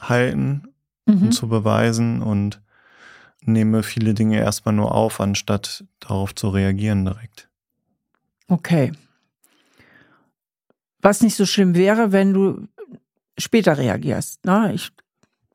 halten 0.00 0.68
mhm. 1.06 1.22
und 1.24 1.32
zu 1.32 1.48
beweisen 1.48 2.22
und 2.22 2.62
nehme 3.42 3.82
viele 3.82 4.14
Dinge 4.14 4.38
erstmal 4.38 4.74
nur 4.74 4.94
auf, 4.94 5.20
anstatt 5.20 5.84
darauf 6.00 6.34
zu 6.34 6.48
reagieren 6.48 7.04
direkt. 7.04 7.48
Okay. 8.48 8.92
Was 11.06 11.20
nicht 11.20 11.36
so 11.36 11.46
schlimm 11.46 11.76
wäre, 11.76 12.10
wenn 12.10 12.34
du 12.34 12.66
später 13.38 13.78
reagierst. 13.78 14.44
Ne? 14.44 14.72
Ich 14.74 14.90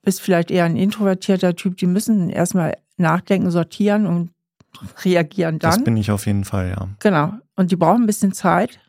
bist 0.02 0.22
vielleicht 0.22 0.50
eher 0.50 0.64
ein 0.64 0.78
introvertierter 0.78 1.58
Typ, 1.58 1.76
die 1.76 1.88
müssen 1.88 2.30
erstmal 2.30 2.78
nachdenken, 2.96 3.52
sortieren 3.52 4.06
und 4.06 4.32
reagieren 5.04 5.60
dann. 5.60 5.72
Das 5.72 5.84
bin 5.84 5.98
ich 5.98 6.10
auf 6.10 6.26
jeden 6.26 6.46
Fall, 6.46 6.70
ja. 6.70 6.88
Genau. 7.00 7.34
Und 7.58 7.70
die 7.70 7.76
brauchen 7.76 8.04
ein 8.04 8.08
bisschen 8.08 8.32
Zeit. 8.32 8.80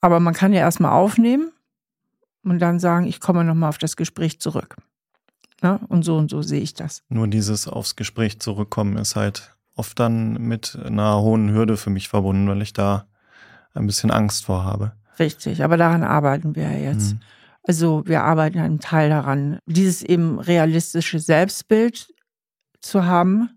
Aber 0.00 0.20
man 0.20 0.32
kann 0.32 0.52
ja 0.52 0.60
erstmal 0.60 0.92
aufnehmen 0.92 1.50
und 2.44 2.60
dann 2.60 2.78
sagen, 2.78 3.08
ich 3.08 3.18
komme 3.18 3.42
nochmal 3.42 3.70
auf 3.70 3.78
das 3.78 3.96
Gespräch 3.96 4.38
zurück. 4.38 4.76
Ja, 5.60 5.80
und 5.88 6.04
so 6.04 6.18
und 6.18 6.30
so 6.30 6.42
sehe 6.42 6.60
ich 6.60 6.74
das. 6.74 7.02
Nur 7.08 7.26
dieses 7.26 7.66
aufs 7.66 7.96
Gespräch 7.96 8.38
zurückkommen 8.38 8.96
ist 8.96 9.16
halt 9.16 9.56
oft 9.74 9.98
dann 9.98 10.34
mit 10.34 10.78
einer 10.84 11.20
hohen 11.20 11.50
Hürde 11.50 11.76
für 11.76 11.90
mich 11.90 12.08
verbunden, 12.08 12.46
weil 12.46 12.62
ich 12.62 12.72
da 12.72 13.06
ein 13.74 13.86
bisschen 13.86 14.12
Angst 14.12 14.44
vor 14.44 14.62
habe. 14.62 14.92
Richtig, 15.22 15.62
aber 15.62 15.76
daran 15.76 16.02
arbeiten 16.02 16.56
wir 16.56 16.64
ja 16.64 16.90
jetzt. 16.90 17.14
Mhm. 17.14 17.20
Also 17.62 18.02
wir 18.06 18.24
arbeiten 18.24 18.58
einen 18.58 18.80
Teil 18.80 19.08
daran, 19.08 19.58
dieses 19.66 20.02
eben 20.02 20.40
realistische 20.40 21.20
Selbstbild 21.20 22.12
zu 22.80 23.04
haben. 23.04 23.50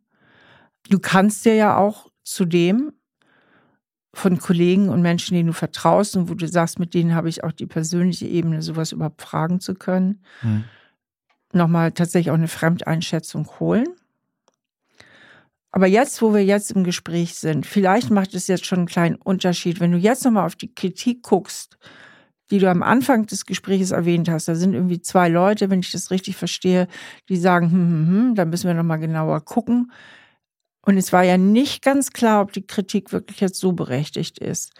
Du 0.89 0.99
kannst 0.99 1.43
dir 1.43 1.55
ja 1.55 1.77
auch 1.77 2.11
zudem 2.23 2.93
von 4.13 4.37
Kollegen 4.37 4.89
und 4.89 5.01
Menschen, 5.01 5.33
denen 5.33 5.47
du 5.47 5.53
vertraust 5.53 6.15
und 6.15 6.29
wo 6.29 6.35
du 6.35 6.47
sagst, 6.47 6.77
mit 6.77 6.93
denen 6.93 7.15
habe 7.15 7.29
ich 7.29 7.43
auch 7.43 7.51
die 7.51 7.65
persönliche 7.65 8.27
Ebene, 8.27 8.61
sowas 8.61 8.91
überhaupt 8.91 9.23
fragen 9.23 9.59
zu 9.59 9.73
können, 9.73 10.23
mhm. 10.43 10.65
nochmal 11.51 11.91
tatsächlich 11.91 12.29
auch 12.29 12.35
eine 12.35 12.47
Fremdeinschätzung 12.47 13.49
holen. 13.59 13.87
Aber 15.75 15.87
jetzt, 15.87 16.21
wo 16.21 16.33
wir 16.33 16.43
jetzt 16.43 16.71
im 16.71 16.85
Gespräch 16.85 17.35
sind, 17.35 17.65
vielleicht 17.65 18.09
macht 18.09 18.33
es 18.33 18.47
jetzt 18.47 18.65
schon 18.65 18.77
einen 18.77 18.87
kleinen 18.87 19.15
Unterschied, 19.17 19.81
wenn 19.81 19.91
du 19.91 19.97
jetzt 19.97 20.23
nochmal 20.23 20.45
auf 20.45 20.55
die 20.55 20.73
Kritik 20.73 21.21
guckst, 21.21 21.77
die 22.49 22.59
du 22.59 22.71
am 22.71 22.81
Anfang 22.81 23.25
des 23.25 23.45
Gesprächs 23.45 23.91
erwähnt 23.91 24.29
hast. 24.29 24.47
Da 24.47 24.55
sind 24.55 24.73
irgendwie 24.73 25.01
zwei 25.01 25.27
Leute, 25.27 25.69
wenn 25.69 25.81
ich 25.81 25.91
das 25.91 26.11
richtig 26.11 26.37
verstehe, 26.37 26.87
die 27.27 27.35
sagen, 27.35 27.71
hm, 27.71 27.89
hm, 27.89 28.07
hm, 28.07 28.35
da 28.35 28.45
müssen 28.45 28.67
wir 28.67 28.73
nochmal 28.73 28.99
genauer 28.99 29.43
gucken. 29.43 29.91
Und 30.81 30.95
es 30.95 31.11
war 31.11 31.23
ja 31.23 31.37
nicht 31.37 31.83
ganz 31.83 32.11
klar, 32.11 32.41
ob 32.41 32.53
die 32.53 32.65
Kritik 32.65 33.11
wirklich 33.11 33.41
jetzt 33.41 33.59
so 33.59 33.73
berechtigt 33.73 34.39
ist. 34.39 34.71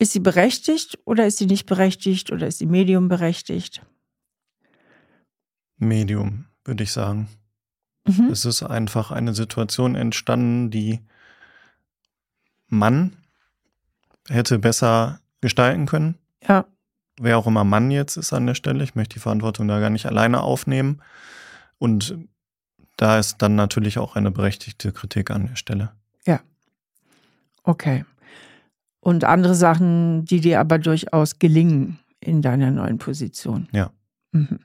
Ist 0.00 0.10
sie 0.10 0.18
berechtigt 0.18 0.98
oder 1.04 1.24
ist 1.24 1.38
sie 1.38 1.46
nicht 1.46 1.66
berechtigt 1.66 2.32
oder 2.32 2.48
ist 2.48 2.58
sie 2.58 2.66
medium 2.66 3.06
berechtigt? 3.06 3.80
Medium, 5.76 6.46
würde 6.64 6.82
ich 6.82 6.90
sagen. 6.90 7.28
Mhm. 8.06 8.30
Es 8.30 8.44
ist 8.44 8.62
einfach 8.62 9.10
eine 9.10 9.34
Situation 9.34 9.94
entstanden, 9.94 10.70
die 10.70 11.00
man 12.68 13.16
hätte 14.28 14.58
besser 14.58 15.20
gestalten 15.40 15.86
können. 15.86 16.16
Ja. 16.46 16.66
Wer 17.20 17.38
auch 17.38 17.46
immer 17.46 17.64
Mann 17.64 17.90
jetzt 17.90 18.16
ist 18.16 18.32
an 18.32 18.46
der 18.46 18.54
Stelle, 18.54 18.82
ich 18.82 18.94
möchte 18.94 19.14
die 19.14 19.20
Verantwortung 19.20 19.68
da 19.68 19.80
gar 19.80 19.90
nicht 19.90 20.06
alleine 20.06 20.40
aufnehmen. 20.40 21.02
Und 21.78 22.16
da 22.96 23.18
ist 23.18 23.38
dann 23.38 23.54
natürlich 23.54 23.98
auch 23.98 24.16
eine 24.16 24.30
berechtigte 24.30 24.92
Kritik 24.92 25.30
an 25.30 25.48
der 25.48 25.56
Stelle. 25.56 25.92
Ja. 26.26 26.40
Okay. 27.62 28.04
Und 29.00 29.24
andere 29.24 29.54
Sachen, 29.54 30.24
die 30.24 30.40
dir 30.40 30.60
aber 30.60 30.78
durchaus 30.78 31.38
gelingen 31.38 31.98
in 32.20 32.40
deiner 32.40 32.70
neuen 32.70 32.98
Position. 32.98 33.68
Ja. 33.72 33.90
Mhm. 34.30 34.60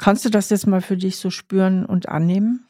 Kannst 0.00 0.24
du 0.24 0.30
das 0.30 0.48
jetzt 0.48 0.66
mal 0.66 0.80
für 0.80 0.96
dich 0.96 1.18
so 1.18 1.28
spüren 1.28 1.84
und 1.84 2.08
annehmen? 2.08 2.66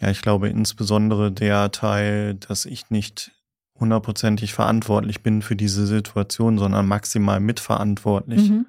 Ja, 0.00 0.10
ich 0.10 0.20
glaube 0.20 0.48
insbesondere 0.48 1.30
der 1.30 1.70
Teil, 1.70 2.34
dass 2.34 2.66
ich 2.66 2.90
nicht 2.90 3.30
hundertprozentig 3.78 4.54
verantwortlich 4.54 5.22
bin 5.22 5.42
für 5.42 5.54
diese 5.54 5.86
Situation, 5.86 6.58
sondern 6.58 6.88
maximal 6.88 7.38
mitverantwortlich. 7.38 8.50
Mhm. 8.50 8.66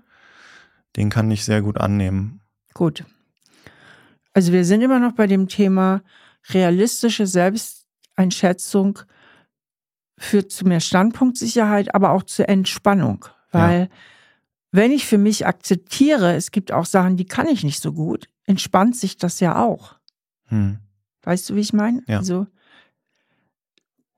Den 0.95 1.09
kann 1.09 1.31
ich 1.31 1.43
sehr 1.43 1.63
gut 1.63 1.79
annehmen. 1.79 2.41
Gut. 2.75 3.03
Also 4.33 4.53
wir 4.53 4.65
sind 4.65 4.83
immer 4.83 4.99
noch 4.99 5.13
bei 5.13 5.25
dem 5.25 5.47
Thema 5.47 6.03
realistische 6.49 7.25
Selbsteinschätzung 7.25 8.99
führt 10.19 10.51
zu 10.51 10.65
mehr 10.65 10.81
Standpunktsicherheit, 10.81 11.95
aber 11.95 12.11
auch 12.11 12.21
zur 12.21 12.47
Entspannung. 12.47 13.25
Weil 13.51 13.79
ja. 13.81 13.87
Wenn 14.71 14.91
ich 14.91 15.05
für 15.05 15.17
mich 15.17 15.45
akzeptiere, 15.45 16.35
es 16.35 16.51
gibt 16.51 16.71
auch 16.71 16.85
Sachen, 16.85 17.17
die 17.17 17.25
kann 17.25 17.47
ich 17.47 17.63
nicht 17.63 17.81
so 17.81 17.93
gut, 17.93 18.29
entspannt 18.45 18.95
sich 18.95 19.17
das 19.17 19.39
ja 19.39 19.63
auch. 19.63 19.95
Hm. 20.45 20.79
Weißt 21.23 21.49
du, 21.49 21.55
wie 21.55 21.61
ich 21.61 21.73
meine? 21.73 22.03
Ja. 22.07 22.19
Also 22.19 22.47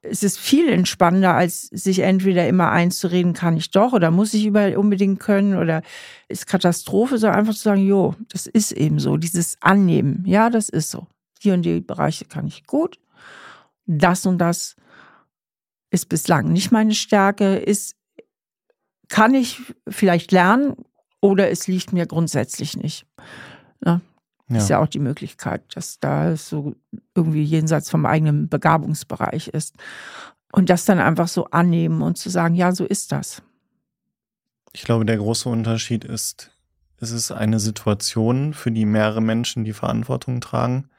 es 0.04 0.24
ist 0.24 0.40
viel 0.40 0.68
entspannender, 0.70 1.36
als 1.36 1.68
sich 1.68 2.00
entweder 2.00 2.48
immer 2.48 2.72
einzureden, 2.72 3.34
kann 3.34 3.58
ich 3.58 3.72
doch 3.72 3.94
oder 3.94 4.10
muss 4.10 4.34
ich 4.34 4.46
überall 4.46 4.76
unbedingt 4.76 5.20
können 5.20 5.56
oder 5.56 5.84
ist 6.28 6.48
Katastrophe, 6.48 7.18
sondern 7.18 7.40
einfach 7.40 7.54
zu 7.54 7.62
sagen, 7.62 7.86
jo, 7.86 8.16
das 8.30 8.48
ist 8.48 8.72
eben 8.72 9.00
so, 9.00 9.18
dieses 9.18 9.58
Annehmen, 9.62 10.24
ja, 10.26 10.50
das 10.50 10.70
ist 10.70 10.90
so. 10.90 11.08
Die 11.44 11.52
und 11.52 11.64
die 11.64 11.82
Bereiche 11.82 12.26
kann 12.26 12.48
ich 12.48 12.66
gut. 12.66 13.00
Das 13.86 14.26
und 14.26 14.40
das 14.40 14.76
ist 15.92 16.10
bislang 16.10 16.52
nicht 16.52 16.72
meine 16.72 16.94
Stärke, 16.94 17.56
ist, 17.58 17.96
kann 19.12 19.36
ich 19.36 19.62
vielleicht 19.88 20.32
lernen 20.32 20.76
oder 21.20 21.52
es 21.52 21.68
liegt 21.68 21.92
mir 21.94 22.08
grundsätzlich 22.08 22.78
nicht. 22.78 23.06
Ja, 23.86 24.00
ja. 24.48 24.58
Ist 24.58 24.70
ja 24.70 24.80
auch 24.80 24.88
die 24.88 25.00
Möglichkeit, 25.00 25.64
dass 25.76 26.00
da 26.00 26.36
so 26.38 26.76
irgendwie 27.14 27.44
jenseits 27.44 27.90
vom 27.90 28.06
eigenen 28.06 28.48
Begabungsbereich 28.50 29.50
ist. 29.50 29.76
Und 30.54 30.70
das 30.70 30.86
dann 30.86 31.00
einfach 31.00 31.28
so 31.28 31.46
annehmen 31.46 32.02
und 32.02 32.18
zu 32.18 32.30
sagen, 32.30 32.56
ja, 32.56 32.72
so 32.72 32.86
ist 32.86 33.12
das. 33.12 33.44
Ich 34.74 34.84
glaube, 34.84 35.06
der 35.06 35.18
große 35.18 35.48
Unterschied 35.48 36.06
ist, 36.06 36.52
es 36.98 37.12
ist 37.12 37.32
eine 37.32 37.60
Situation, 37.60 38.54
für 38.54 38.72
die 38.72 38.86
mehrere 38.86 39.22
Menschen 39.22 39.66
die 39.66 39.74
Verantwortung 39.74 40.40
tragen. 40.40 40.90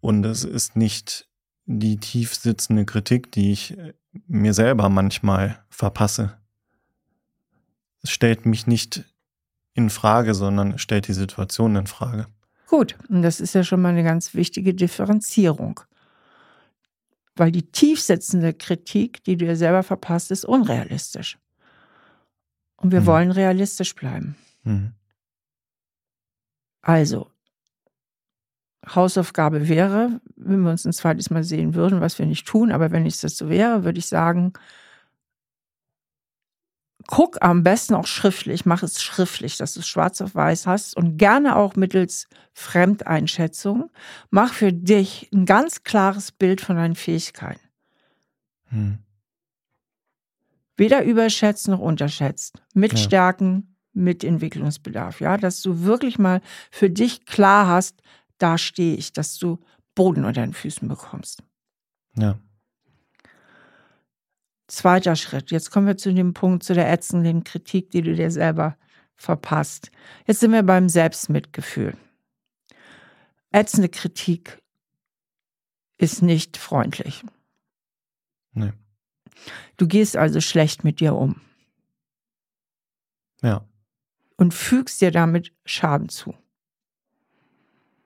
Und 0.00 0.24
es 0.24 0.44
ist 0.44 0.76
nicht 0.76 1.28
die 1.66 1.98
tief 1.98 2.34
sitzende 2.34 2.84
Kritik, 2.84 3.32
die 3.32 3.52
ich 3.52 3.76
mir 4.26 4.54
selber 4.54 4.88
manchmal 4.88 5.64
verpasse. 5.68 6.39
Es 8.02 8.10
stellt 8.10 8.46
mich 8.46 8.66
nicht 8.66 9.04
in 9.74 9.90
Frage, 9.90 10.34
sondern 10.34 10.78
stellt 10.78 11.08
die 11.08 11.12
Situation 11.12 11.76
in 11.76 11.86
Frage. 11.86 12.26
Gut, 12.66 12.96
und 13.08 13.22
das 13.22 13.40
ist 13.40 13.54
ja 13.54 13.64
schon 13.64 13.82
mal 13.82 13.90
eine 13.90 14.04
ganz 14.04 14.34
wichtige 14.34 14.74
Differenzierung. 14.74 15.80
Weil 17.36 17.52
die 17.52 17.70
tiefsetzende 17.70 18.54
Kritik, 18.54 19.24
die 19.24 19.36
du 19.36 19.46
dir 19.46 19.56
selber 19.56 19.82
verpasst, 19.82 20.30
ist 20.30 20.44
unrealistisch. 20.44 21.38
Und 22.76 22.92
wir 22.92 23.02
mhm. 23.02 23.06
wollen 23.06 23.30
realistisch 23.30 23.94
bleiben. 23.94 24.36
Mhm. 24.64 24.92
Also, 26.82 27.30
Hausaufgabe 28.86 29.68
wäre, 29.68 30.20
wenn 30.36 30.62
wir 30.62 30.70
uns 30.70 30.84
ein 30.84 30.92
zweites 30.92 31.30
Mal 31.30 31.44
sehen 31.44 31.74
würden, 31.74 32.00
was 32.00 32.18
wir 32.18 32.26
nicht 32.26 32.46
tun, 32.46 32.72
aber 32.72 32.90
wenn 32.90 33.06
es 33.06 33.20
das 33.20 33.36
so 33.36 33.48
wäre, 33.48 33.84
würde 33.84 33.98
ich 33.98 34.06
sagen, 34.06 34.52
guck 37.10 37.42
am 37.42 37.64
besten 37.64 37.94
auch 37.94 38.06
schriftlich, 38.06 38.64
mach 38.66 38.84
es 38.84 39.02
schriftlich, 39.02 39.56
dass 39.56 39.74
du 39.74 39.80
es 39.80 39.88
schwarz 39.88 40.20
auf 40.20 40.36
weiß 40.36 40.68
hast 40.68 40.96
und 40.96 41.18
gerne 41.18 41.56
auch 41.56 41.74
mittels 41.74 42.28
Fremdeinschätzung. 42.52 43.90
Mach 44.30 44.54
für 44.54 44.72
dich 44.72 45.28
ein 45.34 45.44
ganz 45.44 45.82
klares 45.82 46.30
Bild 46.30 46.60
von 46.60 46.76
deinen 46.76 46.94
Fähigkeiten. 46.94 47.68
Hm. 48.68 48.98
Weder 50.76 51.04
überschätzt 51.04 51.66
noch 51.66 51.80
unterschätzt. 51.80 52.62
Mit 52.74 52.92
ja. 52.92 52.98
Stärken, 52.98 53.76
mit 53.92 54.22
Entwicklungsbedarf. 54.22 55.20
Ja, 55.20 55.36
dass 55.36 55.62
du 55.62 55.82
wirklich 55.82 56.16
mal 56.16 56.40
für 56.70 56.90
dich 56.90 57.26
klar 57.26 57.66
hast, 57.66 58.02
da 58.38 58.56
stehe 58.56 58.94
ich, 58.94 59.12
dass 59.12 59.36
du 59.36 59.58
Boden 59.96 60.24
unter 60.24 60.42
den 60.42 60.54
Füßen 60.54 60.86
bekommst. 60.86 61.42
Ja. 62.16 62.38
Zweiter 64.70 65.16
Schritt. 65.16 65.50
Jetzt 65.50 65.72
kommen 65.72 65.88
wir 65.88 65.96
zu 65.96 66.14
dem 66.14 66.32
Punkt, 66.32 66.62
zu 66.62 66.74
der 66.74 66.88
ätzenden 66.92 67.42
Kritik, 67.42 67.90
die 67.90 68.02
du 68.02 68.14
dir 68.14 68.30
selber 68.30 68.76
verpasst. 69.16 69.90
Jetzt 70.28 70.38
sind 70.38 70.52
wir 70.52 70.62
beim 70.62 70.88
Selbstmitgefühl. 70.88 71.96
Ätzende 73.50 73.88
Kritik 73.88 74.62
ist 75.98 76.22
nicht 76.22 76.56
freundlich. 76.56 77.24
Nee. 78.52 78.72
Du 79.76 79.88
gehst 79.88 80.16
also 80.16 80.40
schlecht 80.40 80.84
mit 80.84 81.00
dir 81.00 81.16
um. 81.16 81.40
Ja. 83.42 83.64
Und 84.36 84.54
fügst 84.54 85.00
dir 85.00 85.10
damit 85.10 85.52
Schaden 85.64 86.08
zu. 86.08 86.34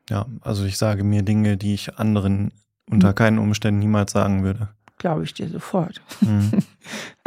Ja, 0.08 0.24
also 0.40 0.64
ich 0.64 0.78
sage 0.78 1.04
mir 1.04 1.22
Dinge, 1.22 1.58
die 1.58 1.74
ich 1.74 1.98
anderen 1.98 2.52
unter 2.90 3.10
Mhm. 3.10 3.14
keinen 3.14 3.38
Umständen 3.38 3.80
niemals 3.80 4.12
sagen 4.12 4.44
würde. 4.44 4.74
Glaube 4.98 5.24
ich 5.24 5.34
dir 5.34 5.48
sofort. 5.48 6.00
Mhm. 6.20 6.50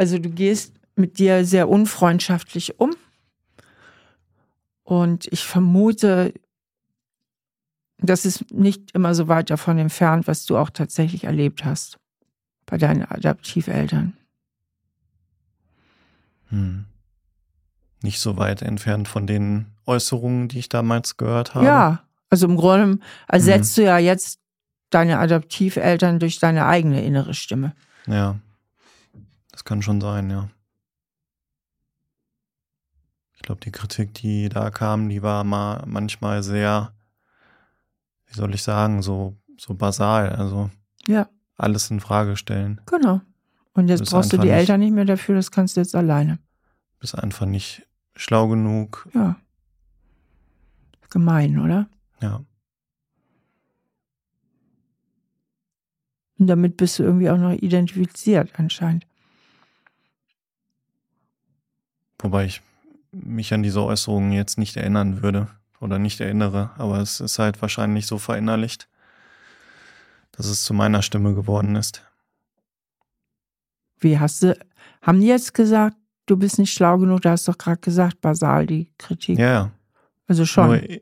Also 0.00 0.18
du 0.18 0.30
gehst 0.30 0.74
mit 0.94 1.18
dir 1.18 1.44
sehr 1.44 1.68
unfreundschaftlich 1.68 2.78
um. 2.78 2.94
Und 4.84 5.26
ich 5.32 5.44
vermute, 5.44 6.32
das 7.98 8.24
ist 8.24 8.52
nicht 8.52 8.92
immer 8.92 9.14
so 9.16 9.26
weit 9.26 9.50
davon 9.50 9.76
entfernt, 9.78 10.28
was 10.28 10.46
du 10.46 10.56
auch 10.56 10.70
tatsächlich 10.70 11.24
erlebt 11.24 11.64
hast 11.64 11.98
bei 12.64 12.78
deinen 12.78 13.02
Adoptiveltern. 13.04 14.16
Hm. 16.50 16.84
Nicht 18.02 18.20
so 18.20 18.36
weit 18.36 18.62
entfernt 18.62 19.08
von 19.08 19.26
den 19.26 19.66
Äußerungen, 19.84 20.48
die 20.48 20.60
ich 20.60 20.68
damals 20.68 21.16
gehört 21.16 21.54
habe. 21.54 21.66
Ja, 21.66 22.04
also 22.30 22.46
im 22.46 22.56
Grunde 22.56 23.00
ersetzt 23.26 23.76
Mhm. 23.76 23.80
du 23.82 23.86
ja 23.86 23.98
jetzt 23.98 24.38
deine 24.90 25.18
Adoptiveltern 25.18 26.18
durch 26.18 26.38
deine 26.38 26.66
eigene 26.66 27.04
innere 27.04 27.34
Stimme. 27.34 27.74
Ja. 28.06 28.38
Das 29.52 29.64
kann 29.64 29.82
schon 29.82 30.00
sein, 30.00 30.30
ja. 30.30 30.48
Ich 33.34 33.42
glaube, 33.42 33.60
die 33.60 33.70
Kritik, 33.72 34.14
die 34.14 34.48
da 34.48 34.70
kam, 34.70 35.08
die 35.08 35.22
war 35.22 35.44
mal 35.44 35.82
manchmal 35.86 36.42
sehr, 36.42 36.92
wie 38.26 38.34
soll 38.34 38.54
ich 38.54 38.62
sagen, 38.62 39.02
so, 39.02 39.36
so 39.56 39.74
basal. 39.74 40.30
Also 40.30 40.70
Ja, 41.06 41.28
alles 41.56 41.90
in 41.90 42.00
Frage 42.00 42.36
stellen. 42.36 42.80
genau. 42.86 43.20
Und 43.74 43.86
jetzt 43.88 44.10
brauchst 44.10 44.32
du 44.32 44.38
die 44.38 44.46
nicht- 44.48 44.52
Eltern 44.54 44.80
nicht 44.80 44.92
mehr 44.92 45.04
dafür, 45.04 45.36
das 45.36 45.52
kannst 45.52 45.76
du 45.76 45.80
jetzt 45.80 45.94
alleine. 45.94 46.38
Bist 46.98 47.16
einfach 47.16 47.46
nicht 47.46 47.86
schlau 48.16 48.48
genug. 48.48 49.08
Ja. 49.14 49.36
Gemein, 51.10 51.58
oder? 51.60 51.88
Ja. 52.20 52.40
Und 56.38 56.46
damit 56.46 56.76
bist 56.76 56.98
du 56.98 57.02
irgendwie 57.02 57.30
auch 57.30 57.36
noch 57.36 57.52
identifiziert, 57.52 58.50
anscheinend. 58.56 59.04
Wobei 62.20 62.46
ich 62.46 62.62
mich 63.12 63.52
an 63.54 63.62
diese 63.62 63.82
Äußerungen 63.82 64.32
jetzt 64.32 64.58
nicht 64.58 64.76
erinnern 64.76 65.22
würde 65.22 65.48
oder 65.80 65.98
nicht 65.98 66.20
erinnere, 66.20 66.70
aber 66.76 66.98
es 66.98 67.20
ist 67.20 67.38
halt 67.38 67.60
wahrscheinlich 67.62 68.06
so 68.06 68.18
verinnerlicht, 68.18 68.88
dass 70.32 70.46
es 70.46 70.64
zu 70.64 70.74
meiner 70.74 71.02
Stimme 71.02 71.34
geworden 71.34 71.76
ist. 71.76 72.02
Wie 74.00 74.18
hast 74.18 74.42
du, 74.42 74.56
haben 75.02 75.20
die 75.20 75.26
jetzt 75.26 75.54
gesagt, 75.54 75.96
du 76.26 76.36
bist 76.36 76.58
nicht 76.58 76.72
schlau 76.72 76.98
genug? 76.98 77.22
Du 77.22 77.30
hast 77.30 77.48
doch 77.48 77.58
gerade 77.58 77.80
gesagt, 77.80 78.20
basal, 78.20 78.66
die 78.66 78.92
Kritik. 78.98 79.38
Ja, 79.38 79.50
ja. 79.50 79.70
Also 80.28 80.44
schon. 80.44 80.66
Nur, 80.66 80.82
äh, 80.82 81.00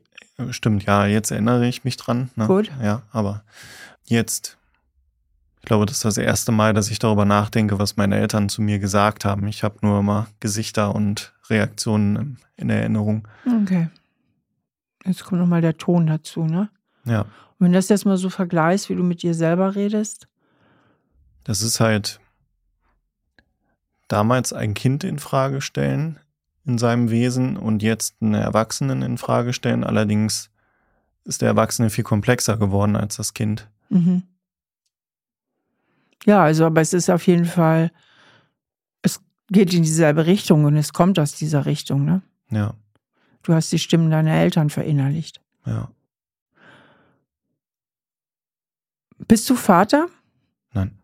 stimmt, 0.51 0.83
ja, 0.85 1.05
jetzt 1.05 1.31
erinnere 1.31 1.67
ich 1.67 1.83
mich 1.83 1.97
dran. 1.97 2.31
Ne? 2.35 2.47
Gut. 2.47 2.71
Ja, 2.81 3.03
aber 3.11 3.43
jetzt, 4.05 4.56
glaube, 5.67 5.85
das 5.85 5.97
ist 5.97 6.05
das 6.05 6.17
erste 6.17 6.51
Mal, 6.51 6.73
dass 6.73 6.89
ich 6.89 6.97
darüber 6.97 7.25
nachdenke, 7.25 7.77
was 7.77 7.97
meine 7.97 8.17
Eltern 8.17 8.47
zu 8.47 8.61
mir 8.61 8.79
gesagt 8.79 9.25
haben. 9.25 9.47
Ich 9.47 9.63
habe 9.63 9.77
nur 9.81 9.99
immer 9.99 10.27
Gesichter 10.39 10.95
und 10.95 11.33
Reaktionen 11.49 12.37
in 12.55 12.69
Erinnerung. 12.69 13.27
Okay. 13.45 13.89
Jetzt 15.05 15.25
kommt 15.25 15.41
nochmal 15.41 15.61
der 15.61 15.77
Ton 15.77 16.07
dazu, 16.07 16.45
ne? 16.45 16.69
Ja, 17.05 17.21
Und 17.21 17.29
wenn 17.59 17.71
du 17.73 17.77
das 17.77 17.89
jetzt 17.89 18.05
mal 18.05 18.17
so 18.17 18.29
vergleichst, 18.29 18.89
wie 18.89 18.95
du 18.95 19.03
mit 19.03 19.21
dir 19.23 19.33
selber 19.33 19.75
redest, 19.75 20.27
das 21.43 21.61
ist 21.61 21.79
halt 21.79 22.19
damals 24.07 24.53
ein 24.53 24.73
Kind 24.73 25.03
in 25.03 25.19
Frage 25.19 25.61
stellen 25.61 26.19
in 26.65 26.77
seinem 26.77 27.09
Wesen 27.09 27.55
und 27.55 27.81
jetzt 27.83 28.15
einen 28.21 28.33
Erwachsenen 28.33 29.01
in 29.01 29.17
Frage 29.17 29.53
stellen. 29.53 29.85
Allerdings 29.85 30.49
ist 31.23 31.41
der 31.41 31.49
Erwachsene 31.49 31.89
viel 31.89 32.03
komplexer 32.03 32.57
geworden 32.57 32.95
als 32.95 33.15
das 33.17 33.33
Kind. 33.33 33.69
Mhm. 33.89 34.23
Ja, 36.25 36.43
also, 36.43 36.65
aber 36.65 36.81
es 36.81 36.93
ist 36.93 37.09
auf 37.09 37.25
jeden 37.27 37.45
Fall, 37.45 37.91
es 39.01 39.21
geht 39.49 39.73
in 39.73 39.83
dieselbe 39.83 40.25
Richtung 40.25 40.65
und 40.65 40.75
es 40.75 40.91
kommt 40.93 41.19
aus 41.19 41.33
dieser 41.35 41.65
Richtung, 41.65 42.05
ne? 42.05 42.21
Ja, 42.49 42.73
Du 43.43 43.53
hast 43.53 43.71
die 43.71 43.79
Stimmen 43.79 44.11
deiner 44.11 44.33
Eltern 44.33 44.69
verinnerlicht. 44.69 45.41
ja, 45.65 45.89
Bist 49.27 49.49
du 49.49 49.55
Vater? 49.55 50.07
nein. 50.73 50.97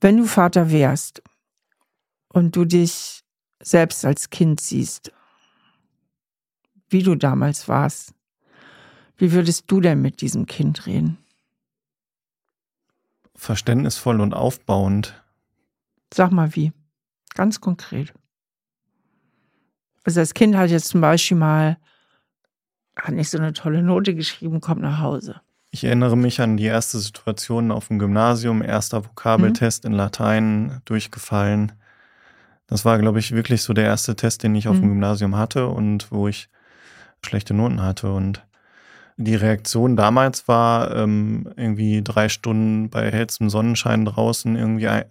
Wenn 0.00 0.18
du 0.18 0.24
Vater 0.26 0.70
wärst 0.70 1.22
und 2.28 2.54
du 2.54 2.64
dich 2.64 3.22
selbst 3.60 4.04
als 4.04 4.30
Kind 4.30 4.60
siehst, 4.60 5.10
wie 6.90 7.02
du 7.02 7.14
damals 7.16 7.66
warst, 7.68 8.14
wie 9.16 9.32
würdest 9.32 9.64
du 9.68 9.80
denn 9.80 10.00
mit 10.02 10.20
diesem 10.20 10.46
Kind 10.46 10.86
reden? 10.86 11.18
Verständnisvoll 13.36 14.20
und 14.20 14.34
aufbauend. 14.34 15.22
Sag 16.12 16.32
mal 16.32 16.54
wie. 16.56 16.72
Ganz 17.34 17.60
konkret. 17.60 18.14
Also 20.04 20.20
das 20.20 20.34
Kind 20.34 20.56
hat 20.56 20.70
jetzt 20.70 20.88
zum 20.88 21.00
Beispiel 21.00 21.36
mal, 21.36 21.76
hat 22.96 23.14
nicht 23.14 23.28
so 23.28 23.38
eine 23.38 23.52
tolle 23.52 23.82
Note 23.82 24.14
geschrieben, 24.14 24.60
kommt 24.60 24.80
nach 24.80 25.00
Hause. 25.00 25.40
Ich 25.70 25.84
erinnere 25.84 26.16
mich 26.16 26.40
an 26.40 26.56
die 26.56 26.64
erste 26.64 26.98
Situation 26.98 27.70
auf 27.70 27.88
dem 27.88 27.98
Gymnasium, 27.98 28.62
erster 28.62 29.04
Vokabeltest 29.04 29.84
in 29.84 29.92
Latein 29.92 30.80
durchgefallen. 30.86 31.72
Das 32.68 32.84
war, 32.84 32.98
glaube 32.98 33.18
ich, 33.18 33.32
wirklich 33.32 33.62
so 33.62 33.74
der 33.74 33.84
erste 33.84 34.16
Test, 34.16 34.42
den 34.42 34.54
ich 34.54 34.68
auf 34.68 34.76
dem 34.76 34.86
Mhm. 34.86 34.92
Gymnasium 34.92 35.36
hatte 35.36 35.66
und 35.66 36.10
wo 36.10 36.28
ich 36.28 36.48
schlechte 37.24 37.52
Noten 37.52 37.82
hatte. 37.82 38.12
Und 38.12 38.45
die 39.16 39.34
Reaktion 39.34 39.96
damals 39.96 40.46
war 40.46 40.94
ähm, 40.94 41.50
irgendwie 41.56 42.02
drei 42.02 42.28
Stunden 42.28 42.90
bei 42.90 43.10
hellstem 43.10 43.48
Sonnenschein 43.48 44.04
draußen 44.04 44.56
irgendwie 44.56 44.84
äh, 44.84 45.04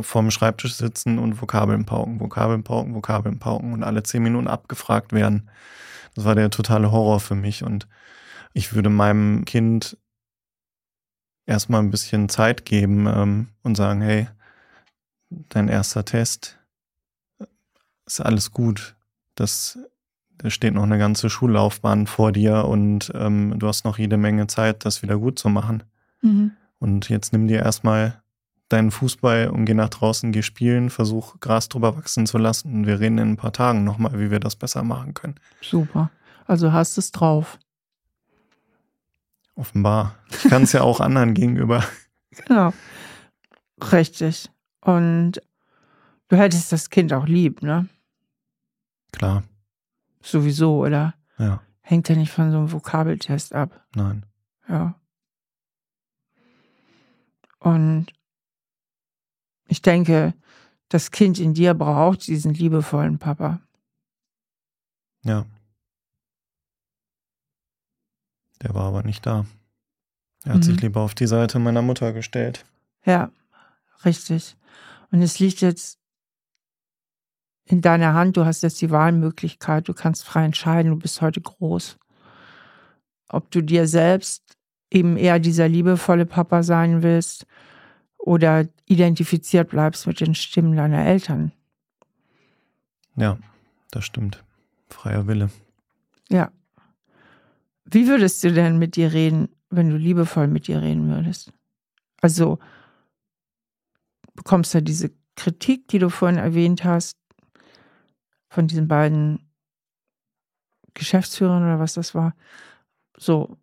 vorm 0.00 0.30
Schreibtisch 0.30 0.74
sitzen 0.74 1.18
und 1.18 1.40
Vokabeln 1.42 1.84
pauken, 1.84 2.20
Vokabeln 2.20 2.64
pauken, 2.64 2.94
Vokabeln 2.94 3.38
pauken 3.38 3.72
und 3.74 3.82
alle 3.82 4.02
zehn 4.02 4.22
Minuten 4.22 4.48
abgefragt 4.48 5.12
werden. 5.12 5.50
Das 6.14 6.24
war 6.24 6.34
der 6.34 6.50
totale 6.50 6.90
Horror 6.90 7.20
für 7.20 7.34
mich 7.34 7.62
und 7.62 7.86
ich 8.54 8.74
würde 8.74 8.88
meinem 8.88 9.44
Kind 9.44 9.98
erstmal 11.44 11.82
ein 11.82 11.90
bisschen 11.90 12.28
Zeit 12.30 12.64
geben 12.64 13.06
ähm, 13.06 13.48
und 13.62 13.76
sagen, 13.76 14.00
hey, 14.00 14.28
dein 15.28 15.68
erster 15.68 16.04
Test 16.04 16.58
ist 18.06 18.20
alles 18.20 18.52
gut. 18.52 18.96
Das, 19.34 19.78
da 20.38 20.50
steht 20.50 20.74
noch 20.74 20.82
eine 20.82 20.98
ganze 20.98 21.30
Schullaufbahn 21.30 22.06
vor 22.06 22.32
dir 22.32 22.64
und 22.64 23.12
ähm, 23.14 23.54
du 23.58 23.66
hast 23.68 23.84
noch 23.84 23.98
jede 23.98 24.16
Menge 24.16 24.46
Zeit, 24.46 24.84
das 24.84 25.02
wieder 25.02 25.18
gut 25.18 25.38
zu 25.38 25.48
machen. 25.48 25.84
Mhm. 26.22 26.52
Und 26.78 27.08
jetzt 27.08 27.32
nimm 27.32 27.46
dir 27.48 27.60
erstmal 27.60 28.22
deinen 28.68 28.90
Fußball 28.90 29.48
und 29.48 29.64
geh 29.64 29.74
nach 29.74 29.88
draußen, 29.88 30.32
geh 30.32 30.42
spielen, 30.42 30.90
versuch 30.90 31.38
Gras 31.40 31.68
drüber 31.68 31.96
wachsen 31.96 32.26
zu 32.26 32.38
lassen 32.38 32.74
und 32.74 32.86
wir 32.86 33.00
reden 33.00 33.18
in 33.18 33.30
ein 33.32 33.36
paar 33.36 33.52
Tagen 33.52 33.84
nochmal, 33.84 34.18
wie 34.18 34.30
wir 34.30 34.40
das 34.40 34.56
besser 34.56 34.82
machen 34.82 35.14
können. 35.14 35.36
Super. 35.60 36.10
Also 36.46 36.72
hast 36.72 36.98
es 36.98 37.12
drauf. 37.12 37.58
Offenbar. 39.54 40.16
Ich 40.30 40.50
kann 40.50 40.64
es 40.64 40.72
ja 40.72 40.82
auch 40.82 41.00
anderen 41.00 41.34
gegenüber. 41.34 41.84
Genau. 42.48 42.72
Richtig. 43.92 44.50
Und 44.80 45.40
du 46.26 46.36
hättest 46.36 46.72
das 46.72 46.90
Kind 46.90 47.12
auch 47.12 47.28
lieb, 47.28 47.62
ne? 47.62 47.88
Klar, 49.12 49.44
Sowieso, 50.24 50.78
oder? 50.84 51.14
ja, 51.38 51.60
Hängt 51.82 52.08
ja 52.08 52.16
nicht 52.16 52.32
von 52.32 52.50
so 52.50 52.56
einem 52.58 52.72
Vokabeltest 52.72 53.54
ab. 53.54 53.86
nein. 53.94 54.24
Ja. 54.68 54.98
Und 57.60 58.06
ich 59.68 59.82
denke, 59.82 60.34
das 60.88 61.10
Kind 61.10 61.38
in 61.38 61.54
dir 61.54 61.74
braucht 61.74 62.26
diesen 62.26 62.54
liebevollen 62.54 63.18
Papa. 63.18 63.60
Ja. 65.22 65.44
Der 68.62 68.74
war 68.74 68.84
aber 68.84 69.02
nicht 69.02 69.24
da. 69.26 69.46
Er 70.44 70.52
hat 70.54 70.58
Mhm. 70.58 70.62
sich 70.62 70.80
lieber 70.80 71.00
auf 71.00 71.14
die 71.14 71.26
Seite 71.26 71.58
meiner 71.58 71.82
Mutter 71.82 72.12
gestellt. 72.12 72.64
Ja, 73.04 73.30
richtig. 74.04 74.56
Und 75.10 75.22
es 75.22 75.38
liegt 75.38 75.60
jetzt 75.60 75.98
in 77.66 77.80
deiner 77.80 78.14
Hand. 78.14 78.36
Du 78.36 78.44
hast 78.44 78.62
jetzt 78.62 78.80
die 78.80 78.90
Wahlmöglichkeit. 78.90 79.88
Du 79.88 79.94
kannst 79.94 80.24
frei 80.24 80.44
entscheiden. 80.44 80.92
Du 80.92 80.98
bist 80.98 81.20
heute 81.20 81.40
groß. 81.40 81.98
Ob 83.28 83.50
du 83.50 83.62
dir 83.62 83.86
selbst 83.88 84.56
eben 84.90 85.16
eher 85.16 85.38
dieser 85.38 85.68
liebevolle 85.68 86.26
Papa 86.26 86.62
sein 86.62 87.02
willst 87.02 87.46
oder 88.18 88.68
identifiziert 88.86 89.70
bleibst 89.70 90.06
mit 90.06 90.20
den 90.20 90.34
Stimmen 90.34 90.76
deiner 90.76 91.04
Eltern. 91.04 91.52
Ja, 93.16 93.38
das 93.90 94.04
stimmt. 94.04 94.44
Freier 94.88 95.26
Wille. 95.26 95.50
Ja. 96.30 96.50
Wie 97.84 98.08
würdest 98.08 98.42
du 98.44 98.52
denn 98.52 98.78
mit 98.78 98.96
dir 98.96 99.12
reden, 99.12 99.48
wenn 99.70 99.90
du 99.90 99.96
liebevoll 99.96 100.48
mit 100.48 100.68
dir 100.68 100.80
reden 100.80 101.08
würdest? 101.08 101.52
Also 102.20 102.58
bekommst 104.34 104.74
du 104.74 104.82
diese 104.82 105.10
Kritik, 105.36 105.88
die 105.88 105.98
du 105.98 106.08
vorhin 106.08 106.38
erwähnt 106.38 106.84
hast, 106.84 107.16
von 108.54 108.68
diesen 108.68 108.88
beiden 108.88 109.50
Geschäftsführern 110.94 111.62
oder 111.64 111.80
was 111.80 111.94
das 111.94 112.14
war. 112.14 112.34
So, 113.18 113.56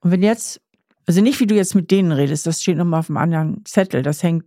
Und 0.00 0.12
wenn 0.12 0.22
jetzt, 0.22 0.60
also 1.06 1.22
nicht 1.22 1.40
wie 1.40 1.46
du 1.46 1.54
jetzt 1.54 1.74
mit 1.74 1.90
denen 1.90 2.12
redest, 2.12 2.46
das 2.46 2.62
steht 2.62 2.76
nochmal 2.78 3.00
auf 3.00 3.10
einem 3.10 3.18
anderen 3.18 3.64
Zettel, 3.64 4.02
das 4.02 4.22
hängt, 4.22 4.44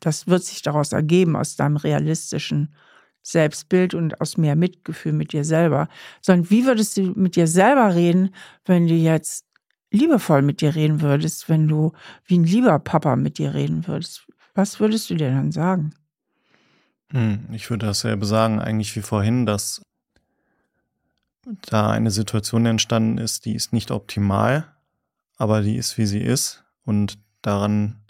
das 0.00 0.26
wird 0.28 0.44
sich 0.44 0.62
daraus 0.62 0.92
ergeben, 0.92 1.36
aus 1.36 1.56
deinem 1.56 1.76
realistischen 1.76 2.74
Selbstbild 3.22 3.94
und 3.94 4.20
aus 4.20 4.38
mehr 4.38 4.56
Mitgefühl 4.56 5.12
mit 5.12 5.32
dir 5.32 5.44
selber, 5.44 5.88
sondern 6.22 6.50
wie 6.50 6.66
würdest 6.66 6.96
du 6.96 7.12
mit 7.16 7.36
dir 7.36 7.46
selber 7.46 7.94
reden, 7.94 8.34
wenn 8.66 8.88
du 8.88 8.94
jetzt 8.94 9.46
liebevoll 9.92 10.42
mit 10.42 10.62
dir 10.62 10.74
reden 10.74 11.02
würdest, 11.02 11.48
wenn 11.48 11.68
du 11.68 11.92
wie 12.26 12.38
ein 12.38 12.44
lieber 12.44 12.78
Papa 12.78 13.16
mit 13.16 13.38
dir 13.38 13.54
reden 13.54 13.86
würdest? 13.86 14.26
Was 14.54 14.80
würdest 14.80 15.10
du 15.10 15.16
dir 15.16 15.30
dann 15.30 15.52
sagen? 15.52 15.94
Hm, 17.10 17.46
ich 17.52 17.68
würde 17.70 17.86
dasselbe 17.86 18.26
sagen, 18.26 18.60
eigentlich 18.60 18.94
wie 18.96 19.02
vorhin, 19.02 19.46
dass 19.46 19.82
da 21.62 21.90
eine 21.90 22.10
Situation 22.10 22.66
entstanden 22.66 23.18
ist, 23.18 23.44
die 23.44 23.54
ist 23.54 23.72
nicht 23.72 23.90
optimal, 23.90 24.72
aber 25.36 25.62
die 25.62 25.76
ist, 25.76 25.98
wie 25.98 26.06
sie 26.06 26.20
ist. 26.20 26.64
Und 26.84 27.18
daran 27.42 28.00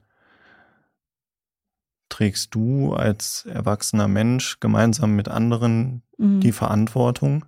trägst 2.09 2.55
du 2.55 2.93
als 2.93 3.47
erwachsener 3.47 4.09
Mensch 4.09 4.61
gemeinsam 4.61 5.15
mit 5.17 5.29
anderen 5.29 6.03
mhm. 6.19 6.41
die 6.41 6.53
Verantwortung. 6.53 7.45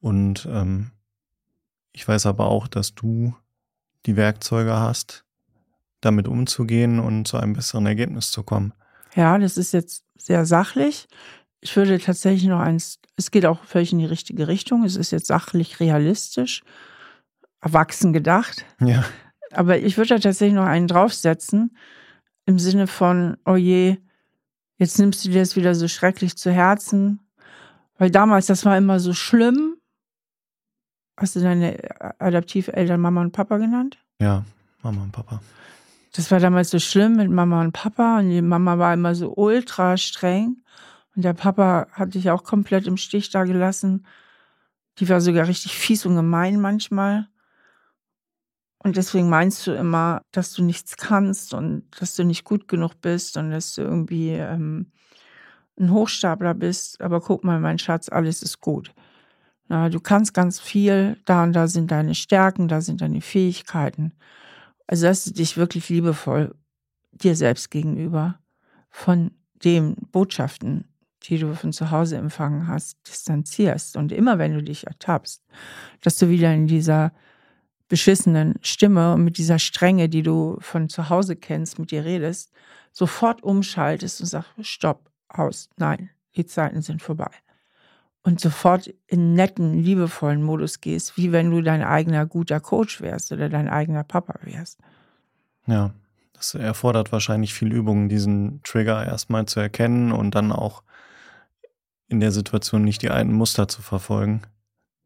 Und 0.00 0.46
ähm, 0.50 0.92
ich 1.92 2.06
weiß 2.06 2.26
aber 2.26 2.46
auch, 2.46 2.68
dass 2.68 2.94
du 2.94 3.34
die 4.06 4.16
Werkzeuge 4.16 4.74
hast, 4.74 5.24
damit 6.00 6.28
umzugehen 6.28 7.00
und 7.00 7.26
zu 7.26 7.38
einem 7.38 7.54
besseren 7.54 7.86
Ergebnis 7.86 8.30
zu 8.30 8.42
kommen. 8.42 8.72
Ja, 9.14 9.38
das 9.38 9.56
ist 9.56 9.72
jetzt 9.72 10.04
sehr 10.16 10.46
sachlich. 10.46 11.06
Ich 11.60 11.74
würde 11.76 11.98
tatsächlich 11.98 12.44
noch 12.44 12.60
eins, 12.60 12.98
es 13.16 13.30
geht 13.30 13.46
auch 13.46 13.64
völlig 13.64 13.92
in 13.92 13.98
die 13.98 14.04
richtige 14.04 14.48
Richtung. 14.48 14.84
Es 14.84 14.96
ist 14.96 15.10
jetzt 15.10 15.26
sachlich 15.26 15.80
realistisch, 15.80 16.62
erwachsen 17.60 18.12
gedacht. 18.12 18.64
Ja. 18.80 19.04
Aber 19.52 19.78
ich 19.78 19.96
würde 19.96 20.10
da 20.10 20.18
tatsächlich 20.18 20.54
noch 20.54 20.66
einen 20.66 20.88
draufsetzen 20.88 21.76
im 22.46 22.58
Sinne 22.58 22.86
von, 22.86 23.36
oh 23.44 23.56
je, 23.56 23.96
jetzt 24.78 24.98
nimmst 24.98 25.24
du 25.24 25.30
dir 25.30 25.40
das 25.40 25.56
wieder 25.56 25.74
so 25.74 25.88
schrecklich 25.88 26.36
zu 26.36 26.52
Herzen. 26.52 27.20
Weil 27.96 28.10
damals, 28.10 28.46
das 28.46 28.64
war 28.64 28.76
immer 28.76 29.00
so 29.00 29.14
schlimm. 29.14 29.76
Hast 31.16 31.36
du 31.36 31.40
deine 31.40 31.78
Adaptiveltern 32.18 33.00
Mama 33.00 33.20
und 33.20 33.32
Papa 33.32 33.58
genannt? 33.58 33.98
Ja, 34.20 34.44
Mama 34.82 35.02
und 35.02 35.12
Papa. 35.12 35.40
Das 36.16 36.30
war 36.30 36.38
damals 36.38 36.70
so 36.70 36.78
schlimm 36.78 37.16
mit 37.16 37.28
Mama 37.28 37.60
und 37.60 37.72
Papa. 37.72 38.20
Und 38.20 38.30
die 38.30 38.40
Mama 38.40 38.78
war 38.78 38.94
immer 38.94 39.16
so 39.16 39.34
ultra 39.34 39.96
streng. 39.96 40.62
Und 41.16 41.24
der 41.24 41.34
Papa 41.34 41.88
hat 41.90 42.14
dich 42.14 42.30
auch 42.30 42.44
komplett 42.44 42.86
im 42.86 42.96
Stich 42.96 43.30
da 43.30 43.42
gelassen. 43.44 44.06
Die 44.98 45.08
war 45.08 45.20
sogar 45.20 45.48
richtig 45.48 45.76
fies 45.76 46.06
und 46.06 46.14
gemein 46.14 46.60
manchmal. 46.60 47.28
Und 48.78 48.96
deswegen 48.96 49.28
meinst 49.28 49.66
du 49.66 49.72
immer, 49.72 50.22
dass 50.30 50.52
du 50.52 50.62
nichts 50.62 50.96
kannst 50.96 51.52
und 51.52 51.84
dass 51.98 52.14
du 52.14 52.22
nicht 52.22 52.44
gut 52.44 52.68
genug 52.68 53.00
bist 53.00 53.36
und 53.36 53.50
dass 53.50 53.74
du 53.74 53.82
irgendwie 53.82 54.30
ähm, 54.30 54.92
ein 55.80 55.90
Hochstapler 55.90 56.54
bist. 56.54 57.00
Aber 57.00 57.20
guck 57.20 57.42
mal, 57.42 57.58
mein 57.58 57.78
Schatz, 57.78 58.08
alles 58.08 58.40
ist 58.42 58.60
gut. 58.60 58.92
Na, 59.68 59.88
du 59.88 59.98
kannst 59.98 60.34
ganz 60.34 60.60
viel, 60.60 61.16
da 61.24 61.42
und 61.42 61.54
da 61.54 61.66
sind 61.66 61.90
deine 61.90 62.14
Stärken, 62.14 62.68
da 62.68 62.80
sind 62.82 63.00
deine 63.00 63.20
Fähigkeiten. 63.20 64.12
Also, 64.86 65.06
dass 65.06 65.24
du 65.24 65.32
dich 65.32 65.56
wirklich 65.56 65.88
liebevoll 65.88 66.54
dir 67.12 67.36
selbst 67.36 67.70
gegenüber 67.70 68.38
von 68.90 69.30
den 69.64 69.96
Botschaften, 70.12 70.84
die 71.22 71.38
du 71.38 71.54
von 71.54 71.72
zu 71.72 71.90
Hause 71.90 72.16
empfangen 72.16 72.68
hast, 72.68 72.98
distanzierst. 73.06 73.96
Und 73.96 74.12
immer 74.12 74.38
wenn 74.38 74.54
du 74.54 74.62
dich 74.62 74.86
ertappst, 74.86 75.42
dass 76.00 76.18
du 76.18 76.28
wieder 76.28 76.52
in 76.52 76.66
dieser 76.66 77.12
beschissenen 77.88 78.54
Stimme 78.62 79.14
und 79.14 79.24
mit 79.24 79.38
dieser 79.38 79.58
Strenge, 79.58 80.08
die 80.08 80.22
du 80.22 80.56
von 80.60 80.88
zu 80.88 81.08
Hause 81.08 81.36
kennst, 81.36 81.78
mit 81.78 81.90
dir 81.90 82.04
redest, 82.04 82.50
sofort 82.92 83.42
umschaltest 83.42 84.20
und 84.20 84.26
sagst, 84.26 84.50
stopp, 84.62 85.10
aus, 85.28 85.68
nein, 85.76 86.10
die 86.36 86.46
Zeiten 86.46 86.82
sind 86.82 87.02
vorbei. 87.02 87.30
Und 88.24 88.40
sofort 88.40 88.92
in 89.06 89.34
netten, 89.34 89.82
liebevollen 89.82 90.42
Modus 90.42 90.80
gehst, 90.80 91.16
wie 91.16 91.30
wenn 91.30 91.50
du 91.50 91.60
dein 91.60 91.82
eigener 91.82 92.26
guter 92.26 92.58
Coach 92.58 93.00
wärst 93.00 93.30
oder 93.32 93.48
dein 93.48 93.68
eigener 93.68 94.02
Papa 94.02 94.34
wärst. 94.42 94.80
Ja, 95.66 95.92
das 96.32 96.54
erfordert 96.54 97.12
wahrscheinlich 97.12 97.54
viel 97.54 97.72
Übung, 97.72 98.08
diesen 98.08 98.62
Trigger 98.64 99.04
erstmal 99.04 99.44
zu 99.46 99.60
erkennen 99.60 100.10
und 100.10 100.34
dann 100.34 100.52
auch 100.52 100.82
in 102.08 102.20
der 102.20 102.32
Situation 102.32 102.82
nicht 102.82 103.02
die 103.02 103.10
alten 103.10 103.32
Muster 103.32 103.68
zu 103.68 103.82
verfolgen 103.82 104.42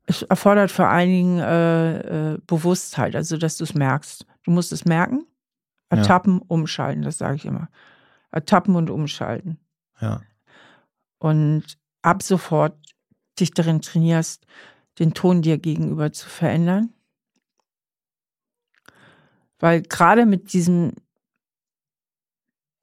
es 0.08 0.22
erfordert 0.22 0.70
vor 0.70 0.88
allen 0.88 1.10
Dingen 1.10 1.38
äh, 1.38 2.32
äh, 2.32 2.38
Bewusstheit, 2.46 3.14
also 3.14 3.36
dass 3.36 3.58
du 3.58 3.64
es 3.64 3.74
merkst. 3.74 4.24
Du 4.42 4.50
musst 4.50 4.72
es 4.72 4.86
merken, 4.86 5.26
ertappen, 5.90 6.38
ja. 6.38 6.44
umschalten, 6.48 7.02
das 7.02 7.18
sage 7.18 7.36
ich 7.36 7.44
immer. 7.44 7.68
Ertappen 8.30 8.74
und 8.74 8.88
umschalten. 8.88 9.58
Ja. 10.00 10.22
Und 11.18 11.64
ab 12.00 12.22
sofort 12.22 12.74
dich 13.40 13.52
darin 13.52 13.80
trainierst, 13.80 14.46
den 14.98 15.14
Ton 15.14 15.42
dir 15.42 15.58
gegenüber 15.58 16.12
zu 16.12 16.28
verändern. 16.28 16.92
Weil 19.58 19.82
gerade 19.82 20.26
mit 20.26 20.52
diesem 20.52 20.92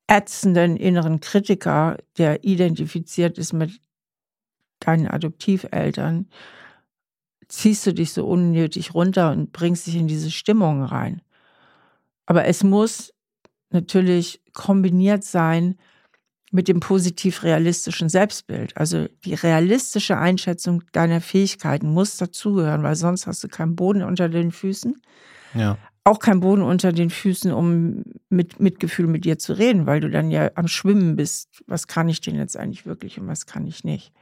ätzenden 0.08 0.78
inneren 0.78 1.20
Kritiker, 1.20 1.98
der 2.18 2.44
identifiziert 2.44 3.38
ist 3.38 3.54
mit 3.54 3.80
deinen 4.80 5.08
Adoptiveltern, 5.08 6.30
ziehst 7.48 7.86
du 7.86 7.94
dich 7.94 8.14
so 8.14 8.26
unnötig 8.26 8.94
runter 8.94 9.32
und 9.32 9.52
bringst 9.52 9.88
dich 9.88 9.96
in 9.96 10.08
diese 10.08 10.32
Stimmung 10.32 10.84
rein. 10.84 11.22
Aber 12.26 12.46
es 12.46 12.64
muss 12.64 13.14
natürlich 13.70 14.42
kombiniert 14.54 15.24
sein 15.24 15.78
mit 16.56 16.70
dem 16.70 16.80
positiv 16.80 17.44
realistischen 17.44 18.08
Selbstbild. 18.08 18.78
Also 18.78 19.08
die 19.26 19.34
realistische 19.34 20.18
Einschätzung 20.18 20.84
deiner 20.94 21.20
Fähigkeiten 21.20 21.92
muss 21.92 22.16
dazugehören, 22.16 22.82
weil 22.82 22.96
sonst 22.96 23.28
hast 23.28 23.44
du 23.44 23.50
keinen 23.50 23.76
Boden 23.76 24.02
unter 24.04 24.30
den 24.30 24.54
Füßen. 24.54 24.96
Ja. 25.54 25.78
Auch 26.06 26.20
keinen 26.20 26.40
Boden 26.40 26.62
unter 26.62 26.94
den 26.94 27.10
Füßen, 27.10 27.52
um 27.52 28.04
mit 28.30 28.62
Mitgefühl 28.62 29.08
mit 29.08 29.26
dir 29.26 29.38
zu 29.38 29.52
reden, 29.52 29.86
weil 29.86 30.00
du 30.00 30.10
dann 30.10 30.32
ja 30.32 30.50
am 30.56 30.70
Schwimmen 30.70 31.18
bist. 31.18 31.62
Was 31.68 31.88
kann 31.88 32.08
ich 32.08 32.22
denn 32.22 32.36
jetzt 32.36 32.56
eigentlich 32.56 32.86
wirklich 32.86 33.20
und 33.20 33.28
was 33.28 33.46
kann 33.46 33.68
ich 33.68 33.84
nicht? 33.84 34.14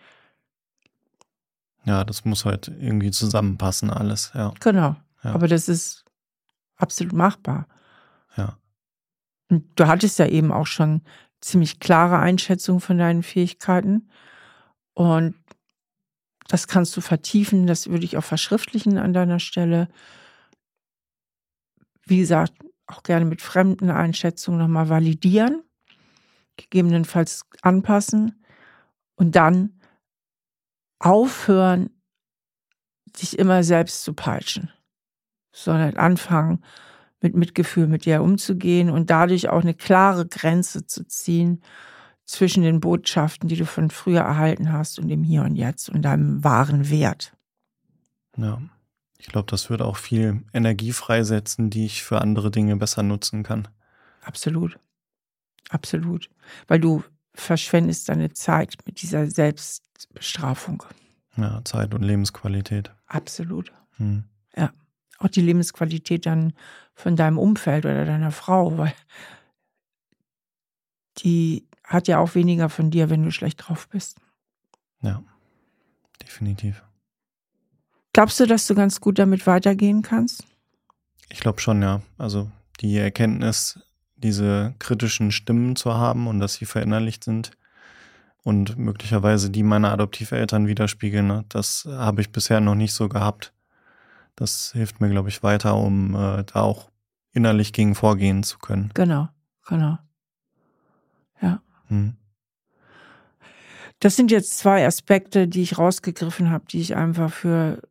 Ja, 1.86 2.04
das 2.04 2.26
muss 2.26 2.46
halt 2.46 2.70
irgendwie 2.80 3.12
zusammenpassen, 3.12 3.92
alles, 3.92 4.32
ja. 4.34 4.54
Genau. 4.60 4.96
Ja. 5.24 5.34
Aber 5.34 5.48
das 5.48 5.70
ist 5.70 6.04
absolut 6.78 7.14
machbar. 7.14 7.68
Ja. 8.38 8.58
Und 9.50 9.66
du 9.76 9.86
hattest 9.86 10.18
ja 10.18 10.26
eben 10.26 10.52
auch 10.52 10.66
schon 10.66 11.02
ziemlich 11.44 11.80
klare 11.80 12.20
Einschätzung 12.20 12.80
von 12.80 12.98
deinen 12.98 13.24
Fähigkeiten. 13.24 14.10
Und 14.94 15.36
das 16.48 16.68
kannst 16.68 16.96
du 16.96 17.02
vertiefen, 17.02 17.68
das 17.68 17.90
würde 17.90 18.06
ich 18.06 18.18
auch 18.18 18.24
verschriftlichen 18.24 18.98
an 18.98 19.14
deiner 19.14 19.40
Stelle. 19.40 19.88
Wie 22.06 22.18
gesagt, 22.18 22.54
auch 22.88 23.04
gerne 23.04 23.26
mit 23.26 23.42
fremden 23.42 23.90
Einschätzungen 23.90 24.60
nochmal 24.60 24.90
validieren, 24.90 25.64
gegebenenfalls 26.58 27.46
anpassen 27.62 28.44
und 29.16 29.36
dann 29.36 29.80
aufhören, 31.00 31.90
sich 33.16 33.38
immer 33.38 33.64
selbst 33.64 34.04
zu 34.04 34.14
peitschen, 34.14 34.72
sondern 35.52 35.98
anfangen, 35.98 36.64
mit 37.24 37.36
Mitgefühl 37.36 37.88
mit 37.88 38.06
dir 38.06 38.22
umzugehen 38.22 38.90
und 38.90 39.10
dadurch 39.10 39.50
auch 39.50 39.62
eine 39.62 39.74
klare 39.74 40.28
Grenze 40.28 40.86
zu 40.86 41.06
ziehen 41.08 41.62
zwischen 42.26 42.64
den 42.64 42.80
Botschaften, 42.80 43.50
die 43.50 43.56
du 43.56 43.66
von 43.66 43.90
früher 43.90 44.22
erhalten 44.22 44.72
hast 44.72 45.00
und 45.00 45.08
dem 45.08 45.24
Hier 45.24 45.44
und 45.44 45.56
Jetzt 45.56 45.90
und 45.90 46.04
deinem 46.04 46.44
wahren 46.44 46.90
Wert. 46.90 47.34
Ja, 48.38 48.62
ich 49.18 49.28
glaube, 49.28 49.48
das 49.50 49.70
würde 49.70 49.86
auch 49.86 49.98
viel 49.98 50.44
Energie 50.54 50.92
freisetzen, 50.92 51.70
die 51.70 51.86
ich 51.86 52.04
für 52.04 52.22
andere 52.22 52.52
Dinge 52.52 52.76
besser 52.76 53.04
nutzen 53.04 53.44
kann. 53.44 53.68
Absolut. 54.22 54.78
Absolut. 55.70 56.30
Weil 56.68 56.80
du 56.80 57.04
verschwendest 57.34 58.10
deine 58.10 58.34
Zeit 58.34 58.76
mit 58.86 59.02
dieser 59.02 59.28
Selbstbestrafung. 59.30 60.84
Ja, 61.36 61.62
Zeit 61.64 61.94
und 61.94 62.04
Lebensqualität. 62.04 62.92
Absolut. 63.08 63.72
Hm. 63.98 64.26
Ja. 64.56 64.72
Auch 65.24 65.30
die 65.30 65.42
Lebensqualität 65.42 66.26
dann 66.26 66.54
von 66.94 67.16
deinem 67.16 67.38
Umfeld 67.38 67.86
oder 67.86 68.06
deiner 68.06 68.32
Frau, 68.32 68.78
weil 68.78 68.94
die 71.20 71.66
hat 71.84 72.08
ja 72.08 72.20
auch 72.20 72.36
weniger 72.36 72.70
von 72.70 72.92
dir, 72.92 73.10
wenn 73.10 73.24
du 73.24 73.32
schlecht 73.32 73.68
drauf 73.68 73.88
bist. 73.88 74.18
Ja, 75.02 75.24
definitiv. 76.22 76.84
Glaubst 78.14 78.40
du, 78.40 78.46
dass 78.46 78.68
du 78.68 78.76
ganz 78.76 79.02
gut 79.02 79.18
damit 79.18 79.48
weitergehen 79.48 80.02
kannst? 80.02 80.46
Ich 81.30 81.40
glaube 81.40 81.62
schon, 81.62 81.82
ja. 81.82 82.02
Also 82.18 82.52
die 82.82 82.98
Erkenntnis, 82.98 83.80
diese 84.16 84.76
kritischen 84.80 85.32
Stimmen 85.32 85.76
zu 85.76 85.94
haben 85.94 86.28
und 86.28 86.40
dass 86.40 86.56
sie 86.56 86.66
verinnerlicht 86.66 87.24
sind 87.24 87.52
und 88.44 88.78
möglicherweise 88.78 89.50
die 89.50 89.64
meiner 89.64 89.92
Adoptiveltern 89.92 90.68
widerspiegeln. 90.68 91.28
Ne? 91.28 91.46
Das 91.50 91.88
habe 91.90 92.22
ich 92.22 92.32
bisher 92.32 92.60
noch 92.60 92.76
nicht 92.76 92.94
so 92.94 93.10
gehabt, 93.10 93.54
Das 94.36 94.72
hilft 94.74 95.02
mir, 95.02 95.10
glaube 95.10 95.30
ich, 95.30 95.44
weiter, 95.44 95.76
um 95.76 96.16
äh, 96.16 96.44
da 96.44 96.62
auch 96.62 96.90
innerlich 97.34 97.74
gegen 97.74 97.96
vorgehen 97.96 98.44
zu 98.44 98.60
können. 98.60 98.92
Genau, 98.94 99.30
genau. 99.66 99.98
Ja. 101.42 101.62
Hm. 101.88 102.16
Das 104.00 104.16
sind 104.16 104.32
jetzt 104.32 104.58
zwei 104.58 104.86
Aspekte, 104.86 105.48
die 105.48 105.62
ich 105.62 105.78
rausgegriffen 105.78 106.50
habe, 106.50 106.66
die 106.70 106.82
ich 106.82 106.96
einfach 106.96 107.32
für 107.32 107.82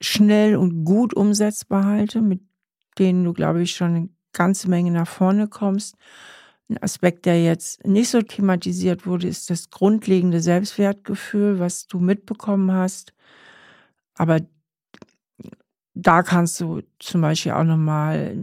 schnell 0.00 0.56
und 0.56 0.84
gut 0.84 1.14
umsetzbar 1.14 1.84
halte, 1.84 2.20
mit 2.20 2.40
denen 2.98 3.24
du, 3.24 3.32
glaube 3.32 3.62
ich, 3.62 3.74
schon 3.76 3.94
eine 3.94 4.08
ganze 4.32 4.68
Menge 4.68 4.90
nach 4.90 5.08
vorne 5.08 5.48
kommst. 5.48 5.96
Ein 6.68 6.82
Aspekt, 6.82 7.26
der 7.26 7.42
jetzt 7.42 7.86
nicht 7.86 8.10
so 8.10 8.22
thematisiert 8.22 9.06
wurde, 9.06 9.28
ist 9.28 9.50
das 9.50 9.70
grundlegende 9.70 10.40
Selbstwertgefühl, 10.40 11.60
was 11.60 11.86
du 11.86 12.00
mitbekommen 12.00 12.72
hast. 12.72 13.14
Aber 14.14 14.40
da 15.98 16.22
kannst 16.22 16.60
du 16.60 16.82
zum 16.98 17.22
Beispiel 17.22 17.52
auch 17.52 17.64
nochmal 17.64 18.36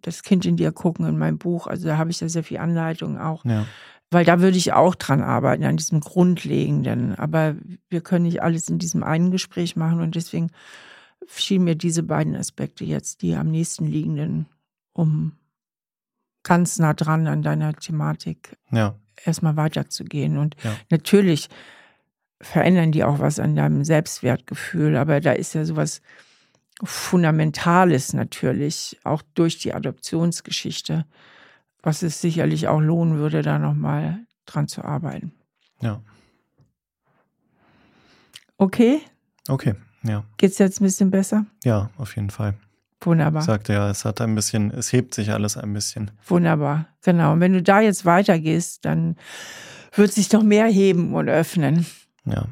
das 0.00 0.22
Kind 0.22 0.46
in 0.46 0.56
dir 0.56 0.72
gucken 0.72 1.06
in 1.06 1.18
meinem 1.18 1.36
Buch. 1.36 1.66
Also 1.66 1.86
da 1.86 1.98
habe 1.98 2.10
ich 2.10 2.20
ja 2.20 2.30
sehr 2.30 2.42
viel 2.42 2.56
Anleitung 2.56 3.18
auch. 3.18 3.44
Ja. 3.44 3.66
Weil 4.10 4.24
da 4.24 4.40
würde 4.40 4.56
ich 4.56 4.72
auch 4.72 4.94
dran 4.94 5.20
arbeiten, 5.20 5.64
an 5.64 5.76
diesem 5.76 6.00
Grundlegenden. 6.00 7.14
Aber 7.16 7.56
wir 7.90 8.00
können 8.00 8.24
nicht 8.24 8.42
alles 8.42 8.70
in 8.70 8.78
diesem 8.78 9.02
einen 9.02 9.30
Gespräch 9.30 9.76
machen 9.76 10.00
und 10.00 10.14
deswegen 10.14 10.50
schienen 11.26 11.64
mir 11.64 11.74
diese 11.76 12.02
beiden 12.02 12.34
Aspekte 12.34 12.86
jetzt 12.86 13.20
die 13.20 13.34
am 13.34 13.50
nächsten 13.50 13.86
liegenden, 13.86 14.46
um 14.94 15.32
ganz 16.42 16.78
nah 16.78 16.94
dran 16.94 17.26
an 17.26 17.42
deiner 17.42 17.74
Thematik 17.74 18.56
ja. 18.70 18.94
erstmal 19.24 19.56
weiterzugehen. 19.56 20.38
Und 20.38 20.56
ja. 20.64 20.74
natürlich 20.90 21.50
verändern 22.40 22.92
die 22.92 23.04
auch 23.04 23.18
was 23.18 23.38
an 23.38 23.56
deinem 23.56 23.84
Selbstwertgefühl, 23.84 24.96
aber 24.96 25.20
da 25.20 25.32
ist 25.32 25.54
ja 25.54 25.66
sowas 25.66 26.00
Fundamentales 26.84 28.12
natürlich, 28.12 28.98
auch 29.04 29.22
durch 29.34 29.58
die 29.58 29.74
Adoptionsgeschichte, 29.74 31.06
was 31.82 32.02
es 32.02 32.20
sicherlich 32.20 32.68
auch 32.68 32.80
lohnen 32.80 33.18
würde, 33.18 33.42
da 33.42 33.58
nochmal 33.58 34.20
dran 34.46 34.68
zu 34.68 34.84
arbeiten. 34.84 35.32
Ja. 35.80 36.00
Okay? 38.56 39.00
Okay, 39.48 39.74
ja. 40.02 40.24
Geht's 40.36 40.58
jetzt 40.58 40.80
ein 40.80 40.84
bisschen 40.84 41.10
besser? 41.10 41.46
Ja, 41.64 41.90
auf 41.98 42.16
jeden 42.16 42.30
Fall. 42.30 42.54
Wunderbar. 43.00 43.42
Sagt 43.42 43.68
ja, 43.68 43.90
es 43.90 44.04
hat 44.04 44.20
ein 44.20 44.34
bisschen, 44.34 44.70
es 44.70 44.92
hebt 44.92 45.14
sich 45.14 45.30
alles 45.30 45.56
ein 45.56 45.72
bisschen. 45.72 46.10
Wunderbar, 46.26 46.86
genau. 47.02 47.32
Und 47.32 47.40
wenn 47.40 47.52
du 47.52 47.62
da 47.62 47.80
jetzt 47.80 48.04
weitergehst, 48.06 48.84
dann 48.84 49.16
wird 49.94 50.12
sich 50.12 50.32
noch 50.32 50.42
mehr 50.42 50.66
heben 50.66 51.14
und 51.14 51.28
öffnen. 51.28 51.86
Ja. 52.24 52.46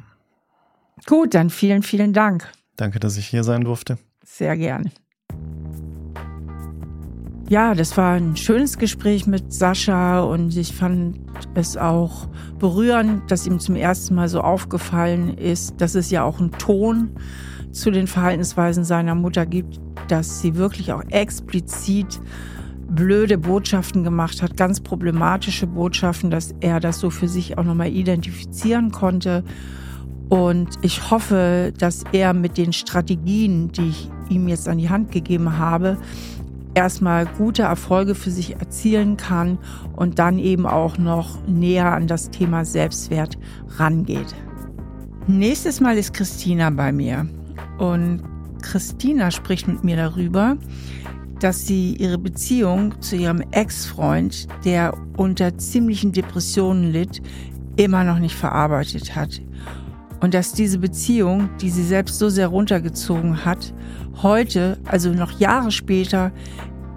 Gut, 1.07 1.33
dann 1.33 1.49
vielen, 1.49 1.83
vielen 1.83 2.13
Dank. 2.13 2.51
Danke, 2.75 2.99
dass 2.99 3.17
ich 3.17 3.27
hier 3.27 3.43
sein 3.43 3.63
durfte. 3.63 3.97
Sehr 4.23 4.57
gern. 4.57 4.89
Ja, 7.49 7.75
das 7.75 7.97
war 7.97 8.13
ein 8.13 8.37
schönes 8.37 8.77
Gespräch 8.77 9.27
mit 9.27 9.53
Sascha 9.53 10.21
und 10.21 10.55
ich 10.55 10.73
fand 10.73 11.19
es 11.55 11.75
auch 11.77 12.29
berührend, 12.57 13.29
dass 13.29 13.45
ihm 13.45 13.59
zum 13.59 13.75
ersten 13.75 14.15
Mal 14.15 14.29
so 14.29 14.41
aufgefallen 14.41 15.37
ist, 15.37 15.79
dass 15.81 15.93
es 15.93 16.09
ja 16.09 16.23
auch 16.23 16.39
einen 16.39 16.51
Ton 16.51 17.11
zu 17.71 17.91
den 17.91 18.07
Verhaltensweisen 18.07 18.85
seiner 18.85 19.13
Mutter 19.13 19.45
gibt, 19.45 19.79
dass 20.07 20.41
sie 20.41 20.55
wirklich 20.55 20.93
auch 20.93 21.03
explizit 21.09 22.21
blöde 22.87 23.37
Botschaften 23.37 24.03
gemacht 24.03 24.41
hat, 24.41 24.55
ganz 24.55 24.79
problematische 24.79 25.67
Botschaften, 25.67 26.31
dass 26.31 26.55
er 26.61 26.79
das 26.79 26.99
so 26.99 27.09
für 27.09 27.27
sich 27.27 27.57
auch 27.57 27.63
nochmal 27.63 27.89
identifizieren 27.89 28.91
konnte. 28.91 29.43
Und 30.33 30.79
ich 30.81 31.11
hoffe, 31.11 31.71
dass 31.77 32.05
er 32.11 32.33
mit 32.33 32.57
den 32.57 32.73
Strategien, 32.73 33.71
die 33.71 33.89
ich 33.89 34.09
ihm 34.29 34.47
jetzt 34.47 34.67
an 34.67 34.79
die 34.79 34.89
Hand 34.89 35.11
gegeben 35.11 35.59
habe, 35.59 35.95
erstmal 36.73 37.27
gute 37.27 37.61
Erfolge 37.61 38.15
für 38.15 38.31
sich 38.31 38.55
erzielen 38.55 39.15
kann 39.15 39.59
und 39.95 40.17
dann 40.17 40.39
eben 40.39 40.65
auch 40.65 40.97
noch 40.97 41.37
näher 41.45 41.93
an 41.93 42.07
das 42.07 42.31
Thema 42.31 42.65
Selbstwert 42.65 43.37
rangeht. 43.77 44.33
Nächstes 45.27 45.79
Mal 45.81 45.99
ist 45.99 46.15
Christina 46.15 46.71
bei 46.71 46.91
mir 46.91 47.27
und 47.77 48.23
Christina 48.63 49.29
spricht 49.29 49.67
mit 49.67 49.83
mir 49.83 49.97
darüber, 49.97 50.57
dass 51.41 51.67
sie 51.67 51.95
ihre 51.97 52.17
Beziehung 52.17 52.99
zu 53.03 53.17
ihrem 53.17 53.43
Ex-Freund, 53.51 54.47
der 54.65 54.97
unter 55.15 55.59
ziemlichen 55.59 56.11
Depressionen 56.11 56.91
litt, 56.91 57.21
immer 57.75 58.03
noch 58.03 58.17
nicht 58.17 58.35
verarbeitet 58.35 59.15
hat. 59.15 59.39
Und 60.23 60.33
dass 60.33 60.53
diese 60.53 60.77
Beziehung, 60.77 61.49
die 61.59 61.69
sie 61.69 61.83
selbst 61.83 62.17
so 62.17 62.29
sehr 62.29 62.47
runtergezogen 62.47 63.43
hat, 63.43 63.73
heute, 64.21 64.77
also 64.85 65.09
noch 65.09 65.37
Jahre 65.37 65.69
später, 65.69 66.31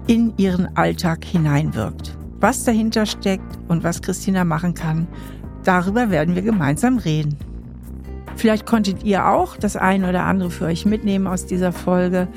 in 0.07 0.31
ihren 0.37 0.77
Alltag 0.77 1.25
hineinwirkt. 1.25 2.17
Was 2.39 2.63
dahinter 2.63 3.05
steckt 3.05 3.59
und 3.67 3.83
was 3.83 4.01
Christina 4.01 4.45
machen 4.45 4.75
kann, 4.75 5.09
darüber 5.65 6.09
werden 6.09 6.35
wir 6.35 6.41
gemeinsam 6.41 6.99
reden. 6.99 7.37
Vielleicht 8.37 8.65
konntet 8.65 9.03
ihr 9.03 9.27
auch 9.27 9.57
das 9.57 9.75
eine 9.75 10.07
oder 10.07 10.23
andere 10.23 10.49
für 10.49 10.63
euch 10.63 10.85
mitnehmen 10.85 11.27
aus 11.27 11.45
dieser 11.45 11.73
Folge. 11.73 12.29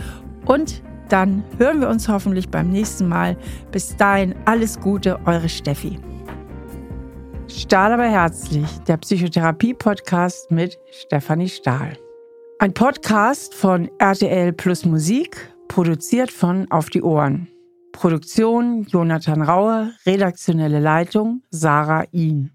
Und 0.45 0.83
dann 1.09 1.45
hören 1.59 1.81
wir 1.81 1.89
uns 1.89 2.09
hoffentlich 2.09 2.49
beim 2.49 2.69
nächsten 2.69 3.07
Mal. 3.07 3.37
Bis 3.71 3.95
dahin 3.95 4.35
alles 4.45 4.81
Gute, 4.81 5.21
eure 5.25 5.49
Steffi. 5.49 6.01
Stahl 7.51 7.93
aber 7.93 8.05
herzlich, 8.05 8.69
der 8.87 8.97
Psychotherapie-Podcast 8.97 10.51
mit 10.53 10.79
Stefanie 10.93 11.49
Stahl. 11.49 11.97
Ein 12.61 12.73
Podcast 12.73 13.55
von 13.55 13.91
RTL 13.99 14.53
Plus 14.53 14.85
Musik, 14.85 15.53
produziert 15.67 16.31
von 16.31 16.71
Auf 16.71 16.91
die 16.91 17.03
Ohren. 17.03 17.49
Produktion 17.93 18.85
Jonathan 18.85 19.43
Raue, 19.43 19.93
redaktionelle 20.07 20.79
Leitung 20.79 21.43
Sarah 21.51 22.05
Ihn. 22.13 22.53